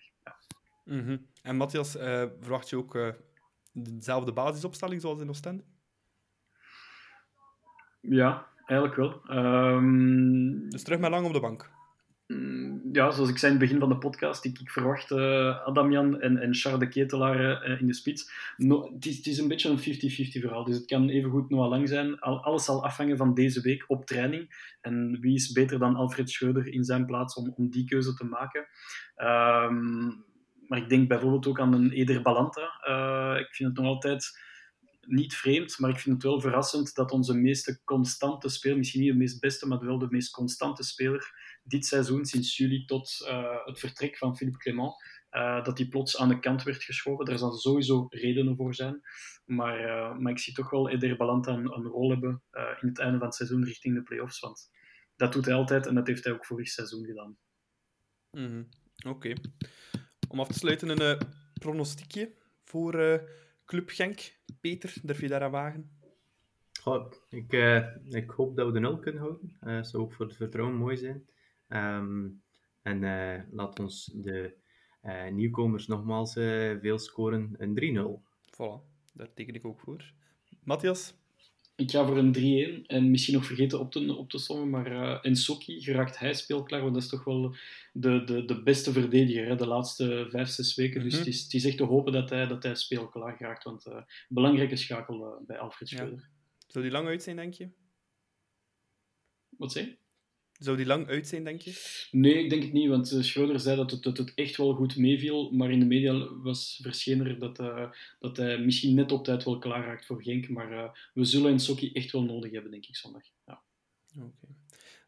[0.87, 1.25] Mm -hmm.
[1.41, 3.09] En Matthias, uh, verwacht je ook uh,
[3.73, 5.63] dezelfde basisopstelling zoals in Oostende?
[8.01, 9.37] Ja, eigenlijk wel.
[9.37, 10.69] Um...
[10.69, 11.69] Dus terug met lang op de bank?
[12.27, 15.65] Mm, ja, zoals ik zei in het begin van de podcast, ik, ik verwacht uh,
[15.65, 18.31] Adamian en, en Charles de Ketelaar uh, in de spits.
[18.57, 21.69] No, het, is, het, is, een beetje een 50-50 verhaal, dus het kan evengoed Noah
[21.69, 22.19] Lang zijn.
[22.19, 24.75] Al, alles zal afhangen van deze week op training.
[24.81, 28.25] En wie is beter dan Alfred Schreuder in zijn plaats om, om die keuze te
[28.25, 28.67] maken?
[29.17, 30.25] Um,
[30.67, 32.83] maar ik denk bijvoorbeeld ook aan een Eder Balanta.
[32.87, 34.45] Uh, ik vind het nog altijd
[35.01, 39.11] niet vreemd, maar ik vind het wel verrassend dat onze meeste constante speler, misschien niet
[39.11, 41.31] de meest beste, maar wel de meest constante speler
[41.63, 44.93] dit seizoen, sinds juli tot uh, het vertrek van Philippe Clement,
[45.31, 47.25] uh, dat die plots aan de kant werd geschoven.
[47.25, 49.01] Daar zal sowieso redenen voor zijn.
[49.45, 52.43] Maar, maar ik zie toch wel Eder Balanta een, rol hebben
[52.81, 54.39] in het einde van het seizoen richting de play-offs.
[54.39, 54.69] Want
[55.15, 57.37] dat doet hij altijd en dat heeft hij ook vorig seizoen gedaan.
[58.29, 58.69] -hmm.
[59.05, 59.33] Oké.
[60.27, 62.33] Om af te sluiten, een uh, pronostiekje
[62.63, 63.17] voor uh,
[63.65, 64.35] Club Genk.
[64.61, 65.91] Peter, durf je daar aan wagen?
[66.81, 69.57] Goh, ik, uh, ik hoop dat we de nul kunnen houden.
[69.59, 71.25] Dat zou ook voor het vertrouwen mooi zijn.
[71.67, 72.41] Um,
[72.81, 72.99] en
[73.51, 74.55] laat ons de
[75.31, 76.33] nieuwkomers nogmaals
[76.81, 77.55] veel scoren.
[77.57, 78.21] Een 3-0.
[78.51, 80.13] Voilà, daar teken ik ook voor.
[80.63, 81.13] Matthias?
[81.77, 84.91] Ik ga voor een 3-1 en misschien nog vergeten op te, op te sommen, maar
[84.91, 87.55] uh, Ensoki geraakt hij speelklaar, want dat is toch wel
[87.93, 91.03] de, de, de beste verdediger hè, de laatste vijf, zes weken.
[91.03, 91.27] Dus mm -hmm.
[91.27, 94.01] het, is, het is echt te hopen dat hij, dat hij speelklaar geraakt, want uh,
[94.29, 96.19] belangrijke schakel uh, bij Alfred Schreuder.
[96.19, 96.29] Ja.
[96.67, 97.69] Zou die lang uit zijn, denk je?
[99.49, 99.97] Wat je?
[100.57, 102.07] Zou die lang uit zijn, denk je?
[102.11, 104.97] Nee, ik denk het niet, want Schreuder zei dat het, dat het echt wel goed
[104.97, 109.23] meeviel, maar in de media was verschenen er dat, uh, dat hij misschien net op
[109.23, 112.51] tijd wel klaar raakt voor Genk, maar uh, we zullen een Sokkie echt wel nodig
[112.51, 113.23] hebben, denk ik, zondag.
[113.45, 113.61] Ja.
[114.15, 114.55] Okay.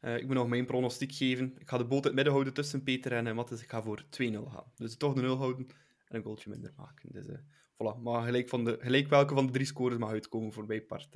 [0.02, 1.54] Uh, ik moet nog mijn pronostiek geven.
[1.60, 3.62] Ik ga de boot in het midden houden tussen Peter en Mattes.
[3.62, 4.08] Ik ga voor 2-0
[4.48, 4.72] gaan.
[4.76, 5.68] Dus toch de 0 houden
[6.08, 7.10] en een goaltje minder maken.
[7.12, 7.26] Dus
[7.74, 8.02] voilà.
[8.02, 11.10] Maar gelijk, van de, gelijk welke van de drie scores mag uitkomen voor mijn part.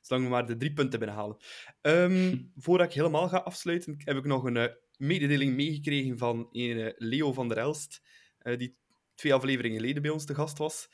[0.00, 1.36] Zolang we maar de drie punten binnenhalen.
[1.82, 4.64] Um, voordat ik helemaal ga afsluiten, heb ik nog een uh,
[4.96, 8.02] mededeling meegekregen van een uh, Leo van der Elst,
[8.42, 8.78] uh, die
[9.14, 10.88] twee afleveringen geleden bij ons te gast was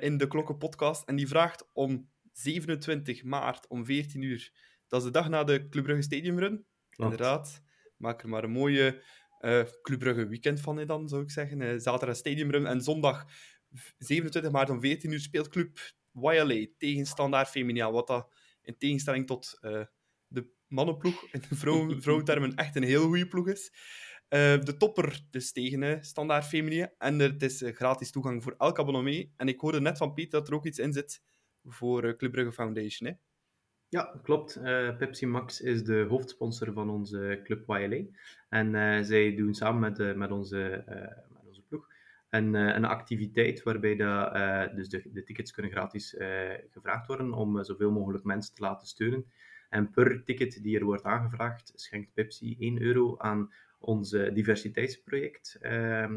[0.00, 1.08] in de Klokken podcast.
[1.08, 4.52] En die vraagt om 27 maart om 14 uur.
[4.88, 6.66] Dat is de dag na de Club Brugge Stadium Run.
[6.90, 7.62] Inderdaad.
[7.96, 9.02] Maak er maar een mooie
[9.82, 11.80] Club Brugge weekend van dan, zou ik zeggen.
[11.80, 13.26] zaterdag Stadium Run en zondag
[13.98, 15.78] 27 maart om 14 uur speelt Club
[16.14, 19.84] YLA tegen Standaard Feminiaal, wat dat in tegenstelling tot uh,
[20.26, 23.72] de mannenploeg in de vrouw, vrouwentermen echt een heel goede ploeg is.
[24.28, 28.54] Uh, de topper dus tegen uh, Standaard Feminiaal en er, het is gratis toegang voor
[28.58, 29.28] elk abonnement.
[29.36, 31.22] En ik hoorde net van Piet dat er ook iets in zit
[31.64, 33.08] voor Club Brugge Foundation.
[33.08, 33.14] Hè?
[33.88, 34.56] Ja, klopt.
[34.56, 38.04] Uh, Pepsi Max is de hoofdsponsor van onze club YLA.
[38.48, 40.84] En uh, zij doen samen met, uh, met, onze,
[42.34, 46.14] een, een activiteit waarbij de, dus de, de, tickets kunnen gratis
[46.70, 49.24] gevraagd worden om zoveel mogelijk mensen te laten steunen.
[49.68, 55.58] En per ticket die er wordt aangevraagd, schenkt Pepsi 1 euro aan ons diversiteitsproject,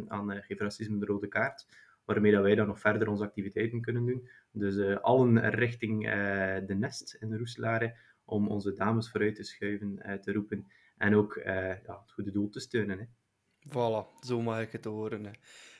[0.07, 1.65] aan Geef Racisme de Rode Kaart
[2.05, 4.29] waarmee dat wij dan nog verder onze activiteiten kunnen doen.
[4.51, 6.03] Dus allen richting
[6.67, 7.95] de nest in Roeselare
[8.25, 10.67] om onze dames vooruit te schuiven, te roepen
[10.97, 12.99] en ook ja, het goede doel te steunen.
[12.99, 13.05] Hè.
[13.69, 15.25] Voilà, zo mag ik het horen.
[15.25, 15.31] Hè.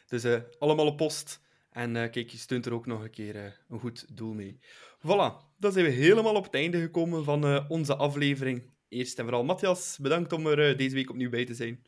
[0.08, 0.26] Dus
[0.60, 1.46] allemaal op post.
[1.70, 4.60] En kijk, je steunt er ook nog een keer een goed doel mee.
[5.00, 8.76] Voilà, dan zijn we helemaal op het einde gekomen van onze aflevering.
[8.88, 11.86] Eerst en vooral, Matthias, bedankt om er deze week opnieuw bij te zijn.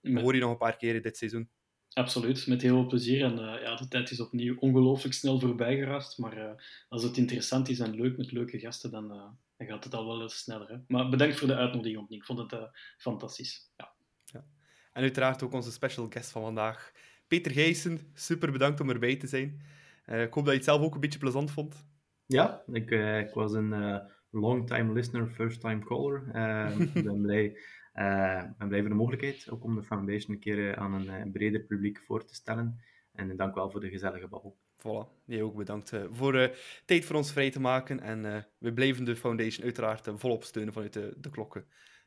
[0.00, 1.50] We horen je nog een paar keren dit seizoen.
[1.94, 3.24] Absoluut, met heel veel plezier.
[3.24, 6.18] En uh, ja, de tijd is opnieuw ongelooflijk snel voorbij gerast.
[6.18, 6.50] Maar uh,
[6.88, 10.06] als het interessant is en leuk met leuke gasten, dan, uh, dan gaat het al
[10.06, 10.68] wel eens sneller.
[10.68, 10.76] Hè?
[10.86, 12.18] Maar bedankt voor de uitnodiging opnieuw.
[12.18, 13.72] Ik vond het fantastisch.
[13.76, 13.94] Ja.
[14.24, 14.44] ja.
[14.92, 16.92] En uiteraard ook onze special guest van vandaag,
[17.34, 17.98] Peter Gijssen.
[18.14, 19.60] Super bedankt om erbij te zijn.
[20.06, 21.86] ik hoop dat je het zelf ook een beetje plezant vond.
[22.26, 22.90] Ja, ik,
[23.26, 26.22] ik was een long-time listener, first-time caller.
[26.94, 27.56] ik ben blij
[27.94, 31.60] uh, en blijven de mogelijkheid ook om de foundation een keer eh, aan een, breder
[31.60, 32.80] publiek voor te stellen.
[33.12, 34.58] En dank wel voor de gezellige babbel.
[34.78, 36.48] Voilà, jij ook bedankt uh, voor uh,
[36.84, 38.00] tijd voor ons vrij te maken.
[38.00, 41.66] En we blijven de foundation uiteraard volop steunen vanuit de, de klokken.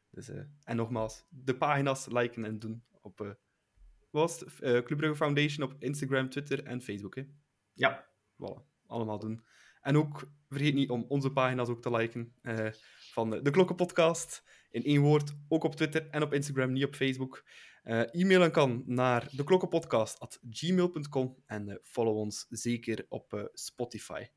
[0.09, 0.29] Dus,
[0.63, 3.29] en nogmaals, de pagina's liken en doen op uh,
[4.09, 4.53] was het?
[4.59, 7.15] Club Brugge Foundation op Instagram, Twitter en Facebook.
[7.15, 7.23] Hè?
[7.73, 8.07] Ja.
[8.33, 9.45] Voilà, allemaal doen.
[9.81, 12.33] En ook vergeet niet om onze pagina's ook te liken
[13.11, 17.43] van de Klokkenpodcast in één woord, ook op Twitter en op Instagram, niet op Facebook.
[17.83, 24.27] Uh, e-mailen kan naar deklokkenpodcast.gmail.com en uh, follow ons zeker op uh, Spotify.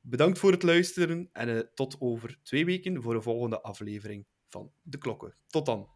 [0.00, 4.98] Bedankt voor het luisteren en tot over twee weken voor de volgende aflevering van De
[4.98, 5.36] Klokken.
[5.46, 5.93] Tot dan.